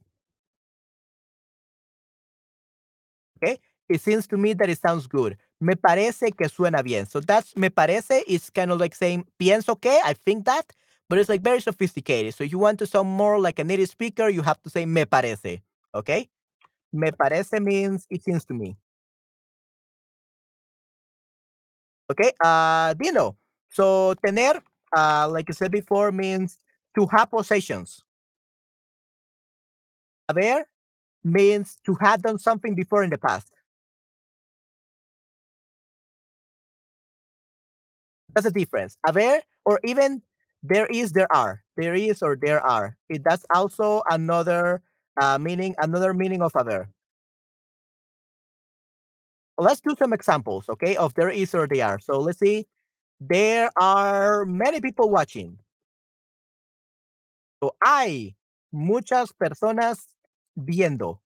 Okay? 3.44 3.60
It 3.90 4.02
seems 4.02 4.28
to 4.28 4.38
me 4.38 4.54
that 4.54 4.70
it 4.70 4.80
sounds 4.80 5.08
good. 5.08 5.38
Me 5.60 5.76
parece 5.76 6.36
que 6.36 6.48
suena 6.50 6.84
bien. 6.84 7.06
So 7.08 7.20
that's 7.20 7.56
me 7.56 7.70
parece 7.70 8.24
is 8.28 8.50
kind 8.50 8.72
of 8.72 8.80
like 8.80 8.96
saying 8.96 9.26
pienso 9.40 9.80
que, 9.80 9.98
I 10.04 10.14
think 10.14 10.46
that, 10.46 10.66
but 11.10 11.18
it's 11.20 11.30
like 11.30 11.42
very 11.42 11.62
sophisticated. 11.62 12.34
So 12.34 12.44
if 12.44 12.52
you 12.52 12.60
want 12.60 12.80
to 12.80 12.88
sound 12.88 13.10
more 13.10 13.40
like 13.40 13.60
a 13.60 13.64
native 13.64 13.90
speaker, 13.90 14.30
you 14.30 14.42
have 14.42 14.62
to 14.64 14.70
say 14.70 14.86
me 14.86 15.06
parece. 15.06 15.62
Okay? 15.96 16.30
Me 16.94 17.12
parece 17.12 17.62
means 17.64 18.08
it 18.10 18.24
seems 18.24 18.46
to 18.46 18.54
me. 18.54 18.78
Okay, 22.10 22.32
uh, 22.44 22.94
Dino. 22.94 23.36
So 23.70 24.14
tener, 24.26 24.62
uh, 24.96 25.28
like 25.30 25.46
I 25.50 25.54
said 25.54 25.72
before, 25.72 26.12
means 26.12 26.58
to 26.98 27.06
have 27.12 27.30
possessions. 27.32 28.02
Haber 30.30 30.66
means 31.24 31.78
to 31.86 31.96
have 31.96 32.22
done 32.24 32.40
something 32.40 32.76
before 32.76 33.04
in 33.04 33.10
the 33.12 33.18
past. 33.18 33.52
That's 38.34 38.46
the 38.46 38.52
difference. 38.52 38.98
Haber 39.06 39.42
or 39.66 39.80
even 39.84 40.22
there 40.64 40.88
is, 40.88 41.12
there 41.12 41.32
are. 41.32 41.64
There 41.76 41.96
is 41.96 42.22
or 42.22 42.36
there 42.36 42.62
are. 42.62 42.98
It, 43.10 43.24
that's 43.24 43.46
also 43.54 44.02
another 44.10 44.82
uh, 45.22 45.38
meaning, 45.38 45.76
another 45.78 46.14
meaning 46.14 46.42
of 46.42 46.54
haber. 46.54 46.90
Let's 49.58 49.82
do 49.82 49.96
some 49.98 50.14
examples, 50.14 50.70
okay, 50.70 50.96
of 50.96 51.14
there 51.16 51.30
is 51.30 51.56
or 51.56 51.68
they 51.68 51.82
are. 51.82 52.00
So 52.00 52.20
let's 52.20 52.40
see. 52.40 52.68
There 53.20 53.72
are 53.76 54.46
many 54.46 54.82
people 54.82 55.10
watching. 55.10 55.58
So 57.64 57.74
hay 57.84 58.36
muchas 58.72 59.32
personas 59.34 60.06
viendo. 60.56 61.20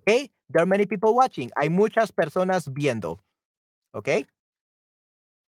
Okay, 0.00 0.30
there 0.48 0.62
are 0.62 0.66
many 0.66 0.86
people 0.86 1.14
watching. 1.14 1.50
Hay 1.60 1.68
muchas 1.68 2.10
personas 2.10 2.66
viendo. 2.68 3.18
Okay. 3.94 4.24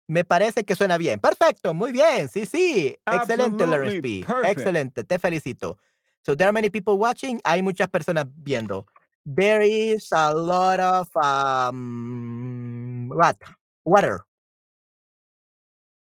Me 0.09 0.25
parece 0.25 0.65
que 0.65 0.75
suena 0.75 0.99
bien. 0.99 1.21
Perfecto, 1.21 1.73
muy 1.75 1.93
bien. 1.93 2.29
Sí, 2.29 2.45
sí. 2.47 2.97
Excelente, 3.07 3.67
Larry 3.67 4.01
P. 4.01 4.27
Excelente, 4.45 5.05
te 5.05 5.19
felicito. 5.19 5.79
So 6.25 6.37
there 6.37 6.49
are 6.49 6.53
many 6.53 6.71
people 6.71 6.99
watching. 6.99 7.41
Hay 7.45 7.63
muchas 7.63 7.89
personas 7.89 8.27
viendo. 8.37 8.87
There 9.25 9.63
is 9.63 10.09
a 10.13 10.35
lot 10.35 10.81
of 10.81 11.09
um 11.17 13.09
what? 13.09 13.37
Water. 13.85 14.25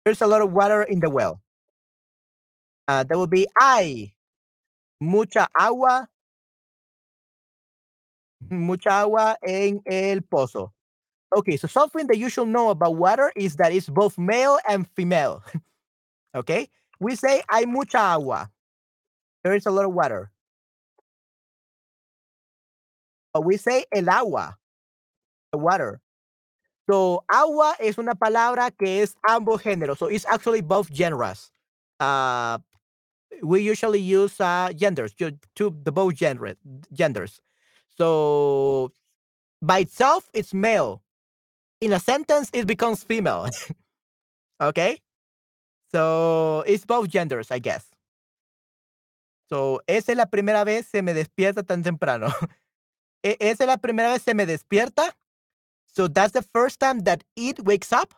There's 0.04 0.22
a 0.22 0.28
lot 0.28 0.42
of 0.42 0.52
water 0.52 0.84
in 0.84 1.00
the 1.00 1.10
well. 1.10 1.42
Uh, 2.88 3.04
there 3.04 3.18
will 3.18 3.28
be 3.28 3.48
hay 3.60 4.16
mucha 5.00 5.48
agua 5.58 6.08
mucha 8.50 9.02
agua 9.02 9.38
en 9.42 9.82
el 9.86 10.22
pozo. 10.22 10.74
Okay, 11.36 11.56
so 11.56 11.68
something 11.68 12.08
that 12.08 12.18
you 12.18 12.30
should 12.30 12.50
know 12.50 12.70
about 12.70 12.96
water 12.96 13.32
is 13.36 13.56
that 13.56 13.72
it's 13.72 13.88
both 13.90 14.18
male 14.18 14.60
and 14.68 14.86
female. 14.96 15.44
okay, 16.36 16.68
we 17.00 17.16
say 17.16 17.42
hay 17.50 17.66
mucha 17.66 17.98
agua. 17.98 18.50
There 19.44 19.56
is 19.56 19.66
a 19.66 19.72
lot 19.72 19.86
of 19.86 19.94
water. 19.94 20.32
But 23.34 23.46
we 23.46 23.58
say 23.58 23.86
el 23.94 24.10
agua, 24.10 24.58
the 25.52 25.58
water. 25.58 26.02
So 26.90 27.24
agua 27.32 27.76
es 27.80 27.98
una 27.98 28.14
palabra 28.14 28.72
que 28.78 29.02
es 29.02 29.16
ambos 29.30 29.62
géneros. 29.62 29.98
So 29.98 30.08
it's 30.08 30.26
actually 30.26 30.62
both 30.62 30.94
genres. 30.94 31.50
Uh, 32.00 32.58
we 33.42 33.62
usually 33.62 34.00
use 34.00 34.40
uh, 34.42 34.72
genders 34.76 35.14
to, 35.14 35.38
to 35.56 35.74
the 35.84 35.92
both 35.92 36.18
genre, 36.18 36.56
genders. 36.92 37.40
So 37.98 38.92
by 39.62 39.80
itself, 39.80 40.30
it's 40.34 40.54
male. 40.54 41.02
In 41.82 41.94
a 41.94 42.00
sentence, 42.00 42.50
it 42.54 42.68
becomes 42.68 43.04
female. 43.04 43.50
okay? 44.62 45.00
So 45.92 46.64
it's 46.68 46.86
both 46.86 47.10
genders, 47.10 47.50
I 47.52 47.60
guess. 47.60 47.86
So, 49.50 49.82
esa 49.88 50.14
es 50.14 50.18
la 50.18 50.28
primera 50.28 50.64
vez 50.64 50.88
se 50.88 51.02
me 51.02 51.14
despierta 51.14 51.64
tan 51.66 51.84
temprano. 51.84 52.28
esa 53.24 53.64
es 53.64 53.68
la 53.68 53.78
primera 53.78 54.10
vez 54.12 54.22
se 54.22 54.34
me 54.34 54.46
despierta. 54.46 55.12
So 55.88 56.08
that's 56.08 56.32
the 56.32 56.44
first 56.54 56.80
time 56.80 57.02
that 57.02 57.24
it 57.36 57.66
wakes 57.66 57.92
up. 57.92 58.14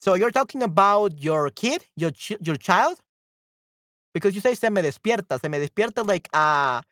So 0.00 0.14
you're 0.14 0.32
talking 0.32 0.62
about 0.62 1.22
your 1.22 1.50
kid, 1.50 1.84
your 1.96 2.10
ch 2.10 2.32
your 2.40 2.56
child, 2.56 2.98
because 4.14 4.34
you 4.34 4.40
say 4.40 4.54
se 4.54 4.70
me 4.70 4.82
despierta. 4.82 5.40
Se 5.40 5.48
me 5.48 5.58
despierta 5.58 6.04
like 6.04 6.28
uh 6.32 6.82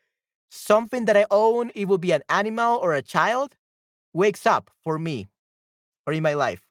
something 0.49 1.05
that 1.05 1.17
I 1.17 1.25
own. 1.29 1.71
It 1.75 1.89
will 1.89 1.97
be 1.97 2.13
an 2.13 2.21
animal 2.29 2.79
or 2.81 2.93
a 2.93 3.01
child 3.01 3.56
wakes 4.17 4.45
up 4.47 4.71
for 4.83 4.97
me 4.97 5.29
or 6.05 6.13
in 6.13 6.23
my 6.23 6.33
life. 6.33 6.61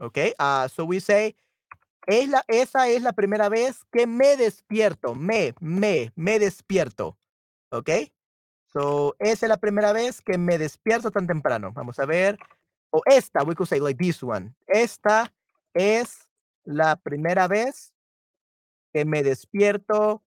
Okay. 0.00 0.34
Uh, 0.38 0.66
so 0.66 0.84
we 0.84 0.98
say 0.98 1.36
es 2.06 2.28
la, 2.28 2.42
esa 2.48 2.88
es 2.88 3.02
la 3.02 3.12
primera 3.12 3.48
vez 3.48 3.84
que 3.92 4.06
me 4.06 4.36
despierto. 4.36 5.14
Me, 5.14 5.54
me, 5.60 6.10
me 6.16 6.38
despierto. 6.38 7.16
Okay. 7.70 8.12
So, 8.72 9.14
esa 9.18 9.46
es 9.46 9.50
la 9.50 9.56
primera 9.56 9.92
vez 9.92 10.20
que 10.20 10.38
me 10.38 10.58
despierto 10.58 11.10
tan 11.10 11.26
temprano. 11.26 11.72
Vamos 11.72 11.98
a 11.98 12.06
ver. 12.06 12.38
O 12.90 13.02
esta, 13.06 13.44
we 13.44 13.54
could 13.54 13.68
say 13.68 13.80
like 13.80 13.98
this 13.98 14.22
one. 14.22 14.54
Esta 14.66 15.32
es 15.74 16.28
la 16.64 16.96
primera 16.96 17.46
vez 17.46 17.92
que 18.92 19.04
me 19.04 19.22
despierto 19.22 20.22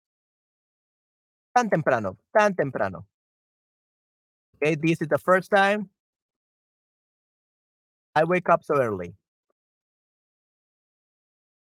tan 1.53 1.69
temprano, 1.69 2.17
tan 2.31 2.55
temprano. 2.55 3.07
Okay, 4.63 4.75
this 4.75 5.01
is 5.01 5.09
the 5.09 5.17
first 5.17 5.51
time 5.51 5.89
I 8.15 8.23
wake 8.23 8.47
up 8.47 8.63
so 8.63 8.75
early. 8.79 9.15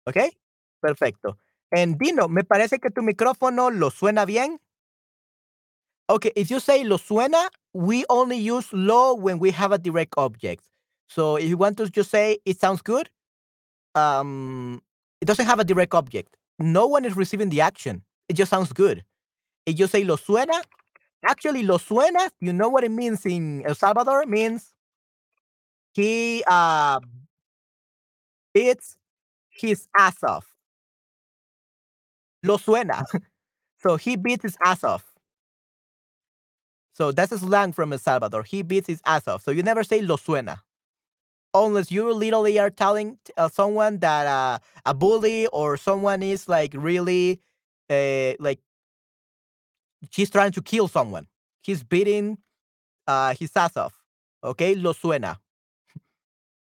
Okay, 0.09 0.31
perfecto. 0.81 1.37
And 1.71 1.99
Dino, 1.99 2.29
me 2.29 2.43
parece 2.45 2.81
que 2.81 2.91
tu 2.91 3.03
micrófono 3.03 3.69
lo 3.71 3.91
suena 3.91 4.25
bien. 4.25 4.59
Okay, 6.09 6.33
if 6.35 6.51
you 6.51 6.61
say 6.61 6.83
lo 6.83 6.97
suena, 6.97 7.49
we 7.75 8.07
only 8.09 8.39
use 8.39 8.73
lo 8.73 9.13
when 9.15 9.39
we 9.39 9.51
have 9.51 9.73
a 9.73 9.79
direct 9.79 10.15
object. 10.17 10.65
So 11.09 11.37
if 11.37 11.45
you 11.45 11.59
want 11.59 11.77
to 11.77 11.91
just 11.91 12.11
say 12.11 12.39
it 12.47 12.59
sounds 12.59 12.81
good, 12.81 13.11
um, 13.95 14.81
it 15.21 15.27
doesn't 15.27 15.47
have 15.47 15.61
a 15.61 15.65
direct 15.65 15.93
object. 15.93 16.37
No 16.59 16.87
one 16.87 17.05
is 17.05 17.17
receiving 17.17 17.51
the 17.51 17.61
action. 17.61 18.03
It 18.31 18.35
just 18.35 18.51
sounds 18.51 18.73
good. 18.73 19.05
If 19.67 19.79
you 19.79 19.87
say 19.87 20.05
lo 20.05 20.17
suena, 20.17 20.63
actually 21.25 21.63
lo 21.63 21.79
suena, 21.79 22.31
you 22.41 22.53
know 22.53 22.69
what 22.69 22.85
it 22.85 22.91
means 22.91 23.25
in 23.27 23.65
El 23.67 23.75
Salvador? 23.75 24.23
It 24.23 24.29
means 24.29 24.73
he 25.95 26.45
uh, 26.47 27.01
beats 28.55 28.97
his 29.51 29.89
ass 29.97 30.23
off. 30.23 30.47
Lo 32.43 32.57
suena. 32.57 33.05
so 33.83 33.97
he 33.97 34.17
beats 34.17 34.43
his 34.43 34.57
ass 34.65 34.85
off. 34.85 35.05
So 36.95 37.13
that's 37.13 37.33
a 37.33 37.39
slang 37.39 37.73
from 37.73 37.93
El 37.93 37.99
Salvador. 37.99 38.43
He 38.43 38.63
beats 38.63 38.89
his 38.89 39.01
ass 39.07 39.29
off. 39.29 39.43
So 39.43 39.51
you 39.51 39.63
never 39.63 39.85
say 39.85 40.01
lo 40.03 40.17
suena. 40.17 40.59
Unless 41.55 41.91
you 41.91 42.13
literally 42.13 42.59
are 42.59 42.71
telling 42.71 43.19
uh, 43.37 43.49
someone 43.49 43.99
that 43.99 44.27
uh, 44.27 44.59
a 44.85 44.95
bully 44.95 45.47
or 45.49 45.77
someone 45.77 46.23
is 46.23 46.49
like 46.49 46.75
really 46.77 47.41
uh, 47.89 48.35
like 48.39 48.61
he's 50.11 50.31
trying 50.31 50.53
to 50.53 50.63
kill 50.63 50.89
someone. 50.89 51.27
He's 51.63 51.83
beating 51.83 52.39
uh, 53.07 53.35
his 53.35 53.51
ass 53.57 53.77
off. 53.77 53.95
Okay, 54.43 54.75
lo 54.75 54.93
suena. 54.93 55.39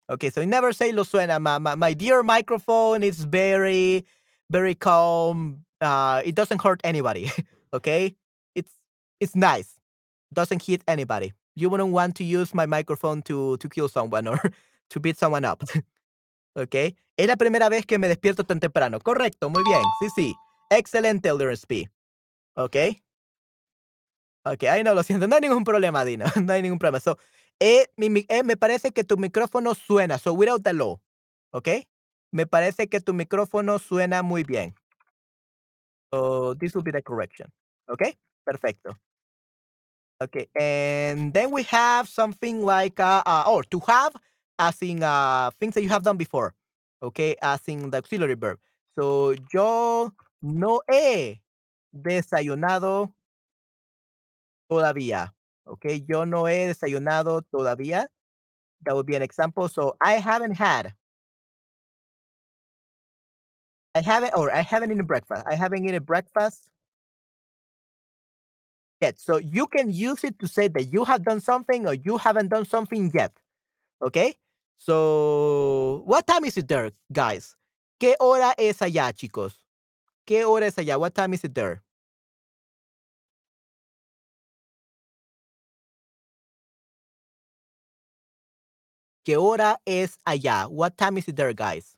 Okay, 0.08 0.30
so 0.30 0.44
never 0.44 0.72
say 0.72 0.92
lo 0.92 1.02
suena. 1.02 1.40
My, 1.40 1.58
my, 1.58 1.74
my 1.74 1.92
dear 1.94 2.22
microphone 2.22 3.02
is 3.02 3.24
very, 3.24 4.04
very 4.50 4.74
calm. 4.74 5.64
Uh, 5.80 6.22
it 6.24 6.34
doesn't 6.34 6.62
hurt 6.62 6.80
anybody. 6.84 7.30
okay, 7.74 8.14
it's 8.54 8.70
it's 9.20 9.34
nice 9.34 9.76
doesn't 10.32 10.62
hit 10.62 10.82
anybody. 10.86 11.32
You 11.54 11.70
wouldn't 11.70 11.90
want 11.90 12.14
to 12.16 12.24
use 12.24 12.54
my 12.54 12.66
microphone 12.66 13.22
to, 13.22 13.56
to 13.56 13.68
kill 13.68 13.88
someone 13.88 14.28
or 14.32 14.40
to 14.90 15.00
beat 15.00 15.18
someone 15.18 15.44
up. 15.44 15.64
okay, 16.56 16.94
Es 17.16 17.26
la 17.26 17.36
primera 17.36 17.70
vez 17.70 17.86
que 17.86 17.98
me 17.98 18.08
despierto 18.08 18.44
tan 18.44 18.60
temprano. 18.60 19.00
Correcto, 19.00 19.48
muy 19.48 19.64
bien. 19.64 19.82
Sí, 20.00 20.08
sí. 20.14 20.34
Excelente, 20.70 21.32
Lawrence 21.32 21.66
P. 21.66 21.88
¿Ok? 22.56 22.76
Ok, 24.46 24.62
ahí 24.64 24.84
no 24.84 24.94
lo 24.94 25.02
siento. 25.02 25.26
No 25.26 25.34
hay 25.34 25.40
ningún 25.40 25.64
problema, 25.64 26.04
Dina. 26.04 26.24
No 26.46 26.52
hay 26.52 26.62
ningún 26.62 26.78
problema. 26.78 27.00
So, 27.00 27.18
eh, 27.58 27.86
eh, 27.96 28.42
me 28.44 28.56
parece 28.56 28.92
que 28.92 29.02
tu 29.02 29.16
micrófono 29.16 29.74
suena. 29.74 30.18
So, 30.18 30.32
without 30.34 30.62
the 30.62 30.72
law. 30.72 31.00
¿Ok? 31.50 31.68
Me 32.30 32.46
parece 32.46 32.88
que 32.88 33.00
tu 33.00 33.12
micrófono 33.12 33.78
suena 33.78 34.22
muy 34.22 34.44
bien. 34.44 34.74
So, 36.12 36.54
this 36.54 36.74
will 36.74 36.84
be 36.84 36.92
the 36.92 37.02
correction. 37.02 37.52
¿Ok? 37.88 38.02
Perfecto. 38.44 38.96
Okay, 40.18 40.48
and 40.58 41.34
then 41.34 41.50
we 41.50 41.62
have 41.64 42.08
something 42.08 42.64
like 42.64 42.98
uh, 42.98 43.22
uh 43.26 43.44
or 43.46 43.62
to 43.64 43.78
have 43.86 44.14
as 44.58 44.80
in 44.80 45.02
uh 45.02 45.50
things 45.60 45.74
that 45.74 45.82
you 45.82 45.90
have 45.90 46.02
done 46.02 46.16
before. 46.16 46.54
Okay, 47.02 47.36
as 47.42 47.60
in 47.68 47.90
the 47.90 47.98
auxiliary 47.98 48.34
verb. 48.34 48.58
So 48.98 49.34
yo 49.52 50.10
no 50.40 50.80
he 50.88 51.42
desayunado 51.92 53.12
todavía. 54.70 55.32
Okay, 55.66 56.04
yo 56.06 56.24
no 56.24 56.46
he 56.46 56.66
desayunado 56.66 57.42
todavía. 57.52 58.06
That 58.84 58.94
would 58.94 59.06
be 59.06 59.16
an 59.16 59.22
example. 59.22 59.68
So 59.68 59.96
I 60.00 60.14
haven't 60.14 60.54
had. 60.54 60.94
I 63.94 64.00
haven't, 64.00 64.34
or 64.36 64.52
I 64.52 64.60
haven't 64.60 64.92
eaten 64.92 65.06
breakfast. 65.06 65.44
I 65.46 65.54
haven't 65.54 65.84
eaten 65.84 66.02
breakfast 66.04 66.68
yet. 69.00 69.18
So 69.18 69.38
you 69.38 69.66
can 69.66 69.90
use 69.90 70.24
it 70.24 70.38
to 70.38 70.48
say 70.48 70.68
that 70.68 70.92
you 70.92 71.04
have 71.04 71.24
done 71.24 71.40
something 71.40 71.86
or 71.86 71.94
you 71.94 72.18
haven't 72.18 72.48
done 72.48 72.64
something 72.64 73.10
yet. 73.14 73.32
Okay? 74.02 74.36
So, 74.78 76.02
what 76.04 76.26
time 76.26 76.44
is 76.44 76.56
it 76.56 76.68
there, 76.68 76.92
guys? 77.10 77.56
¿Qué 77.98 78.14
hora 78.20 78.54
es 78.58 78.78
allá, 78.80 79.12
chicos? 79.14 79.54
¿Qué 80.26 80.44
hora 80.44 80.66
es 80.66 80.76
allá? 80.76 80.98
What 80.98 81.14
time 81.14 81.32
is 81.32 81.44
it 81.44 81.54
there? 81.54 81.82
¿Qué 89.26 89.36
hora 89.36 89.80
es 89.84 90.20
allá? 90.24 90.68
What 90.68 90.92
time 90.96 91.18
is 91.18 91.26
it 91.26 91.34
there, 91.34 91.52
guys? 91.52 91.96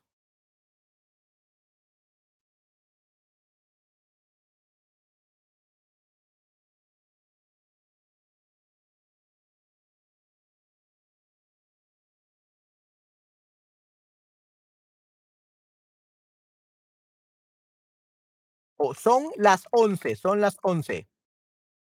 o 18.79 18.93
son 18.93 19.29
las 19.35 19.65
11, 19.71 20.15
son 20.15 20.41
las 20.41 20.57
11. 20.63 21.07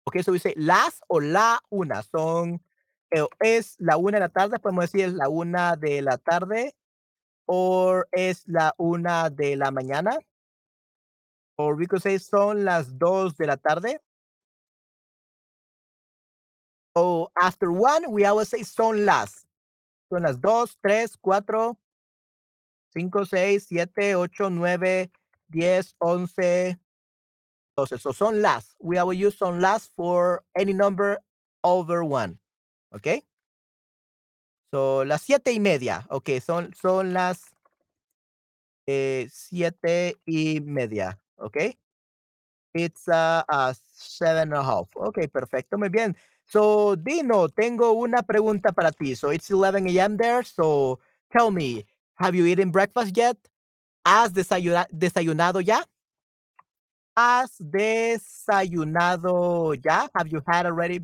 Ok, 0.05 0.15
eso 0.15 0.31
dice 0.31 0.53
las 0.55 1.01
o 1.07 1.19
la 1.19 1.61
una, 1.69 2.01
son, 2.01 2.63
es 3.39 3.75
la 3.79 3.97
una 3.97 4.17
de 4.17 4.21
la 4.21 4.29
tarde, 4.29 4.59
podemos 4.59 4.85
decir 4.85 5.05
es 5.05 5.13
la 5.13 5.29
una 5.29 5.75
de 5.75 6.01
la 6.01 6.17
tarde, 6.17 6.75
o 7.45 8.03
es 8.11 8.47
la 8.47 8.73
una 8.77 9.29
de 9.29 9.55
la 9.55 9.71
mañana, 9.71 10.17
o 11.57 11.73
we 11.73 11.87
could 11.87 12.01
say 12.01 12.19
son 12.19 12.65
las 12.65 12.97
dos 12.97 13.35
de 13.37 13.47
la 13.47 13.57
tarde. 13.57 13.99
O 16.95 17.29
after 17.35 17.71
one, 17.71 18.07
we 18.09 18.25
always 18.25 18.49
say 18.49 18.63
son 18.63 19.05
las. 19.05 19.47
Son 20.09 20.23
las 20.23 20.39
dos, 20.39 20.77
tres, 20.81 21.17
cuatro, 21.17 21.77
cinco, 22.93 23.25
seis, 23.25 23.65
siete, 23.67 24.15
ocho, 24.15 24.49
nueve, 24.49 25.11
10, 25.49 25.95
11, 25.99 26.79
12. 27.75 27.97
So 27.99 28.11
son 28.11 28.41
las. 28.41 28.75
We 28.79 29.01
will 29.01 29.13
use 29.13 29.37
son 29.37 29.61
las 29.61 29.91
for 29.95 30.43
any 30.55 30.73
number 30.73 31.19
over 31.63 32.03
one. 32.03 32.39
¿Ok? 32.97 33.23
Son 34.71 35.07
las 35.07 35.21
siete 35.21 35.53
y 35.53 35.59
media, 35.59 36.05
ok, 36.09 36.29
son, 36.45 36.73
son 36.73 37.13
las 37.13 37.55
eh, 38.85 39.27
siete 39.31 40.17
y 40.25 40.59
media, 40.61 41.19
¿ok? 41.37 41.57
It's 42.73 43.07
uh, 43.07 43.43
uh, 43.49 43.73
seven 43.87 44.53
and 44.53 44.53
a 44.53 44.63
half. 44.63 44.87
Ok, 44.95 45.27
perfecto, 45.31 45.77
muy 45.77 45.89
bien. 45.89 46.15
So, 46.45 46.95
Dino, 46.95 47.49
tengo 47.49 47.91
una 47.93 48.21
pregunta 48.23 48.71
para 48.71 48.91
ti. 48.91 49.15
So, 49.15 49.31
it's 49.31 49.49
11 49.51 49.87
a.m. 49.87 50.17
there. 50.17 50.43
So, 50.43 50.99
tell 51.31 51.51
me, 51.51 51.85
have 52.15 52.35
you 52.35 52.45
eaten 52.45 52.71
breakfast 52.71 53.15
yet? 53.15 53.37
¿Has 54.05 54.31
desayuna 54.31 54.87
desayunado 54.89 55.59
ya? 55.59 55.83
¿Has 57.15 57.57
desayunado 57.59 58.53
ya? 59.73 60.07
Have 60.15 60.29
you 60.29 60.41
had 60.47 60.65
already? 60.65 61.01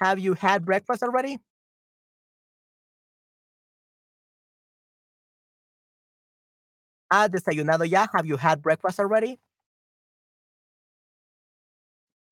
Have 0.00 0.20
you 0.20 0.34
had 0.34 0.64
breakfast 0.64 1.02
already? 1.02 1.40
¿Has 7.10 7.30
desayunado 7.30 7.84
ya? 7.84 8.06
Have 8.12 8.26
you 8.26 8.36
had 8.36 8.62
breakfast 8.62 9.00
already? 9.00 9.40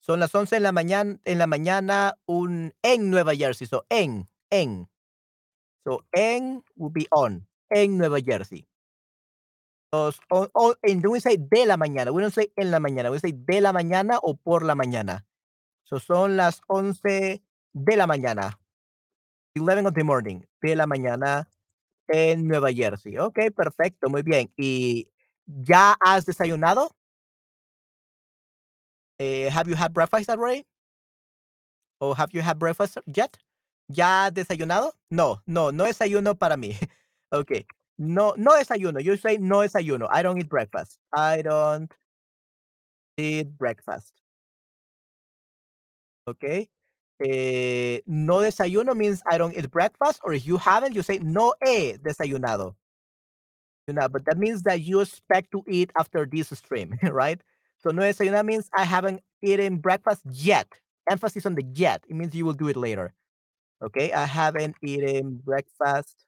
Son 0.01 0.21
las 0.21 0.33
11 0.33 0.57
en 0.57 0.62
la 0.62 0.71
mañana, 0.71 1.19
en 1.25 1.39
la 1.39 1.49
mañana 1.49 2.14
un, 2.27 2.73
en 2.83 3.11
Nueva 3.11 3.35
Jersey. 3.35 3.67
So, 3.67 3.85
en, 3.89 4.29
en. 4.51 4.89
So, 5.83 6.05
en 6.12 6.62
will 6.77 6.93
be 6.93 7.09
on. 7.11 7.49
En 7.71 7.99
Nueva 7.99 8.21
Jersey. 8.21 8.69
So, 9.93 10.12
on, 10.31 10.49
on, 10.55 10.75
and 10.85 11.05
we 11.05 11.19
say 11.19 11.37
de 11.37 11.67
la 11.67 11.77
mañana. 11.77 12.12
We 12.12 12.23
don't 12.23 12.33
say 12.33 12.53
en 12.57 12.71
la 12.71 12.79
mañana. 12.79 13.11
We 13.11 13.19
say 13.19 13.33
de 13.33 13.61
la 13.61 13.73
mañana 13.73 14.21
o 14.23 14.35
por 14.35 14.62
la 14.62 14.77
mañana. 14.77 15.25
So, 15.83 15.99
son 15.99 16.37
las 16.37 16.61
11 16.69 17.43
de 17.77 17.97
la 17.97 18.07
mañana. 18.07 18.59
11 19.55 19.87
of 19.87 19.95
the 19.95 20.03
morning. 20.03 20.43
De 20.62 20.74
la 20.74 20.87
mañana 20.87 21.47
en 22.09 22.47
Nueva 22.47 22.72
Jersey. 22.72 23.18
Ok, 23.18 23.39
perfecto. 23.55 24.09
Muy 24.09 24.22
bien. 24.22 24.51
¿Y 24.57 25.09
ya 25.47 25.97
has 26.01 26.24
desayunado? 26.24 26.91
Eh, 29.18 29.49
have 29.51 29.68
you 29.68 29.77
had 29.77 29.93
breakfast 29.93 30.29
already? 30.31 30.66
Or 32.01 32.14
have 32.16 32.31
you 32.33 32.43
had 32.43 32.59
breakfast 32.59 32.99
yet? 33.07 33.37
¿Ya 33.89 34.31
desayunado? 34.31 34.93
No, 35.11 35.43
no, 35.47 35.70
no 35.70 35.85
desayuno 35.85 36.35
para 36.39 36.57
mí. 36.57 36.77
okay. 37.33 37.66
No, 37.99 38.35
no 38.37 38.53
desayuno. 38.57 39.03
You 39.03 39.16
say 39.16 39.39
no 39.39 39.61
desayuno. 39.61 40.09
I 40.11 40.22
don't 40.22 40.39
eat 40.39 40.49
breakfast. 40.49 40.99
I 41.12 41.43
don't 41.43 41.93
eat 43.16 43.57
breakfast. 43.57 44.12
Okay. 46.29 46.68
Eh, 47.21 48.03
no 48.07 48.41
desayuno 48.41 48.95
means 48.95 49.23
I 49.27 49.39
don't 49.39 49.57
eat 49.57 49.71
breakfast, 49.71 50.21
or 50.23 50.35
if 50.35 50.47
you 50.47 50.59
haven't, 50.59 50.95
you 50.95 51.03
say 51.03 51.19
no 51.19 51.55
he 51.64 51.95
desayunado. 51.95 52.75
You 53.89 53.95
know, 53.95 54.09
but 54.09 54.25
that 54.27 54.37
means 54.37 54.62
that 54.64 54.83
you 54.83 55.01
expect 55.01 55.53
to 55.53 55.62
eat 55.69 55.93
after 55.97 56.27
this 56.27 56.49
stream, 56.49 56.99
right? 57.03 57.41
So 57.79 57.91
no 57.91 58.03
desayuno 58.03 58.45
means 58.45 58.69
I 58.75 58.85
haven't 58.85 59.23
eaten 59.43 59.79
breakfast 59.79 60.23
yet. 60.31 60.67
Emphasis 61.09 61.47
on 61.47 61.55
the 61.55 61.64
yet. 61.75 62.03
It 62.09 62.17
means 62.17 62.35
you 62.35 62.45
will 62.45 62.53
do 62.53 62.69
it 62.69 62.77
later. 62.77 63.14
Okay, 63.83 64.12
I 64.12 64.27
haven't 64.27 64.77
eaten 64.83 65.41
breakfast 65.45 66.27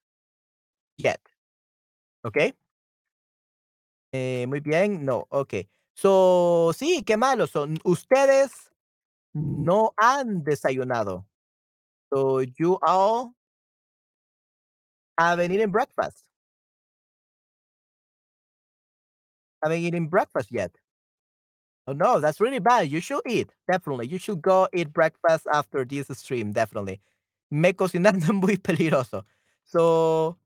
yet. 0.98 1.20
Okay. 2.24 2.52
Eh, 4.12 4.46
muy 4.48 4.60
bien, 4.60 5.04
no, 5.04 5.26
ok. 5.30 5.54
So, 5.94 6.72
sí, 6.74 7.02
qué 7.04 7.16
malo. 7.16 7.46
Son 7.46 7.78
ustedes 7.84 8.67
no 9.38 9.92
han 9.98 10.42
desayunado. 10.44 11.24
So, 12.12 12.40
you 12.58 12.78
all 12.82 13.34
haven't 15.18 15.52
eaten 15.52 15.70
breakfast. 15.70 16.24
Haven't 19.62 19.78
eaten 19.82 20.08
breakfast 20.08 20.50
yet. 20.50 20.72
Oh 21.86 21.92
no, 21.92 22.20
that's 22.20 22.40
really 22.40 22.58
bad. 22.58 22.90
You 22.90 23.00
should 23.00 23.22
eat, 23.26 23.50
definitely. 23.70 24.08
You 24.08 24.18
should 24.18 24.42
go 24.42 24.68
eat 24.74 24.92
breakfast 24.92 25.46
after 25.52 25.84
this 25.84 26.06
stream, 26.18 26.52
definitely. 26.52 27.00
Me 27.50 27.72
cocinando 27.72 28.32
muy 28.34 28.56
peligroso. 28.58 29.24
So, 29.64 30.36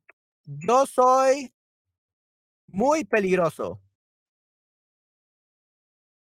yo 0.46 0.84
soy 0.86 1.50
muy 2.68 3.04
peligroso. 3.04 3.80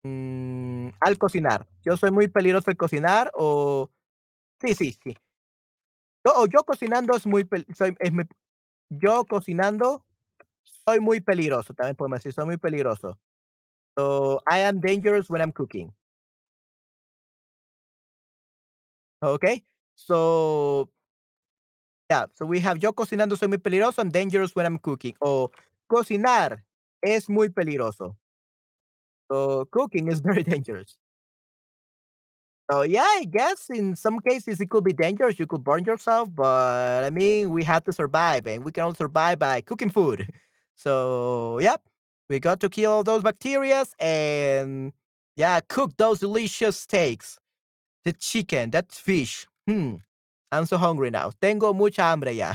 Mm, 0.05 0.89
al 1.01 1.19
cocinar. 1.19 1.67
Yo 1.83 1.97
soy 1.97 2.11
muy 2.11 2.29
peligroso 2.29 2.71
al 2.71 2.77
cocinar 2.77 3.31
o... 3.35 3.91
Sí, 4.61 4.75
sí, 4.75 4.97
sí. 5.03 5.17
Yo, 6.25 6.47
yo 6.47 6.63
cocinando 6.65 7.17
es 7.17 7.27
muy, 7.27 7.49
soy, 7.75 7.97
muy... 8.13 8.27
Yo 8.91 9.25
cocinando 9.25 10.05
soy 10.63 11.01
muy 11.01 11.21
peligroso. 11.21 11.75
También 11.75 11.97
podemos 11.97 12.19
decir, 12.19 12.33
soy 12.33 12.47
muy 12.47 12.59
peligroso. 12.59 13.19
So 13.97 14.43
I 14.47 14.61
am 14.61 14.81
dangerous 14.81 15.31
when 15.31 15.41
I'm 15.41 15.53
cooking. 15.53 15.93
Okay. 19.23 19.65
So 19.95 20.91
yeah, 22.11 22.27
so 22.35 22.45
we 22.45 22.61
have 22.61 22.79
yo 22.79 22.93
cocinando 22.93 23.37
soy 23.37 23.49
muy 23.49 23.59
peligroso 23.59 24.03
and 24.03 24.13
dangerous 24.13 24.55
when 24.55 24.67
I'm 24.67 24.79
cooking. 24.79 25.15
O 25.21 25.51
cocinar 25.87 26.65
es 27.01 27.29
muy 27.31 27.49
peligroso. 27.49 28.17
So 29.35 29.65
cooking 29.73 30.07
is 30.09 30.21
very 30.29 30.45
dangerous. 30.45 30.97
So 32.71 32.83
yeah, 32.83 33.03
I 33.03 33.25
guess 33.31 33.69
in 33.69 33.97
some 33.97 34.21
cases 34.21 34.61
it 34.61 34.71
could 34.71 34.85
be 34.85 34.93
dangerous. 34.93 35.39
You 35.39 35.47
could 35.47 35.65
burn 35.65 35.85
yourself, 35.85 36.31
but 36.35 37.05
I 37.05 37.11
mean 37.11 37.51
we 37.51 37.65
have 37.65 37.85
to 37.85 37.93
survive 37.93 38.47
and 38.47 38.65
we 38.65 38.71
can 38.73 38.85
all 38.85 38.95
survive 38.95 39.39
by 39.41 39.61
cooking 39.61 39.91
food. 39.91 40.29
So 40.77 41.61
yep. 41.61 41.83
We 42.29 42.41
got 42.41 42.59
to 42.61 42.69
kill 42.69 43.05
those 43.05 43.23
bacteria 43.23 43.85
and 44.01 44.93
yeah, 45.37 45.61
cook 45.61 45.97
those 45.97 46.19
delicious 46.19 46.77
steaks. 46.77 47.39
The 48.05 48.13
chicken, 48.13 48.71
that 48.71 48.91
fish. 48.91 49.47
Hmm. 49.69 49.97
I'm 50.51 50.67
so 50.67 50.77
hungry 50.77 51.11
now. 51.11 51.31
Tengo 51.41 51.73
mucha 51.73 52.03
hambre 52.03 52.33
ya. 52.33 52.55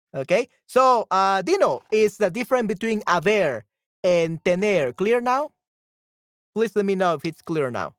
okay. 0.14 0.48
So, 0.66 1.06
uh, 1.08 1.42
Dino, 1.42 1.82
is 1.92 2.16
the 2.16 2.30
difference 2.30 2.66
between 2.66 3.02
haber 3.06 3.64
and 4.02 4.42
tener 4.44 4.92
clear 4.92 5.20
now? 5.20 5.50
Please 6.54 6.74
let 6.74 6.84
me 6.84 6.94
know 6.94 7.14
if 7.14 7.24
it's 7.24 7.42
clear 7.42 7.70
now. 7.70 7.94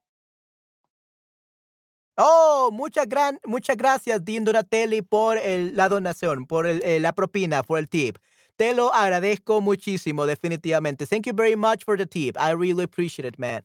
Oh, 2.17 2.69
muchas, 2.73 3.07
gran, 3.07 3.39
muchas 3.45 3.77
gracias, 3.77 4.23
Dino 4.25 4.51
Donatelli, 4.51 5.01
por 5.01 5.37
el, 5.37 5.73
la 5.75 5.87
donación, 5.87 6.45
por 6.45 6.65
el, 6.67 6.81
eh, 6.83 6.99
la 6.99 7.13
propina, 7.13 7.63
por 7.63 7.77
el 7.79 7.87
tip. 7.87 8.17
Te 8.57 8.73
lo 8.73 8.93
agradezco 8.93 9.61
muchísimo, 9.61 10.25
definitivamente. 10.25 11.07
Thank 11.07 11.27
you 11.27 11.33
very 11.33 11.55
much 11.55 11.85
for 11.85 11.97
the 11.97 12.05
tip. 12.05 12.37
I 12.37 12.51
really 12.51 12.83
appreciate 12.83 13.25
it, 13.25 13.39
man. 13.39 13.61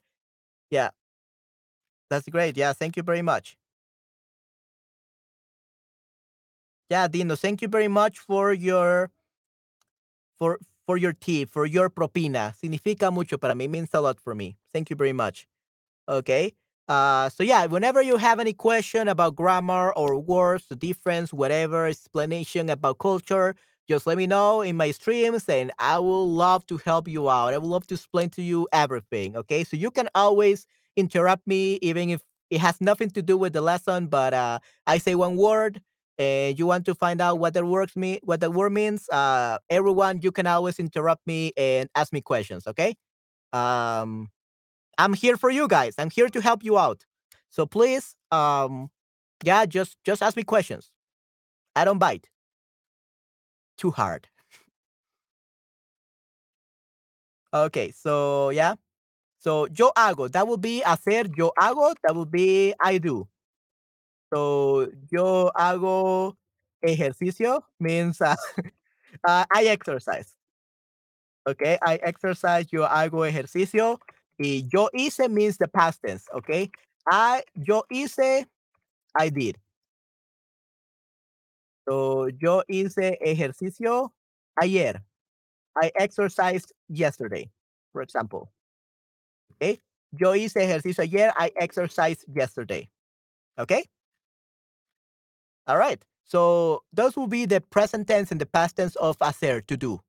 Yeah. 0.71 0.91
That's 2.11 2.29
great. 2.29 2.57
Yeah, 2.57 2.73
thank 2.75 2.97
you 2.97 3.03
very 3.03 3.23
much. 3.23 3.57
Yeah, 6.91 7.09
Dino, 7.09 7.35
thank 7.35 7.61
you 7.61 7.67
very 7.67 7.89
much 7.89 8.21
for 8.21 8.53
your 8.53 9.11
for 10.39 10.61
for 10.87 10.97
your 10.97 11.13
tip, 11.13 11.51
for 11.51 11.67
your 11.67 11.91
propina. 11.91 12.55
Significa 12.63 13.13
mucho 13.13 13.39
para 13.39 13.55
mí. 13.55 13.69
Means 13.69 13.91
a 13.95 14.01
lot 14.01 14.21
for 14.21 14.35
me. 14.35 14.57
Thank 14.73 14.91
you 14.91 14.97
very 14.97 15.13
much. 15.13 15.47
Okay. 16.09 16.53
Uh, 16.87 17.31
so 17.31 17.43
yeah, 17.43 17.65
whenever 17.67 18.03
you 18.03 18.19
have 18.19 18.39
any 18.39 18.53
question 18.53 19.09
about 19.09 19.35
grammar 19.35 19.93
or 19.93 20.19
words, 20.19 20.67
the 20.69 20.77
difference, 20.77 21.33
whatever 21.33 21.87
explanation 21.87 22.69
about 22.69 22.99
culture, 22.99 23.55
just 23.89 24.07
let 24.07 24.19
me 24.19 24.27
know 24.27 24.61
in 24.61 24.77
my 24.77 24.91
streams 24.91 25.49
and 25.49 25.73
I 25.79 25.99
will 25.99 26.29
love 26.31 26.67
to 26.67 26.79
help 26.79 27.09
you 27.09 27.31
out. 27.31 27.55
I 27.55 27.59
would 27.59 27.67
love 27.67 27.87
to 27.89 27.95
explain 27.95 28.29
to 28.31 28.43
you 28.43 28.69
everything. 28.73 29.37
Okay. 29.37 29.65
So 29.65 29.77
you 29.77 29.91
can 29.91 30.09
always 30.15 30.67
interrupt 30.97 31.47
me, 31.47 31.79
even 31.81 32.11
if 32.11 32.21
it 32.51 32.61
has 32.61 32.81
nothing 32.81 33.11
to 33.11 33.23
do 33.23 33.37
with 33.39 33.55
the 33.55 33.63
lesson, 33.63 34.07
but 34.07 34.35
uh, 34.35 34.59
I 34.87 34.99
say 34.99 35.15
one 35.15 35.37
word 35.37 35.81
and 36.19 36.59
you 36.59 36.67
want 36.67 36.87
to 36.87 36.95
find 36.95 37.21
out 37.21 37.39
what 37.39 37.55
the 37.55 37.65
words 37.65 37.97
me 37.97 38.21
what 38.23 38.41
word 38.53 38.73
means. 38.73 39.09
Uh, 39.09 39.59
everyone, 39.71 40.21
you 40.23 40.33
can 40.33 40.47
always 40.47 40.79
interrupt 40.79 41.27
me 41.27 41.53
and 41.57 41.89
ask 41.95 42.13
me 42.13 42.21
questions. 42.21 42.67
Okay. 42.67 42.97
Um, 43.53 44.29
I'm 44.99 45.15
here 45.15 45.37
for 45.37 45.51
you 45.51 45.69
guys. 45.69 45.95
I'm 45.99 46.11
here 46.11 46.29
to 46.29 46.41
help 46.41 46.65
you 46.65 46.79
out. 46.79 47.05
So 47.51 47.67
please, 47.67 48.17
um, 48.33 48.91
yeah, 49.45 49.67
just 49.67 49.99
just 50.05 50.23
ask 50.23 50.37
me 50.37 50.45
questions. 50.45 50.91
I 51.77 51.85
don't 51.85 51.99
bite 51.99 52.29
too 53.79 53.91
hard. 53.91 54.29
Okay, 57.53 57.93
so 57.93 58.51
yeah. 58.51 58.75
So 59.39 59.67
yo 59.67 59.91
hago, 59.97 60.31
that 60.33 60.49
would 60.49 60.61
be 60.61 60.83
hacer, 60.83 61.27
yo 61.37 61.53
hago, 61.59 61.95
that 62.05 62.17
would 62.17 62.31
be 62.31 62.75
I 62.81 62.99
do. 62.99 63.29
So 64.35 64.89
yo 65.11 65.53
hago 65.55 66.37
ejercicio 66.83 67.65
means 67.79 68.21
uh, 68.21 68.35
uh, 69.23 69.45
I 69.53 69.67
exercise. 69.67 70.35
Okay, 71.47 71.79
I 71.83 71.97
exercise, 72.03 72.67
yo 72.73 72.83
hago 72.89 73.29
ejercicio. 73.29 74.01
Y 74.39 74.65
yo 74.73 74.89
hice 74.93 75.31
means 75.31 75.57
the 75.59 75.69
past 75.69 76.01
tense, 76.05 76.27
okay? 76.35 76.71
I, 77.07 77.43
yo 77.55 77.85
hice, 77.93 78.47
I 79.15 79.29
did. 79.29 79.57
So, 81.87 82.29
yo 82.41 82.63
hice 82.69 83.17
ejercicio 83.21 84.11
ayer. 84.61 85.01
I 85.81 85.93
exercised 85.97 86.73
yesterday, 86.89 87.51
for 87.93 88.03
example. 88.03 88.51
Okay. 89.53 89.81
Yo 90.19 90.33
hice 90.33 90.57
ejercicio 90.57 91.05
ayer. 91.05 91.33
I 91.37 91.53
exercised 91.57 92.25
yesterday. 92.35 92.89
Okay. 93.59 93.85
All 95.67 95.79
right. 95.79 96.05
So 96.25 96.83
those 96.93 97.17
will 97.17 97.27
be 97.27 97.47
the 97.47 97.61
present 97.61 98.09
tense 98.09 98.31
and 98.31 98.41
the 98.41 98.47
past 98.47 98.77
tense 98.77 98.97
of 98.97 99.17
hacer, 99.21 99.61
to 99.67 99.77
do. 99.77 100.01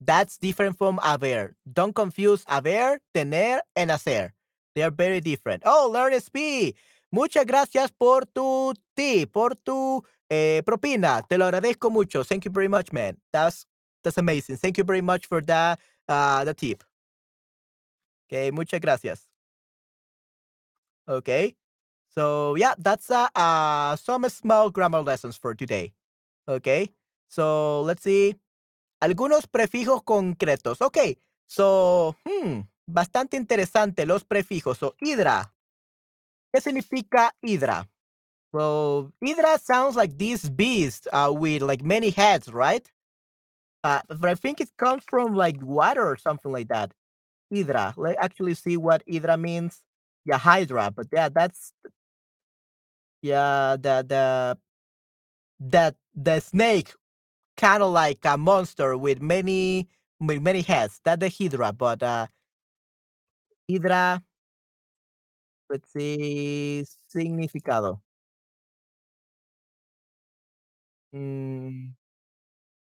That's 0.00 0.38
different 0.38 0.78
from 0.78 0.98
haber. 1.02 1.56
Don't 1.70 1.94
confuse 1.94 2.44
haber, 2.46 2.98
tener, 3.14 3.60
and 3.74 3.90
hacer. 3.90 4.32
They 4.74 4.82
are 4.82 4.90
very 4.90 5.20
different. 5.20 5.62
Oh, 5.66 5.90
Learn 5.92 6.12
SP. 6.14 6.76
Muchas 7.10 7.46
gracias 7.46 7.90
por 7.90 8.26
tu 8.34 8.74
tip, 8.94 9.32
por 9.32 9.54
tu 9.56 10.04
eh, 10.30 10.62
propina. 10.64 11.22
Te 11.28 11.38
lo 11.38 11.46
agradezco 11.46 11.90
mucho. 11.90 12.22
Thank 12.22 12.44
you 12.44 12.50
very 12.50 12.68
much, 12.68 12.92
man. 12.92 13.16
That's 13.32 13.64
that's 14.04 14.18
amazing. 14.18 14.56
Thank 14.58 14.78
you 14.78 14.84
very 14.84 15.00
much 15.00 15.26
for 15.26 15.40
that 15.42 15.80
uh, 16.06 16.44
the 16.44 16.54
tip. 16.54 16.84
Okay, 18.30 18.50
muchas 18.50 18.80
gracias. 18.80 19.26
Okay. 21.08 21.56
So 22.18 22.56
yeah, 22.56 22.74
that's 22.76 23.12
uh, 23.12 23.28
uh 23.36 23.94
some 23.94 24.28
small 24.28 24.70
grammar 24.70 25.02
lessons 25.02 25.36
for 25.36 25.54
today. 25.54 25.92
Okay. 26.48 26.90
So 27.28 27.82
let's 27.82 28.02
see. 28.02 28.34
Algunos 29.00 29.46
prefijos 29.46 30.02
concretos. 30.02 30.80
Okay. 30.82 31.16
So, 31.46 32.16
hmm, 32.26 32.62
bastante 32.90 33.36
interesante 33.36 34.04
los 34.04 34.24
prefijos. 34.24 34.78
So, 34.78 34.96
hidra. 35.00 35.52
¿Qué 36.52 36.60
significa 36.60 37.30
hidra? 37.40 37.88
So 38.52 39.12
hidra 39.22 39.56
sounds 39.60 39.94
like 39.94 40.18
this 40.18 40.48
beast 40.48 41.06
uh, 41.12 41.32
with 41.32 41.62
like 41.62 41.84
many 41.84 42.10
heads, 42.10 42.52
right? 42.52 42.90
Uh, 43.84 44.00
but 44.08 44.28
I 44.28 44.34
think 44.34 44.60
it 44.60 44.70
comes 44.76 45.04
from 45.08 45.36
like 45.36 45.62
water 45.62 46.04
or 46.04 46.16
something 46.16 46.50
like 46.50 46.66
that. 46.68 46.92
Hydra. 47.54 47.94
Let's 47.96 48.18
actually 48.20 48.54
see 48.54 48.76
what 48.76 49.04
Hydra 49.08 49.36
means. 49.36 49.84
Yeah, 50.24 50.38
Hydra. 50.38 50.90
But 50.90 51.06
yeah, 51.12 51.28
that's 51.28 51.72
yeah 53.22 53.76
the 53.76 54.04
the 54.08 54.58
that 55.60 55.96
the 56.14 56.40
snake 56.40 56.94
kind 57.56 57.82
of 57.82 57.92
like 57.92 58.24
a 58.24 58.36
monster 58.38 58.96
with 58.96 59.20
many 59.20 59.88
many 60.20 60.62
heads. 60.62 61.00
That 61.04 61.20
the 61.20 61.28
Hydra, 61.30 61.72
but 61.72 62.02
uh 62.02 62.26
Hydra. 63.68 64.22
Let's 65.70 65.90
see 65.92 66.84
significado. 67.08 68.02
Mm. 71.12 71.94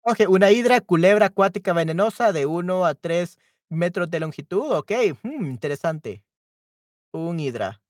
Ok, 0.03 0.21
una 0.29 0.51
hidra, 0.51 0.81
culebra 0.81 1.27
acuática 1.27 1.75
venenosa 1.75 2.33
de 2.33 2.47
1 2.47 2.87
a 2.87 2.95
3 2.95 3.39
metros 3.69 4.11
de 4.11 4.21
longitud. 4.21 4.73
Ok, 4.73 4.93
mm, 5.23 5.47
interesante. 5.51 6.25
Un 7.13 7.41
hidra. 7.41 7.81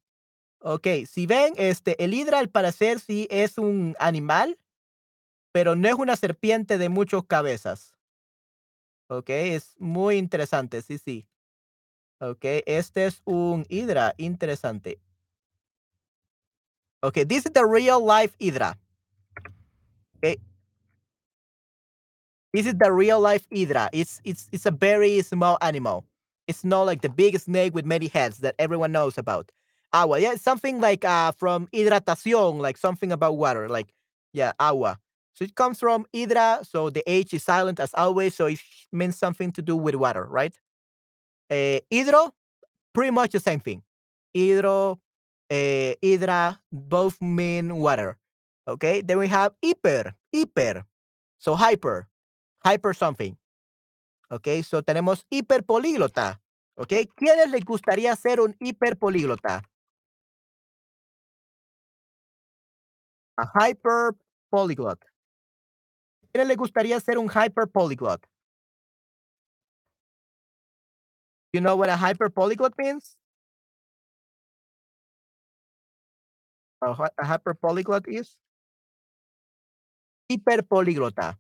Ok, 0.63 0.87
si 1.07 1.27
ven, 1.27 1.55
este, 1.57 2.03
el 2.05 2.13
hidra 2.15 2.39
al 2.39 2.51
parecer 2.51 3.01
sí 3.01 3.27
es 3.31 3.59
un 3.59 3.97
animal, 3.99 4.59
pero 5.53 5.75
no 5.75 5.89
es 5.89 5.95
una 5.95 6.17
serpiente 6.17 6.79
de 6.79 6.89
muchas 6.89 7.25
cabezas. 7.25 7.97
Ok, 9.09 9.31
es 9.31 9.75
muy 9.79 10.17
interesante, 10.17 10.83
sí, 10.83 10.99
sí. 10.99 11.27
Ok, 12.21 12.45
este 12.67 13.07
es 13.07 13.23
un 13.25 13.65
hidra 13.69 14.15
interesante. 14.19 15.01
Ok, 17.03 17.27
this 17.27 17.47
is 17.47 17.53
the 17.53 17.65
real 17.65 18.05
life 18.05 18.35
hydra. 18.39 18.79
Okay, 20.19 20.37
This 22.53 22.67
is 22.67 22.75
the 22.79 22.93
real 22.93 23.21
life 23.21 23.47
Hydra. 23.51 23.89
It's 23.93 24.21
it's 24.25 24.49
it's 24.53 24.67
a 24.67 24.73
very 24.73 25.23
small 25.23 25.57
animal. 25.61 26.05
It's 26.49 26.65
not 26.65 26.83
like 26.83 27.01
the 27.01 27.09
big 27.09 27.39
snake 27.39 27.75
with 27.75 27.87
many 27.87 28.09
heads 28.09 28.39
that 28.39 28.57
everyone 28.59 28.91
knows 28.91 29.17
about. 29.19 29.53
Agua. 29.93 30.21
Yeah, 30.21 30.37
something 30.37 30.81
like 30.81 31.05
uh 31.05 31.33
from 31.33 31.69
hidratación, 31.69 32.61
like 32.61 32.79
something 32.79 33.13
about 33.13 33.37
water, 33.37 33.69
like 33.69 33.93
yeah, 34.33 34.53
agua. 34.59 34.99
So 35.35 35.45
it 35.45 35.55
comes 35.55 35.81
from 35.81 36.07
hydra, 36.15 36.61
so 36.63 36.91
the 36.91 37.03
H 37.11 37.35
is 37.35 37.43
silent 37.43 37.81
as 37.81 37.95
always, 37.95 38.35
so 38.35 38.47
it 38.47 38.61
means 38.93 39.19
something 39.19 39.53
to 39.53 39.63
do 39.63 39.77
with 39.77 39.95
water, 39.95 40.27
right? 40.29 40.55
Uh, 41.51 41.79
pretty 42.93 43.11
much 43.11 43.33
the 43.33 43.41
same 43.41 43.61
thing. 43.61 43.83
Hydro, 44.37 45.01
uh, 45.51 46.53
both 46.71 47.21
mean 47.21 47.77
water. 47.77 48.19
Okay, 48.69 49.01
then 49.01 49.19
we 49.19 49.29
have 49.29 49.53
hyper, 49.65 50.15
hyper, 50.33 50.85
so 51.39 51.55
hyper 51.55 52.11
hyper 52.65 52.95
something. 52.95 53.37
Ok, 54.31 54.63
so 54.63 54.83
tenemos 54.83 55.27
hiperpolíglota. 55.31 56.41
Ok, 56.77 56.93
¿quiénes 57.17 57.51
les 57.51 57.65
gustaría 57.65 58.15
ser 58.17 58.41
un 58.41 58.57
hiperpolíglota? 58.61 59.63
A 63.41 63.47
hyper 63.47 64.15
polyglot. 64.51 64.99
¿Quiénes 66.33 66.49
les 66.49 66.57
gustaría 66.57 67.01
ser 67.01 67.19
un 67.19 67.29
hyper 67.29 67.67
polyglot? 67.67 68.21
You 71.53 71.61
know 71.61 71.75
what 71.77 71.89
a 71.89 71.97
hyper 71.97 72.29
polyglot 72.29 72.75
means? 72.77 73.17
A, 76.83 77.11
a 77.19 77.25
hyper 77.25 77.55
polyglot 77.55 78.07
is? 78.09 78.37
Hiperpolíglota. 80.31 81.39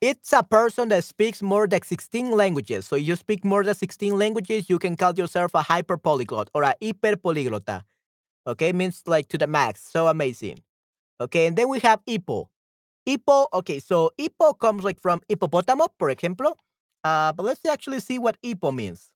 It's 0.00 0.32
a 0.32 0.42
person 0.42 0.88
that 0.90 1.04
speaks 1.04 1.42
more 1.42 1.66
than 1.66 1.82
16 1.82 2.30
languages. 2.32 2.86
So 2.86 2.96
if 2.96 3.06
you 3.06 3.16
speak 3.16 3.44
more 3.44 3.64
than 3.64 3.74
16 3.74 4.18
languages, 4.18 4.68
you 4.68 4.78
can 4.78 4.96
call 4.96 5.14
yourself 5.14 5.52
a 5.54 5.62
hyper 5.62 5.96
polyglot 5.96 6.50
or 6.54 6.62
a 6.62 6.74
hiperpolyglota. 6.82 7.84
Okay, 8.46 8.72
means 8.72 9.02
like 9.06 9.28
to 9.28 9.38
the 9.38 9.46
max. 9.46 9.88
So 9.90 10.08
amazing. 10.08 10.62
Okay, 11.20 11.46
and 11.46 11.56
then 11.56 11.68
we 11.68 11.78
have 11.80 12.00
hippo. 12.06 12.50
Hippo, 13.06 13.48
okay, 13.52 13.80
so 13.80 14.12
hippo 14.18 14.52
comes 14.54 14.84
like 14.84 15.00
from 15.00 15.20
hippopotamo, 15.28 15.88
for 15.98 16.10
example. 16.10 16.58
Uh, 17.04 17.32
but 17.32 17.44
let's 17.44 17.64
actually 17.66 18.00
see 18.00 18.18
what 18.18 18.36
hippo 18.42 18.72
means. 18.72 19.10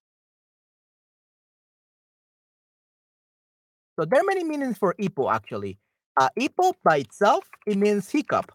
So 3.99 4.05
there 4.05 4.20
are 4.20 4.24
many 4.24 4.45
meanings 4.45 4.79
for 4.79 4.95
hippo 4.99 5.31
actually. 5.31 5.79
Uh, 6.16 6.29
hippo 6.37 6.74
by 6.85 6.99
itself, 6.99 7.49
it 7.66 7.77
means 7.79 8.11
hiccup. 8.11 8.53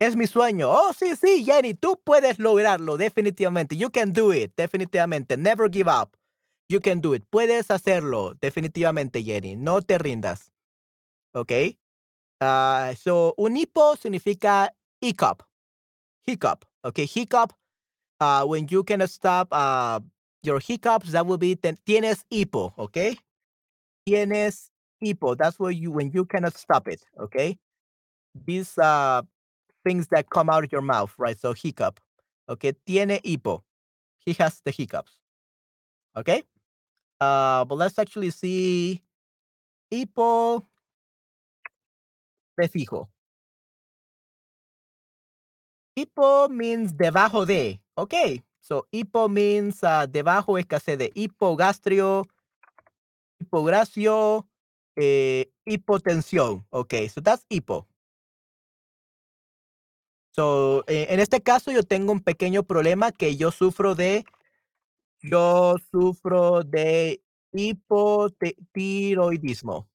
Es 0.00 0.14
mi 0.16 0.26
sueño. 0.26 0.70
Oh, 0.70 0.92
sí, 0.96 1.16
sí, 1.16 1.44
Jenny, 1.44 1.74
tú 1.74 1.96
puedes 2.04 2.38
lograrlo, 2.38 2.96
definitivamente. 2.96 3.76
You 3.76 3.90
can 3.90 4.12
do 4.12 4.30
it, 4.32 4.52
definitivamente. 4.56 5.36
Never 5.36 5.68
give 5.68 5.88
up. 5.88 6.17
You 6.68 6.80
can 6.80 7.00
do 7.00 7.14
it. 7.14 7.24
Puedes 7.30 7.70
hacerlo, 7.70 8.34
definitivamente, 8.40 9.24
Jenny. 9.24 9.56
No 9.56 9.80
te 9.80 9.96
rindas. 9.96 10.50
¿Ok? 11.32 11.52
Uh, 12.40 12.94
so, 12.94 13.34
un 13.38 13.56
hipo 13.56 13.96
significa 13.96 14.70
hiccup. 15.00 15.42
Hiccup. 16.26 16.66
Okay, 16.84 17.06
hiccup. 17.06 17.54
Uh, 18.20 18.44
when 18.44 18.66
you 18.68 18.84
cannot 18.84 19.08
stop 19.08 19.48
uh, 19.50 20.00
your 20.42 20.60
hiccups, 20.60 21.12
that 21.12 21.26
will 21.26 21.38
be 21.38 21.56
tienes 21.56 22.24
hipo. 22.30 22.72
Okay? 22.78 23.16
Tienes 24.06 24.70
hipo. 25.02 25.36
That's 25.36 25.58
what 25.58 25.74
you 25.74 25.90
when 25.90 26.10
you 26.12 26.26
cannot 26.26 26.56
stop 26.58 26.86
it. 26.88 27.02
Okay? 27.18 27.56
This 28.34 28.76
uh, 28.76 29.22
things 29.84 30.08
that 30.08 30.28
come 30.28 30.50
out 30.50 30.64
of 30.64 30.72
your 30.72 30.82
mouth, 30.82 31.14
right? 31.16 31.40
So 31.40 31.54
hiccup. 31.54 31.98
Okay, 32.48 32.72
tiene 32.86 33.20
hipo. 33.24 33.62
He 34.26 34.34
has 34.34 34.60
the 34.64 34.70
hiccups. 34.70 35.12
Okay. 36.16 36.42
Uh, 37.20 37.64
but 37.64 37.76
let's 37.76 37.98
actually 37.98 38.30
see 38.30 39.02
hipo 39.90 40.64
prefijo. 42.56 43.08
Hipo 45.96 46.48
means 46.48 46.92
debajo 46.92 47.46
de. 47.46 47.80
Okay. 47.96 48.42
So 48.60 48.86
hipo 48.92 49.28
means 49.30 49.82
uh, 49.82 50.06
debajo 50.06 50.58
escasez 50.58 50.98
de 50.98 51.10
hipogastrio, 51.14 52.26
hipogracio, 53.40 54.46
eh, 54.94 55.50
hipotensión. 55.64 56.66
Okay, 56.70 57.08
so 57.08 57.20
that's 57.22 57.46
hipo. 57.48 57.86
So, 60.32 60.84
eh, 60.86 61.06
en 61.10 61.20
este 61.20 61.40
caso 61.40 61.72
yo 61.72 61.82
tengo 61.82 62.12
un 62.12 62.20
pequeño 62.20 62.62
problema 62.62 63.10
que 63.10 63.36
yo 63.36 63.50
sufro 63.50 63.94
de, 63.94 64.24
yo 65.22 65.76
sufro 65.90 66.62
de 66.62 67.20
hipotiroidismo. 67.52 69.88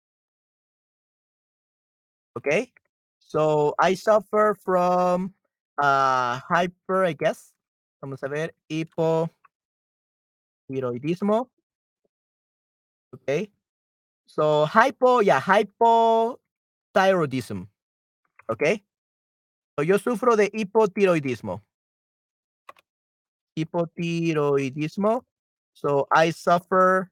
Okay, 2.36 2.74
so 3.19 3.76
I 3.80 3.95
suffer 3.95 4.55
from 4.63 5.34
uh, 5.78 6.39
hyper, 6.49 7.05
I 7.05 7.13
guess. 7.13 7.53
Vamos 8.01 8.24
a 8.24 8.28
ver, 8.28 8.51
hipotiroidismo. 8.69 11.49
Okay, 13.13 13.51
So 14.34 14.65
hypo, 14.65 15.21
yeah, 15.21 15.39
hypothyroidism. 15.39 17.69
Okay. 18.49 18.84
So 19.78 19.84
yo 19.84 19.99
sufro 19.99 20.36
de 20.36 20.49
hipotiroidismo. 20.53 21.61
Hipotiroidismo. 23.58 25.22
So 25.74 26.08
I 26.12 26.32
suffer 26.32 27.10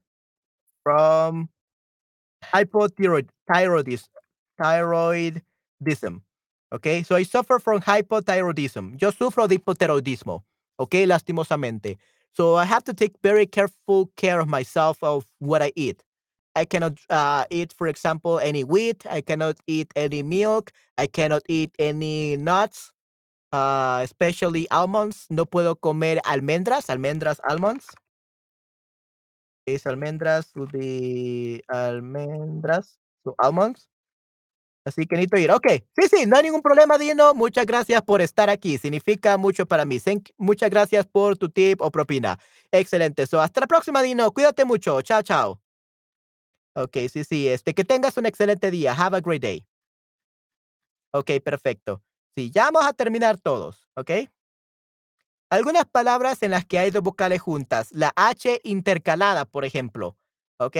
from 0.82 1.48
hypothyroid 2.44 3.28
thyroidism. 3.50 4.08
Thyroidism. 4.60 6.22
Okay. 6.72 7.02
So 7.02 7.16
I 7.16 7.22
suffer 7.22 7.58
from 7.58 7.80
hypothyroidism. 7.80 9.00
Yo 9.00 9.10
sufro 9.10 9.48
de 9.48 9.58
hipotiroidismo. 9.58 10.42
Okay, 10.80 11.06
lastimosamente. 11.06 11.96
So 12.34 12.56
I 12.56 12.64
have 12.64 12.82
to 12.84 12.94
take 12.94 13.12
very 13.22 13.46
careful 13.46 14.10
care 14.16 14.40
of 14.40 14.48
myself 14.48 14.98
of 15.02 15.26
what 15.38 15.62
I 15.62 15.72
eat. 15.76 16.02
I 16.54 16.64
cannot 16.64 16.98
uh, 17.08 17.44
eat, 17.50 17.72
for 17.72 17.86
example, 17.86 18.38
any 18.38 18.64
wheat. 18.64 19.04
I 19.08 19.20
cannot 19.20 19.56
eat 19.66 19.92
any 19.96 20.22
milk. 20.22 20.70
I 20.98 21.06
cannot 21.06 21.42
eat 21.48 21.74
any 21.78 22.36
nuts, 22.36 22.92
uh, 23.52 24.00
especially 24.02 24.66
almonds. 24.70 25.26
No 25.28 25.46
puedo 25.46 25.76
comer 25.76 26.20
almendras, 26.24 26.90
almendras, 26.90 27.40
almonds. 27.44 27.86
Es 29.66 29.86
almendras 29.86 30.50
would 30.56 30.72
be 30.72 31.62
almendras, 31.68 32.98
so 33.22 33.34
almonds. 33.38 33.88
Así 34.84 35.06
que 35.06 35.14
necesito 35.14 35.36
ir. 35.38 35.50
Ok, 35.52 35.66
sí, 35.96 36.08
sí, 36.10 36.26
no 36.26 36.36
hay 36.36 36.42
ningún 36.44 36.62
problema, 36.62 36.98
Dino. 36.98 37.34
Muchas 37.34 37.66
gracias 37.66 38.02
por 38.02 38.20
estar 38.20 38.50
aquí. 38.50 38.78
Significa 38.78 39.36
mucho 39.36 39.66
para 39.66 39.84
mí. 39.84 39.98
muchas 40.38 40.70
gracias 40.70 41.06
por 41.06 41.36
tu 41.36 41.48
tip 41.50 41.80
o 41.80 41.90
propina. 41.90 42.38
Excelente. 42.72 43.22
Hasta 43.22 43.60
la 43.60 43.66
próxima, 43.68 44.02
Dino. 44.02 44.32
Cuídate 44.32 44.64
mucho. 44.64 45.00
Chao, 45.02 45.22
chao. 45.22 45.60
Ok, 46.74 46.96
sí, 47.12 47.22
sí. 47.24 47.48
Este, 47.48 47.74
que 47.74 47.84
tengas 47.84 48.16
un 48.16 48.26
excelente 48.26 48.70
día. 48.70 48.92
Have 48.92 49.16
a 49.18 49.20
great 49.20 49.42
day. 49.42 49.64
Ok, 51.12 51.30
perfecto. 51.44 52.02
Sí, 52.36 52.50
ya 52.50 52.70
vamos 52.70 52.86
a 52.86 52.92
terminar 52.92 53.38
todos. 53.38 53.88
Ok. 53.94 54.10
Algunas 55.50 55.84
palabras 55.84 56.42
en 56.42 56.52
las 56.52 56.64
que 56.64 56.78
hay 56.78 56.90
dos 56.90 57.02
vocales 57.02 57.42
juntas. 57.42 57.92
La 57.92 58.12
H 58.16 58.60
intercalada, 58.64 59.44
por 59.44 59.64
ejemplo. 59.64 60.16
Ok. 60.58 60.76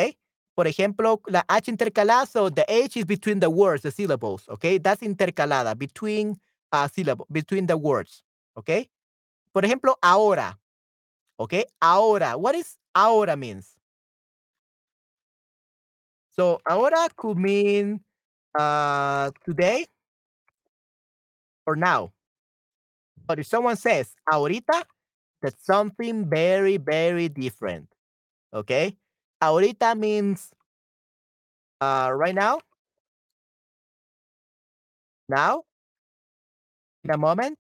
Por 0.54 0.66
ejemplo, 0.66 1.20
la 1.26 1.44
H 1.48 1.70
intercalada, 1.70 2.26
so 2.26 2.50
the 2.50 2.64
H 2.68 2.98
is 2.98 3.06
between 3.06 3.40
the 3.40 3.48
words, 3.48 3.82
the 3.82 3.90
syllables, 3.90 4.46
okay? 4.48 4.78
That's 4.78 5.02
intercalada, 5.02 5.74
between 5.74 6.38
uh, 6.70 6.88
syllables, 6.88 7.26
between 7.30 7.66
the 7.66 7.76
words, 7.76 8.22
okay? 8.54 8.90
Por 9.52 9.64
ejemplo, 9.64 9.96
ahora, 10.02 10.58
okay? 11.38 11.64
Ahora, 11.80 12.36
what 12.36 12.54
is 12.54 12.76
ahora 12.94 13.34
means? 13.34 13.78
So, 16.36 16.60
ahora 16.68 17.08
could 17.16 17.38
mean 17.38 18.00
uh, 18.54 19.30
today 19.44 19.86
or 21.66 21.76
now. 21.76 22.12
But 23.26 23.38
if 23.38 23.46
someone 23.46 23.76
says 23.76 24.14
ahorita, 24.30 24.84
that's 25.40 25.64
something 25.64 26.28
very, 26.28 26.76
very 26.76 27.28
different, 27.28 27.88
okay? 28.54 28.96
ahorita 29.42 29.98
means 29.98 30.54
uh, 31.80 32.12
right 32.14 32.34
now, 32.34 32.60
now, 35.28 35.64
in 37.02 37.10
a 37.10 37.18
moment, 37.18 37.58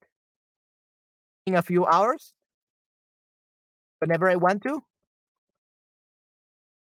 in 1.46 1.56
a 1.56 1.62
few 1.62 1.84
hours, 1.86 2.32
whenever 3.98 4.30
I 4.30 4.36
want 4.36 4.62
to, 4.62 4.82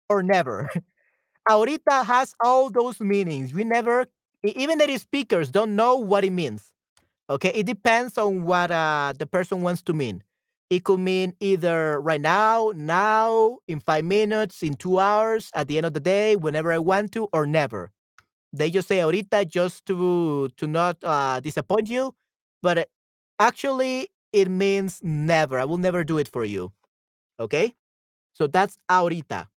or 0.09 0.21
never. 0.21 0.69
ahorita 1.49 2.05
has 2.05 2.35
all 2.43 2.69
those 2.69 2.99
meanings. 2.99 3.53
We 3.53 3.63
never, 3.63 4.05
even 4.43 4.77
the 4.77 4.97
speakers 4.99 5.49
don't 5.49 5.75
know 5.75 5.97
what 5.97 6.23
it 6.23 6.31
means. 6.31 6.72
Okay, 7.29 7.49
it 7.55 7.65
depends 7.65 8.17
on 8.17 8.43
what 8.43 8.71
uh, 8.71 9.13
the 9.17 9.25
person 9.25 9.61
wants 9.61 9.81
to 9.83 9.93
mean. 9.93 10.23
It 10.69 10.83
could 10.83 10.99
mean 10.99 11.35
either 11.39 11.99
right 12.01 12.19
now, 12.19 12.71
now, 12.75 13.59
in 13.67 13.79
five 13.79 14.03
minutes, 14.05 14.63
in 14.63 14.73
two 14.75 14.99
hours, 14.99 15.49
at 15.55 15.67
the 15.67 15.77
end 15.77 15.85
of 15.85 15.93
the 15.93 15.99
day, 15.99 16.35
whenever 16.35 16.71
I 16.73 16.79
want 16.79 17.11
to, 17.13 17.29
or 17.31 17.45
never. 17.45 17.91
They 18.53 18.69
just 18.69 18.87
say 18.87 18.99
ahorita 18.99 19.45
just 19.49 19.85
to 19.87 20.49
to 20.57 20.67
not 20.67 20.97
uh, 21.03 21.39
disappoint 21.41 21.89
you, 21.89 22.15
but 22.61 22.87
actually 23.39 24.09
it 24.31 24.49
means 24.49 25.01
never. 25.03 25.59
I 25.59 25.65
will 25.65 25.79
never 25.79 26.03
do 26.03 26.17
it 26.19 26.27
for 26.29 26.45
you. 26.45 26.71
Okay, 27.39 27.75
so 28.33 28.47
that's 28.47 28.77
ahorita. 28.89 29.47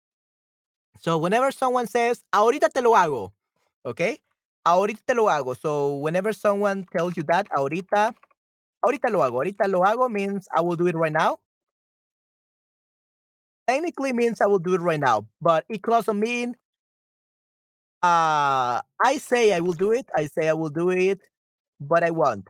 So 1.00 1.18
whenever 1.18 1.50
someone 1.52 1.86
says 1.86 2.24
ahorita 2.32 2.72
te 2.72 2.80
lo 2.80 2.92
hago, 2.94 3.32
okay, 3.84 4.18
ahorita 4.66 5.00
te 5.06 5.14
lo 5.14 5.26
hago. 5.30 5.54
So 5.54 5.96
whenever 5.96 6.32
someone 6.32 6.84
tells 6.90 7.16
you 7.16 7.22
that 7.30 7.46
ahorita, 7.50 8.12
Ahorita 8.86 9.10
lo 9.10 9.22
hago. 9.22 9.38
Ahorita 9.38 9.66
lo 9.68 9.82
hago 9.82 10.08
means 10.08 10.46
I 10.54 10.60
will 10.60 10.76
do 10.76 10.86
it 10.86 10.94
right 10.94 11.12
now. 11.12 11.38
Technically 13.66 14.12
means 14.12 14.40
I 14.40 14.46
will 14.46 14.60
do 14.60 14.74
it 14.74 14.80
right 14.80 15.00
now, 15.00 15.26
but 15.42 15.64
it 15.68 15.82
could 15.82 15.94
also 15.94 16.12
mean 16.12 16.54
uh, 18.02 18.80
I 19.02 19.18
say 19.18 19.52
I 19.52 19.58
will 19.58 19.72
do 19.72 19.90
it. 19.90 20.06
I 20.14 20.26
say 20.26 20.48
I 20.48 20.52
will 20.52 20.70
do 20.70 20.90
it, 20.90 21.18
but 21.80 22.04
I 22.04 22.10
won't. 22.10 22.48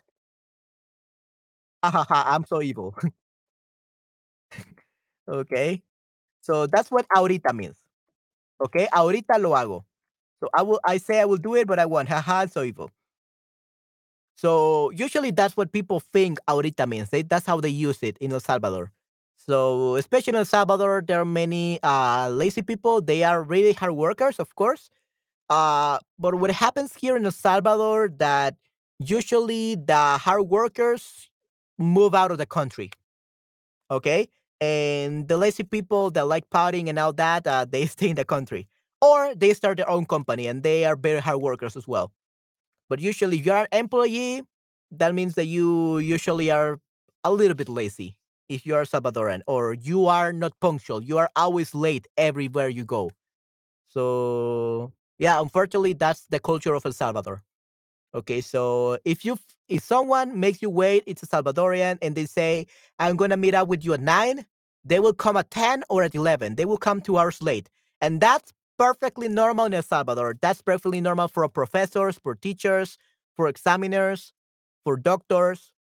I'm 1.83 2.45
so 2.45 2.61
evil. 2.61 2.95
okay. 5.29 5.83
So 6.43 6.67
that's 6.67 6.91
what 6.91 7.07
ahorita 7.17 7.55
means. 7.55 7.77
Okay. 8.61 8.89
Ahorita 8.93 9.41
lo 9.41 9.57
hago. 9.57 9.85
So 10.41 10.49
I 10.55 10.63
will 10.63 10.81
I 10.85 10.99
say 10.99 11.21
I 11.21 11.25
will 11.25 11.39
do 11.39 11.55
it, 11.55 11.67
but 11.67 11.79
I 11.79 11.87
won't. 11.87 12.09
Haha, 12.09 12.47
so 12.47 12.63
evil. 12.63 12.91
So 14.37 14.91
usually 14.91 15.31
that's 15.31 15.57
what 15.57 15.73
people 15.73 16.01
think 16.01 16.39
ahorita 16.47 16.87
means. 16.87 17.09
They, 17.11 17.23
that's 17.23 17.47
how 17.47 17.61
they 17.61 17.71
use 17.71 18.03
it 18.03 18.19
in 18.19 18.33
El 18.33 18.41
Salvador. 18.41 18.93
So 19.37 19.97
especially 19.97 20.33
in 20.33 20.37
El 20.37 20.45
Salvador, 20.45 21.03
there 21.07 21.21
are 21.21 21.25
many 21.25 21.81
uh, 21.83 22.29
lazy 22.29 22.63
people. 22.63 23.01
They 23.01 23.25
are 23.25 23.43
really 23.43 23.73
hard 23.73 23.93
workers, 23.93 24.39
of 24.39 24.55
course. 24.55 24.91
Uh, 25.49 25.99
but 26.19 26.35
what 26.35 26.51
happens 26.51 26.95
here 26.95 27.17
in 27.17 27.25
El 27.25 27.33
Salvador 27.33 28.11
that 28.19 28.57
usually 28.99 29.77
the 29.77 30.19
hard 30.19 30.43
workers 30.49 31.31
move 31.79 32.15
out 32.15 32.31
of 32.31 32.39
the 32.39 32.47
country. 32.47 32.91
Okay, 33.91 34.29
and 34.61 35.29
the 35.29 35.37
lazy 35.37 35.63
people 35.63 36.11
that 36.13 36.27
like 36.27 36.49
partying 36.51 36.89
and 36.89 36.99
all 36.99 37.13
that, 37.15 37.47
uh, 37.47 37.65
they 37.71 37.87
stay 37.87 38.11
in 38.11 38.17
the 38.17 38.25
country, 38.25 38.69
or 39.01 39.35
they 39.35 39.55
start 39.55 39.77
their 39.79 39.89
own 39.91 40.07
company 40.07 40.47
and 40.47 40.63
they 40.63 40.85
are 40.85 40.97
very 40.97 41.21
hard 41.21 41.41
workers 41.41 41.77
as 41.77 41.87
well. 41.89 42.13
But 42.89 43.01
usually, 43.01 43.39
if 43.39 43.47
you 43.47 43.53
are 43.53 43.69
an 43.73 43.79
employee, 43.81 44.43
that 44.93 45.15
means 45.15 45.35
that 45.35 45.47
you 45.47 45.99
usually 45.99 46.51
are 46.51 46.79
a 47.25 47.33
little 47.33 47.55
bit 47.57 47.69
lazy 47.69 48.17
if 48.49 48.65
you 48.65 48.75
are 48.77 48.85
Salvadoran, 48.85 49.43
or 49.47 49.75
you 49.75 50.07
are 50.07 50.33
not 50.33 50.53
punctual. 50.61 51.03
You 51.03 51.19
are 51.19 51.31
always 51.35 51.75
late 51.75 52.07
everywhere 52.17 52.69
you 52.69 52.85
go. 52.85 53.11
So 53.89 54.93
yeah, 55.19 55.41
unfortunately, 55.41 55.95
that's 55.95 56.23
the 56.31 56.39
culture 56.41 56.75
of 56.75 56.87
El 56.87 56.93
Salvador. 56.93 57.43
Okay, 58.15 58.41
so 58.41 58.99
if 59.05 59.25
you 59.25 59.39
if 59.69 59.83
someone 59.83 60.39
makes 60.39 60.63
you 60.63 60.71
wait, 60.71 61.03
it's 61.07 61.23
a 61.23 61.27
Salvadorian, 61.27 61.99
and 62.03 62.15
they 62.15 62.27
say, 62.27 62.67
"I'm 62.99 63.17
gonna 63.17 63.37
meet 63.37 63.55
up 63.55 63.69
with 63.69 63.85
you 63.85 63.95
at 63.95 64.01
nine, 64.01 64.47
they 64.85 65.01
will 65.01 65.15
come 65.15 65.37
at 65.37 65.51
ten 65.51 65.85
or 65.91 66.03
at 66.05 66.15
eleven. 66.15 66.55
They 66.55 66.65
will 66.65 66.79
come 66.79 67.01
two 67.01 67.19
hours 67.19 67.43
late, 67.43 67.69
and 68.01 68.21
that's 68.21 68.53
perfectly 68.79 69.29
normal 69.29 69.67
in 69.67 69.75
El 69.75 69.83
Salvador. 69.83 70.37
That's 70.41 70.63
perfectly 70.63 71.01
normal 71.01 71.29
for 71.29 71.49
professors, 71.49 72.19
for 72.19 72.35
teachers, 72.35 72.99
for 73.35 73.49
examiners, 73.49 74.33
for 74.85 74.97
doctors, 74.97 75.73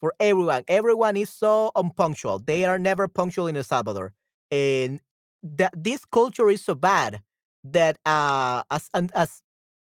for 0.00 0.14
everyone. 0.18 0.64
Everyone 0.68 1.16
is 1.16 1.30
so 1.30 1.70
unpunctual. 1.76 2.40
They 2.40 2.64
are 2.64 2.78
never 2.78 3.08
punctual 3.08 3.46
in 3.46 3.56
El 3.56 3.64
Salvador. 3.64 4.12
And 4.50 5.00
that 5.42 5.72
this 5.76 6.04
culture 6.04 6.50
is 6.50 6.64
so 6.64 6.74
bad 6.74 7.22
that 7.64 7.96
uh, 8.04 8.62
as, 8.70 8.88
as 9.14 9.42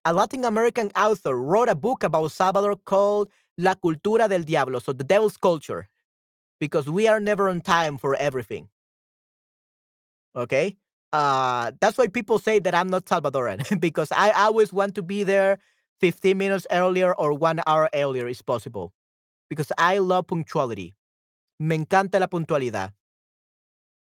a 0.05 0.13
Latin 0.13 0.45
American 0.45 0.91
author 0.97 1.37
wrote 1.37 1.69
a 1.69 1.75
book 1.75 2.03
about 2.03 2.33
Salvador 2.33 2.77
called 2.77 3.29
La 3.59 3.75
Cultura 3.75 4.29
del 4.29 4.43
Diablo, 4.43 4.79
so 4.79 4.93
the 4.93 5.05
devil's 5.05 5.37
culture, 5.37 5.89
because 6.61 6.89
we 6.89 7.09
are 7.09 7.21
never 7.21 7.49
on 7.49 7.61
time 7.61 7.99
for 7.99 8.15
everything. 8.15 8.69
Okay? 10.37 10.77
Uh 11.13 11.73
that's 11.81 11.97
why 11.97 12.07
people 12.07 12.39
say 12.39 12.59
that 12.59 12.75
i'm 12.75 12.89
not 12.89 13.05
salvadoran 13.07 13.63
because 13.81 14.13
i 14.13 14.31
always 14.33 14.73
want 14.73 14.95
to 14.95 15.03
be 15.03 15.25
there 15.25 15.59
15 16.01 16.37
minutes 16.37 16.67
earlier 16.71 17.15
or 17.15 17.33
one 17.33 17.61
hour 17.67 17.89
earlier 17.95 18.29
is 18.29 18.43
possible 18.43 18.93
because 19.51 19.73
i 19.79 19.99
love 19.99 20.27
punctuality. 20.27 20.95
Me 21.61 21.77
encanta 21.79 22.21
la 22.21 22.27
puntualidad 22.27 22.93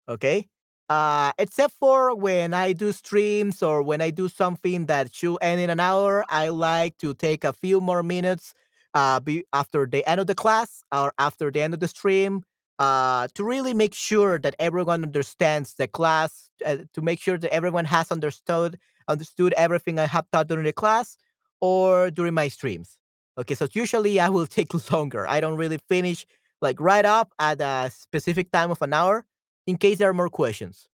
okay? 0.07 0.47
Uh 0.89 1.33
except 1.37 1.73
for 1.79 2.15
when 2.15 2.53
i 2.53 2.71
do 2.71 2.93
streams 2.93 3.61
or 3.61 3.83
when 3.83 3.99
i 4.01 4.09
do 4.09 4.29
something 4.29 4.85
that 4.85 5.13
should 5.13 5.35
end 5.41 5.59
in 5.59 5.69
an 5.69 5.81
hour 5.81 6.23
i 6.29 6.47
like 6.47 6.97
to 6.97 7.13
take 7.13 7.43
a 7.43 7.51
few 7.51 7.81
more 7.81 8.01
minutes 8.03 8.53
uh 8.93 9.19
be 9.19 9.43
after 9.51 9.85
the 9.85 10.07
end 10.07 10.21
of 10.21 10.27
the 10.27 10.35
class 10.35 10.83
or 10.93 11.11
after 11.19 11.51
the 11.51 11.61
end 11.61 11.73
of 11.73 11.81
the 11.81 11.89
stream 11.89 12.41
uh, 12.79 13.27
to 13.33 13.43
really 13.43 13.73
make 13.73 13.93
sure 13.93 14.39
that 14.39 14.55
everyone 14.59 15.03
understands 15.03 15.73
the 15.75 15.87
class, 15.87 16.49
uh, 16.65 16.77
to 16.93 17.01
make 17.01 17.19
sure 17.19 17.37
that 17.37 17.53
everyone 17.53 17.85
has 17.85 18.11
understood 18.11 18.79
understood 19.07 19.53
everything 19.53 19.99
I 19.99 20.05
have 20.05 20.25
taught 20.31 20.47
during 20.49 20.65
the 20.65 20.73
class 20.73 21.17
or 21.61 22.11
during 22.11 22.33
my 22.33 22.49
streams. 22.49 22.97
Okay, 23.37 23.55
so 23.55 23.67
usually 23.71 24.19
I 24.19 24.29
will 24.29 24.47
take 24.57 24.73
longer. 24.91 25.27
I 25.27 25.39
don't 25.39 25.57
really 25.57 25.79
finish 25.87 26.25
like 26.61 26.79
right 26.79 27.05
up 27.05 27.31
at 27.39 27.61
a 27.61 27.89
specific 27.91 28.51
time 28.51 28.71
of 28.71 28.81
an 28.81 28.93
hour 28.93 29.25
in 29.65 29.77
case 29.77 29.99
there 29.99 30.09
are 30.09 30.13
more 30.13 30.29
questions. 30.29 30.87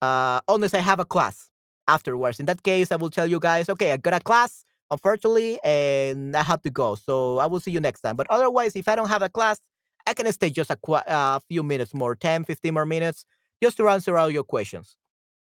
Uh, 0.00 0.40
unless 0.48 0.74
I 0.74 0.78
have 0.78 0.98
a 0.98 1.04
class 1.04 1.50
afterwards. 1.88 2.40
In 2.40 2.46
that 2.46 2.62
case, 2.62 2.92
I 2.92 2.96
will 2.96 3.10
tell 3.10 3.26
you 3.26 3.38
guys, 3.38 3.68
okay, 3.68 3.92
I 3.92 3.96
got 3.96 4.14
a 4.14 4.20
class, 4.20 4.64
unfortunately, 4.90 5.60
and 5.62 6.36
I 6.36 6.42
have 6.42 6.62
to 6.62 6.70
go. 6.70 6.94
So 6.94 7.38
I 7.38 7.46
will 7.46 7.60
see 7.60 7.70
you 7.70 7.80
next 7.80 8.00
time. 8.00 8.16
But 8.16 8.26
otherwise, 8.30 8.76
if 8.76 8.88
I 8.88 8.96
don't 8.96 9.08
have 9.08 9.22
a 9.22 9.28
class, 9.28 9.60
I 10.06 10.14
can 10.14 10.30
stay 10.32 10.50
just 10.50 10.70
a 10.70 10.78
uh, 10.92 11.38
few 11.48 11.62
minutes 11.62 11.94
more, 11.94 12.14
10, 12.14 12.44
15 12.44 12.74
more 12.74 12.86
minutes, 12.86 13.24
just 13.62 13.76
to 13.76 13.88
answer 13.88 14.18
all 14.18 14.30
your 14.30 14.44
questions. 14.44 14.96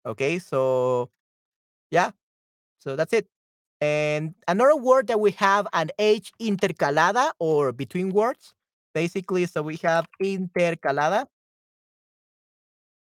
Okay, 0.06 0.39
so 0.39 1.10
yeah, 1.91 2.12
so 2.80 2.95
that's 2.95 3.14
it. 3.14 3.28
And 3.80 4.36
another 4.47 4.76
word 4.76 5.08
that 5.08 5.20
we 5.20 5.32
have 5.32 5.68
an 5.74 5.89
H 5.97 6.32
intercalada 6.39 7.32
or 7.39 7.72
between 7.72 8.12
words, 8.12 8.54
basically. 8.93 9.45
So 9.47 9.64
we 9.64 9.78
have 9.78 10.06
intercalada. 10.22 11.26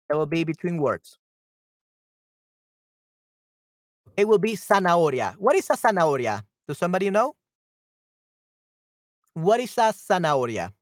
That 0.10 0.18
will 0.18 0.28
be 0.28 0.44
between 0.44 0.78
words. 0.78 1.18
It 4.16 4.28
will 4.28 4.38
be 4.40 4.54
zanahoria. 4.54 5.36
What 5.38 5.56
is 5.56 5.70
a 5.70 5.74
zanahoria? 5.74 6.44
Does 6.68 6.78
somebody 6.78 7.10
know? 7.10 7.36
What 9.34 9.60
is 9.60 9.78
a 9.78 9.94
zanahoria? 9.94 10.74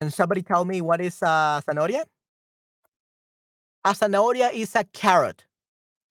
Can 0.00 0.10
somebody 0.10 0.42
tell 0.42 0.64
me 0.64 0.80
what 0.80 1.00
is 1.00 1.20
a 1.22 1.62
zanahoria? 1.66 2.04
A 3.84 3.90
zanahoria 3.90 4.52
is 4.52 4.74
a 4.76 4.84
carrot. 4.84 5.44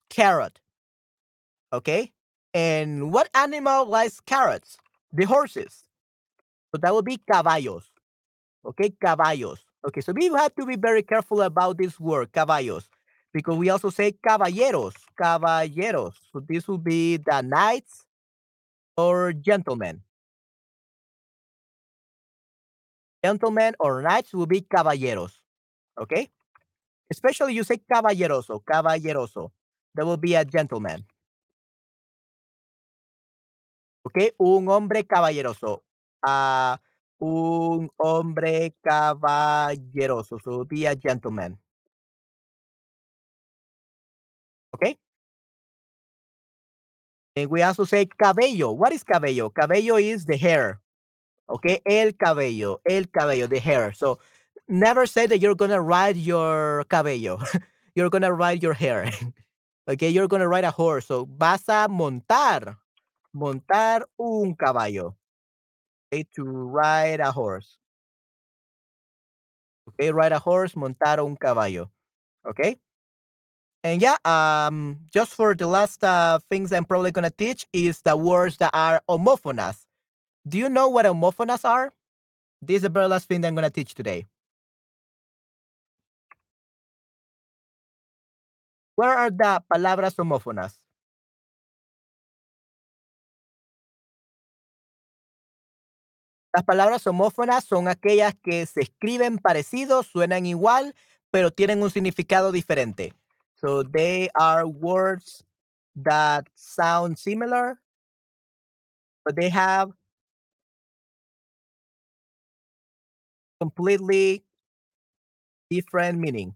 Carrot. 0.09 0.59
Okay. 1.71 2.11
And 2.53 3.11
what 3.13 3.29
animal 3.33 3.85
likes 3.85 4.19
carrots? 4.19 4.77
The 5.13 5.25
horses. 5.25 5.83
So 6.71 6.79
that 6.81 6.93
would 6.93 7.05
be 7.05 7.17
caballos. 7.17 7.83
Okay, 8.65 8.89
caballos. 8.89 9.59
Okay, 9.87 10.01
so 10.01 10.11
we 10.11 10.25
have 10.25 10.53
to 10.55 10.65
be 10.65 10.75
very 10.75 11.01
careful 11.01 11.41
about 11.41 11.77
this 11.77 11.97
word, 11.99 12.33
caballos, 12.33 12.89
because 13.31 13.57
we 13.57 13.69
also 13.69 13.89
say 13.89 14.11
caballeros, 14.11 14.93
caballeros. 15.17 16.13
So 16.33 16.41
this 16.45 16.67
will 16.67 16.77
be 16.77 17.17
the 17.17 17.41
knights 17.41 18.03
or 18.97 19.31
gentlemen. 19.31 20.01
Gentlemen 23.23 23.75
or 23.79 24.01
knights 24.01 24.33
will 24.33 24.45
be 24.45 24.61
caballeros. 24.61 25.41
Okay? 25.99 26.29
Especially 27.09 27.53
you 27.53 27.63
say 27.63 27.79
caballeroso, 27.91 28.61
caballeroso. 28.63 29.51
That 29.95 30.05
will 30.05 30.17
be 30.17 30.35
a 30.35 30.45
gentleman. 30.45 31.05
Okay, 34.05 34.31
un 34.39 34.67
hombre 34.67 35.03
caballeroso. 35.03 35.81
Un 37.19 37.89
hombre 37.97 38.75
caballeroso. 38.85 40.39
So 40.43 40.63
be 40.65 40.85
a 40.85 40.95
gentleman. 40.95 41.57
Okay? 44.75 44.97
And 47.35 47.49
we 47.49 47.63
also 47.63 47.85
say 47.85 48.05
cabello. 48.05 48.71
What 48.73 48.93
is 48.93 49.03
cabello? 49.03 49.49
Cabello 49.49 49.95
is 49.97 50.25
the 50.25 50.37
hair. 50.37 50.79
Okay, 51.49 51.81
el 51.85 52.13
cabello, 52.13 52.81
el 52.85 53.05
cabello, 53.09 53.47
the 53.47 53.59
hair. 53.59 53.93
So 53.93 54.19
never 54.67 55.05
say 55.05 55.27
that 55.27 55.39
you're 55.39 55.55
gonna 55.55 55.81
ride 55.81 56.17
your 56.17 56.83
cabello. 56.89 57.41
you're 57.95 58.09
gonna 58.09 58.33
ride 58.33 58.61
your 58.61 58.73
hair. 58.73 59.09
okay, 59.87 60.09
you're 60.09 60.27
gonna 60.27 60.47
ride 60.47 60.65
a 60.65 60.71
horse. 60.71 61.05
So 61.07 61.25
vas 61.25 61.63
a 61.69 61.87
montar, 61.89 62.75
montar 63.33 64.03
un 64.19 64.55
caballo. 64.55 65.15
Okay, 66.13 66.25
to 66.35 66.43
ride 66.43 67.21
a 67.21 67.31
horse. 67.31 67.77
Okay, 69.89 70.11
ride 70.11 70.33
a 70.33 70.39
horse, 70.39 70.73
montar 70.75 71.19
un 71.19 71.37
caballo. 71.37 71.89
Okay. 72.45 72.77
And 73.83 74.01
yeah, 74.01 74.17
um, 74.25 74.97
just 75.13 75.33
for 75.33 75.55
the 75.55 75.67
last 75.67 76.03
uh, 76.03 76.39
things 76.49 76.73
I'm 76.73 76.83
probably 76.83 77.11
gonna 77.11 77.31
teach 77.31 77.65
is 77.71 78.01
the 78.01 78.17
words 78.17 78.57
that 78.57 78.71
are 78.73 79.01
homophones. 79.07 79.86
Do 80.47 80.57
you 80.57 80.69
know 80.69 80.87
what 80.87 81.05
homophones 81.05 81.65
are? 81.65 81.91
This 82.61 82.77
is 82.77 82.81
the 82.83 82.89
very 82.89 83.07
last 83.07 83.27
thing 83.27 83.41
that 83.41 83.49
I'm 83.49 83.55
gonna 83.55 83.69
teach 83.69 83.93
today. 83.93 84.27
Where 88.95 89.11
are 89.11 89.29
the 89.29 89.61
palabras 89.69 90.15
homófonas? 90.15 90.79
Las 96.55 96.63
palabras 96.63 97.05
homófonas 97.05 97.65
son 97.65 97.87
aquellas 97.87 98.33
que 98.41 98.65
se 98.65 98.81
escriben 98.81 99.37
parecidos, 99.37 100.07
suenan 100.07 100.45
igual, 100.45 100.95
pero 101.29 101.51
tienen 101.51 101.83
un 101.83 101.91
significado 101.91 102.51
diferente. 102.51 103.13
So 103.55 103.83
they 103.83 104.29
are 104.33 104.65
words 104.65 105.43
that 105.95 106.47
sound 106.55 107.19
similar, 107.19 107.79
but 109.25 109.35
they 109.35 109.49
have 109.49 109.91
completely 113.59 114.43
different 115.69 116.19
meaning. 116.19 116.53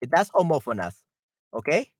It 0.00 0.10
that's 0.10 0.30
homófonas. 0.30 0.94
Okay? 1.54 1.90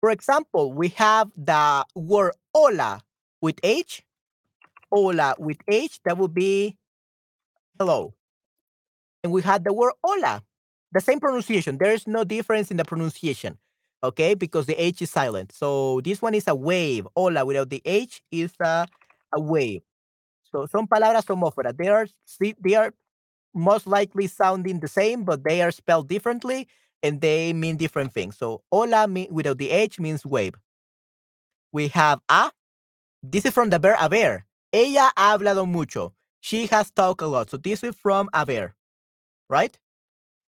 For 0.00 0.10
example, 0.10 0.72
we 0.72 0.88
have 0.90 1.30
the 1.36 1.84
word 1.94 2.32
hola 2.54 3.02
with 3.42 3.58
H. 3.62 4.02
Hola 4.90 5.36
with 5.38 5.58
H, 5.68 6.00
that 6.04 6.18
would 6.18 6.34
be 6.34 6.76
hello. 7.78 8.14
And 9.22 9.32
we 9.32 9.42
had 9.42 9.64
the 9.64 9.72
word 9.72 9.92
hola, 10.02 10.42
the 10.92 11.00
same 11.00 11.20
pronunciation. 11.20 11.78
There 11.78 11.92
is 11.92 12.06
no 12.06 12.24
difference 12.24 12.70
in 12.70 12.76
the 12.76 12.84
pronunciation. 12.84 13.58
Okay, 14.02 14.34
because 14.34 14.64
the 14.64 14.82
H 14.82 15.02
is 15.02 15.10
silent. 15.10 15.52
So 15.52 16.00
this 16.00 16.22
one 16.22 16.34
is 16.34 16.48
a 16.48 16.54
wave. 16.54 17.06
Hola 17.14 17.44
without 17.44 17.68
the 17.68 17.82
H 17.84 18.22
is 18.32 18.52
a, 18.60 18.86
a 19.34 19.40
wave. 19.40 19.82
So 20.52 20.66
son 20.66 20.86
palabras 20.86 21.26
homófonas. 21.26 21.76
They 21.76 21.88
are 21.88 22.06
they 22.62 22.74
are 22.74 22.92
most 23.54 23.86
likely 23.86 24.26
sounding 24.26 24.80
the 24.80 24.88
same, 24.88 25.24
but 25.24 25.44
they 25.44 25.62
are 25.62 25.70
spelled 25.70 26.08
differently 26.08 26.68
and 27.02 27.20
they 27.20 27.52
mean 27.52 27.76
different 27.76 28.12
things. 28.12 28.36
So 28.36 28.62
hola 28.72 29.06
without 29.30 29.58
the 29.58 29.70
H 29.70 29.98
means 30.00 30.26
wave. 30.26 30.54
We 31.72 31.88
have 31.88 32.20
a. 32.28 32.50
This 33.22 33.44
is 33.44 33.52
from 33.54 33.70
the 33.70 33.78
verb 33.78 33.98
haber. 33.98 34.44
Ella 34.72 35.12
ha 35.16 35.36
hablado 35.38 35.66
mucho. 35.68 36.14
She 36.40 36.66
has 36.66 36.90
talked 36.90 37.22
a 37.22 37.26
lot. 37.26 37.50
So 37.50 37.56
this 37.56 37.84
is 37.84 37.94
from 37.96 38.28
haber, 38.34 38.74
right? 39.48 39.78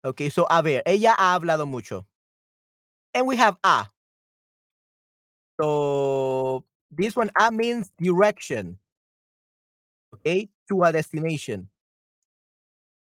Okay, 0.04 0.28
so 0.30 0.46
haber. 0.50 0.82
Ella 0.86 1.14
ha 1.18 1.38
hablado 1.38 1.68
mucho. 1.68 2.06
And 3.14 3.26
we 3.26 3.36
have 3.36 3.56
a. 3.64 3.86
So 5.60 6.64
this 6.90 7.16
one 7.16 7.30
a 7.38 7.50
means 7.50 7.90
direction. 8.00 8.78
Okay, 10.14 10.48
to 10.68 10.82
a 10.82 10.92
destination 10.92 11.68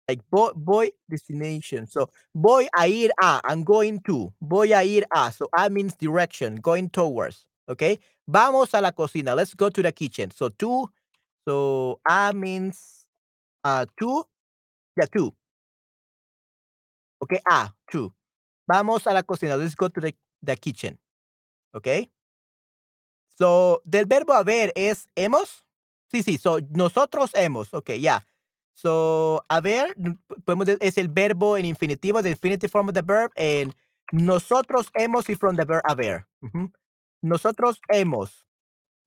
like 0.07 0.21
boy, 0.29 0.51
boy 0.55 0.89
destination. 1.09 1.85
So 1.85 2.09
voy 2.33 2.67
a 2.77 2.87
ir 2.87 3.11
a, 3.21 3.41
I'm 3.43 3.63
going 3.63 4.01
to. 4.07 4.33
Voy 4.41 4.73
a 4.73 4.83
ir 4.83 5.05
a. 5.13 5.31
So 5.31 5.49
a 5.55 5.69
means 5.69 5.95
direction, 5.95 6.55
going 6.55 6.89
towards. 6.89 7.45
Okay. 7.69 7.99
Vamos 8.27 8.73
a 8.73 8.81
la 8.81 8.91
cocina. 8.91 9.35
Let's 9.35 9.53
go 9.53 9.69
to 9.69 9.81
the 9.81 9.91
kitchen. 9.91 10.31
So 10.31 10.49
to, 10.49 10.89
so 11.47 11.99
a 12.07 12.33
means 12.33 13.05
uh 13.63 13.85
to, 13.99 14.23
yeah, 14.97 15.05
to. 15.13 15.33
Okay, 17.23 17.41
a, 17.49 17.71
to. 17.91 18.13
Vamos 18.67 19.05
a 19.07 19.13
la 19.13 19.21
cocina. 19.21 19.57
Let's 19.57 19.75
go 19.75 19.87
to 19.87 19.99
the, 19.99 20.13
the 20.41 20.55
kitchen. 20.55 20.97
Okay. 21.75 22.09
So 23.37 23.81
del 23.87 24.05
verbo 24.05 24.33
haber 24.33 24.71
es 24.75 25.07
hemos. 25.15 25.63
Sí, 26.11 26.23
sí. 26.23 26.37
So 26.37 26.59
nosotros 26.69 27.31
hemos. 27.33 27.73
Okay, 27.73 27.99
yeah. 27.99 28.25
So, 28.77 29.43
haber, 29.49 29.95
podemos 30.45 30.67
es 30.79 30.97
el 30.99 31.07
verbo 31.07 31.57
en 31.57 31.65
infinitivo, 31.65 32.21
the 32.21 32.29
infinitive 32.29 32.69
form 32.69 32.87
of 32.89 32.93
the 32.93 33.01
verb, 33.01 33.31
and 33.35 33.73
nosotros 34.11 34.91
hemos 34.93 35.27
y 35.29 35.35
from 35.35 35.55
the 35.55 35.65
verb 35.65 35.81
haber. 35.85 36.27
Nosotros 37.23 37.81
hemos 37.89 38.45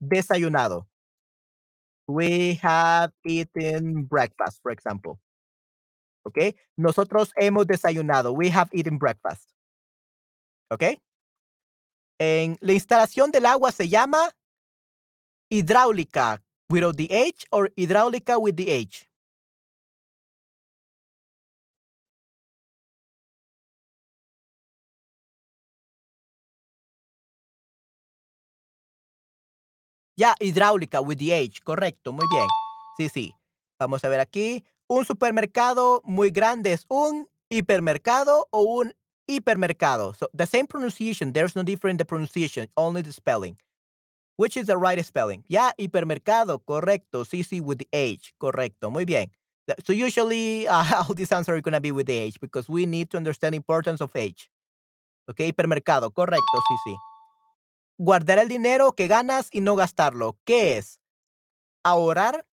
desayunado. 0.00 0.88
We 2.08 2.58
have 2.62 3.12
eaten 3.24 4.06
breakfast, 4.08 4.60
for 4.60 4.72
example. 4.72 5.20
¿Ok? 6.24 6.56
Nosotros 6.76 7.32
hemos 7.36 7.68
desayunado. 7.68 8.32
We 8.32 8.50
have 8.50 8.70
eaten 8.72 8.98
breakfast. 8.98 9.52
¿Ok? 10.68 11.00
En 12.18 12.58
la 12.60 12.72
instalación 12.72 13.30
del 13.30 13.46
agua 13.46 13.70
se 13.70 13.88
llama 13.88 14.18
hidráulica 15.48 16.42
without 16.70 16.96
the 16.96 17.08
H 17.10 17.44
or 17.52 17.68
hidráulica 17.76 18.40
with 18.40 18.56
the 18.56 18.70
H. 18.70 19.06
Ya, 30.16 30.34
hidráulica 30.38 31.00
with 31.00 31.18
the 31.18 31.32
H, 31.32 31.62
correcto, 31.64 32.12
muy 32.12 32.26
bien. 32.30 32.46
Sí, 32.98 33.08
sí. 33.08 33.34
Vamos 33.78 34.04
a 34.04 34.08
ver 34.10 34.20
aquí. 34.20 34.64
Un 34.86 35.06
supermercado 35.06 36.02
muy 36.04 36.30
grande 36.30 36.72
es 36.72 36.84
un 36.88 37.26
hipermercado 37.48 38.46
o 38.50 38.60
un 38.60 38.92
hipermercado. 39.26 40.12
So 40.14 40.28
the 40.34 40.46
same 40.46 40.66
pronunciation, 40.66 41.32
there's 41.32 41.56
no 41.56 41.62
difference 41.62 41.94
in 41.94 41.96
the 41.98 42.04
pronunciation, 42.04 42.68
only 42.76 43.02
the 43.02 43.12
spelling. 43.12 43.56
Which 44.40 44.56
is 44.56 44.68
the 44.68 44.78
right 44.78 45.04
spelling? 45.04 45.44
Ya, 45.48 45.74
hipermercado, 45.76 46.64
correcto. 46.64 47.26
Sí, 47.26 47.60
with 47.60 47.76
the 47.76 47.88
H, 47.92 48.32
correcto. 48.38 48.90
Muy 48.90 49.04
bien. 49.04 49.30
So 49.84 49.92
usually 49.92 50.66
all 50.68 51.12
these 51.14 51.30
answers 51.30 51.58
are 51.58 51.60
going 51.60 51.74
to 51.74 51.80
be 51.80 51.92
with 51.92 52.06
the 52.06 52.16
H 52.16 52.40
because 52.40 52.66
we 52.66 52.86
need 52.86 53.10
to 53.10 53.18
understand 53.18 53.52
the 53.52 53.58
importance 53.58 54.00
of 54.00 54.16
H. 54.16 54.48
Okay, 55.28 55.52
hipermercado, 55.52 56.10
correcto, 56.10 56.62
sí, 56.70 56.76
sí. 56.86 56.96
Guardar 57.98 58.38
el 58.38 58.48
dinero 58.48 58.92
que 58.92 59.08
ganas 59.08 59.50
y 59.52 59.60
no 59.60 59.76
gastarlo. 59.76 60.38
¿Qué 60.46 60.78
es? 60.78 60.98
Ahorrar 61.84 62.46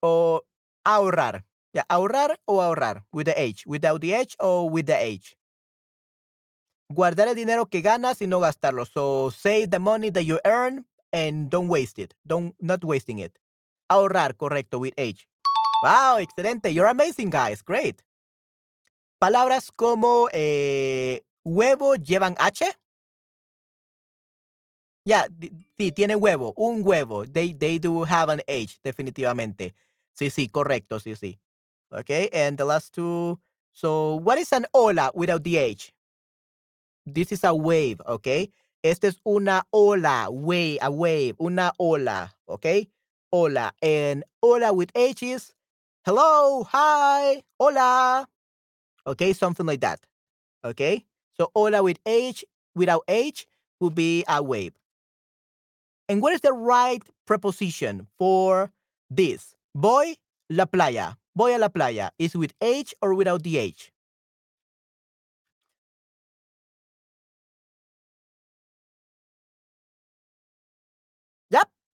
o 0.00 0.46
ahorrar. 0.82 1.44
Yeah, 1.74 1.84
ahorrar 1.90 2.40
o 2.46 2.62
ahorrar. 2.62 3.04
With 3.12 3.26
the 3.26 3.38
H. 3.38 3.64
Without 3.66 4.00
the 4.00 4.14
H 4.14 4.34
or 4.40 4.70
with 4.70 4.86
the 4.86 4.96
H. 4.98 5.36
Guardar 6.90 7.28
el 7.28 7.34
dinero 7.34 7.66
que 7.66 7.82
ganas 7.82 8.22
y 8.22 8.26
no 8.26 8.40
gastarlo. 8.40 8.86
So 8.86 9.28
save 9.30 9.68
the 9.68 9.78
money 9.78 10.08
that 10.10 10.24
you 10.24 10.40
earn 10.46 10.86
and 11.12 11.50
don't 11.50 11.68
waste 11.68 11.98
it. 11.98 12.14
Don't 12.26 12.54
not 12.60 12.84
wasting 12.84 13.18
it. 13.18 13.38
Ahorrar, 13.90 14.34
correcto, 14.34 14.78
with 14.78 14.94
H. 14.96 15.26
Wow, 15.82 16.18
excelente. 16.18 16.72
You're 16.72 16.86
amazing, 16.86 17.30
guys. 17.30 17.62
Great. 17.62 18.02
Palabras 19.20 19.70
como 19.74 20.28
eh, 20.32 21.22
huevo 21.44 21.94
llevan 21.96 22.36
H. 22.38 22.64
Ya, 25.04 25.26
yeah, 25.40 25.50
sí, 25.78 25.90
tiene 25.92 26.16
huevo, 26.16 26.52
un 26.56 26.82
huevo. 26.84 27.24
They, 27.24 27.54
they 27.54 27.78
do 27.78 28.04
have 28.04 28.28
an 28.28 28.42
H, 28.46 28.78
definitivamente. 28.84 29.74
Sí, 30.12 30.30
sí, 30.30 30.48
correcto, 30.48 31.00
sí, 31.00 31.16
sí. 31.16 31.38
Okay, 31.90 32.28
and 32.32 32.58
the 32.58 32.64
last 32.64 32.92
two. 32.92 33.40
So, 33.72 34.16
what 34.16 34.38
is 34.38 34.52
an 34.52 34.66
ola 34.74 35.10
without 35.14 35.42
the 35.42 35.56
H? 35.56 35.94
This 37.06 37.32
is 37.32 37.44
a 37.44 37.54
wave, 37.54 38.02
okay? 38.06 38.50
Esta 38.88 39.06
es 39.08 39.20
una 39.22 39.66
ola, 39.70 40.28
wave, 40.30 40.78
a 40.80 40.90
wave, 40.90 41.34
una 41.38 41.72
ola, 41.78 42.34
okay? 42.46 42.88
Ola. 43.30 43.74
And 43.82 44.24
ola 44.42 44.72
with 44.72 44.90
H 44.94 45.22
is 45.22 45.52
hello, 46.06 46.64
hi, 46.64 47.42
hola. 47.60 48.26
Okay, 49.06 49.34
something 49.34 49.66
like 49.66 49.80
that. 49.80 50.00
Okay? 50.64 51.04
So, 51.36 51.50
ola 51.54 51.82
with 51.82 51.98
H, 52.06 52.46
without 52.74 53.02
H, 53.08 53.46
would 53.78 53.94
be 53.94 54.24
a 54.26 54.42
wave. 54.42 54.72
And 56.08 56.22
what 56.22 56.32
is 56.32 56.40
the 56.40 56.54
right 56.54 57.02
preposition 57.26 58.06
for 58.18 58.72
this? 59.10 59.54
Voy 59.74 60.14
la 60.48 60.64
playa. 60.64 61.18
Voy 61.36 61.54
a 61.54 61.58
la 61.58 61.68
playa. 61.68 62.08
Is 62.18 62.34
with 62.34 62.54
H 62.62 62.94
or 63.02 63.12
without 63.12 63.42
the 63.42 63.58
H? 63.58 63.92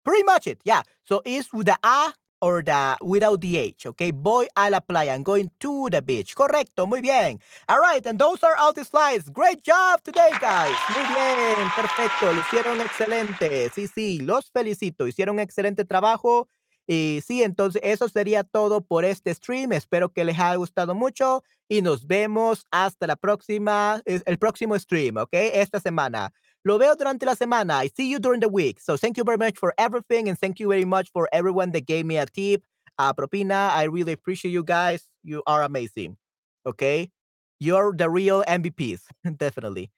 Pretty 0.04 0.24
much 0.24 0.46
it. 0.46 0.60
Yeah. 0.64 0.82
So 1.04 1.22
it's 1.24 1.52
with 1.52 1.66
the 1.66 1.78
A 1.82 2.12
or 2.42 2.60
the 2.60 2.96
without 3.00 3.40
the 3.40 3.56
H, 3.56 3.86
okay? 3.86 4.10
Voy 4.10 4.46
a 4.56 4.68
la 4.68 4.80
playa. 4.80 5.14
I'm 5.14 5.22
going 5.22 5.50
to 5.60 5.88
the 5.90 6.02
beach. 6.02 6.34
Correcto, 6.34 6.88
muy 6.88 7.00
bien. 7.00 7.38
All 7.68 7.78
right, 7.78 8.04
and 8.04 8.18
those 8.18 8.42
are 8.42 8.56
all 8.56 8.72
the 8.72 8.84
slides. 8.84 9.30
Great 9.30 9.62
job 9.62 10.02
today, 10.02 10.30
guys. 10.40 10.76
Muy 10.92 11.04
bien, 11.14 11.70
perfecto. 11.74 12.32
Lo 12.32 12.40
hicieron 12.40 12.80
excelente. 12.80 13.70
Sí, 13.70 13.86
sí, 13.86 14.20
los 14.20 14.50
felicito. 14.50 15.06
Hicieron 15.06 15.38
excelente 15.38 15.84
trabajo. 15.84 16.48
Y 16.88 17.20
sí, 17.24 17.44
entonces 17.44 17.80
eso 17.84 18.08
sería 18.08 18.42
todo 18.42 18.80
por 18.80 19.04
este 19.04 19.32
stream. 19.32 19.72
Espero 19.72 20.12
que 20.12 20.24
les 20.24 20.34
haya 20.34 20.56
gustado 20.56 20.96
mucho 20.96 21.44
y 21.68 21.80
nos 21.80 22.08
vemos 22.08 22.66
hasta 22.72 23.06
la 23.06 23.14
próxima, 23.14 24.02
el 24.04 24.38
próximo 24.38 24.76
stream, 24.76 25.16
¿ok? 25.16 25.30
Esta 25.32 25.78
semana. 25.78 26.32
Lo 26.64 26.78
veo 26.78 26.94
durante 26.94 27.26
la 27.26 27.34
semana. 27.34 27.82
I 27.82 27.88
see 27.88 28.08
you 28.08 28.18
during 28.18 28.40
the 28.40 28.48
week. 28.48 28.80
So 28.80 28.96
thank 28.96 29.16
you 29.16 29.24
very 29.24 29.36
much 29.38 29.58
for 29.58 29.74
everything 29.78 30.28
and 30.28 30.38
thank 30.38 30.60
you 30.60 30.68
very 30.68 30.84
much 30.84 31.10
for 31.12 31.28
everyone 31.32 31.72
that 31.72 31.86
gave 31.86 32.06
me 32.06 32.18
a 32.18 32.26
tip, 32.26 32.62
a 32.98 33.12
propina. 33.12 33.70
I 33.74 33.84
really 33.84 34.12
appreciate 34.12 34.52
you 34.52 34.62
guys. 34.62 35.08
You 35.24 35.42
are 35.46 35.62
amazing. 35.62 36.16
Okay? 36.64 37.10
You're 37.58 37.92
the 37.96 38.08
real 38.08 38.44
MVPs, 38.46 39.02
definitely. 39.36 39.90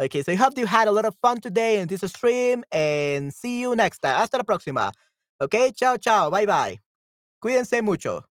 Okay, 0.00 0.22
so 0.22 0.32
I 0.32 0.34
hope 0.34 0.58
you 0.58 0.66
had 0.66 0.88
a 0.88 0.92
lot 0.92 1.04
of 1.04 1.14
fun 1.22 1.40
today 1.40 1.78
in 1.78 1.86
this 1.86 2.00
stream 2.00 2.64
and 2.72 3.32
see 3.32 3.60
you 3.60 3.76
next 3.76 4.00
time. 4.00 4.16
Hasta 4.16 4.38
la 4.38 4.42
próxima. 4.42 4.92
Ok, 5.40 5.72
chao, 5.76 5.96
chao, 5.96 6.30
bye 6.30 6.46
bye. 6.46 6.80
Cuídense 7.40 7.82
mucho. 7.82 8.31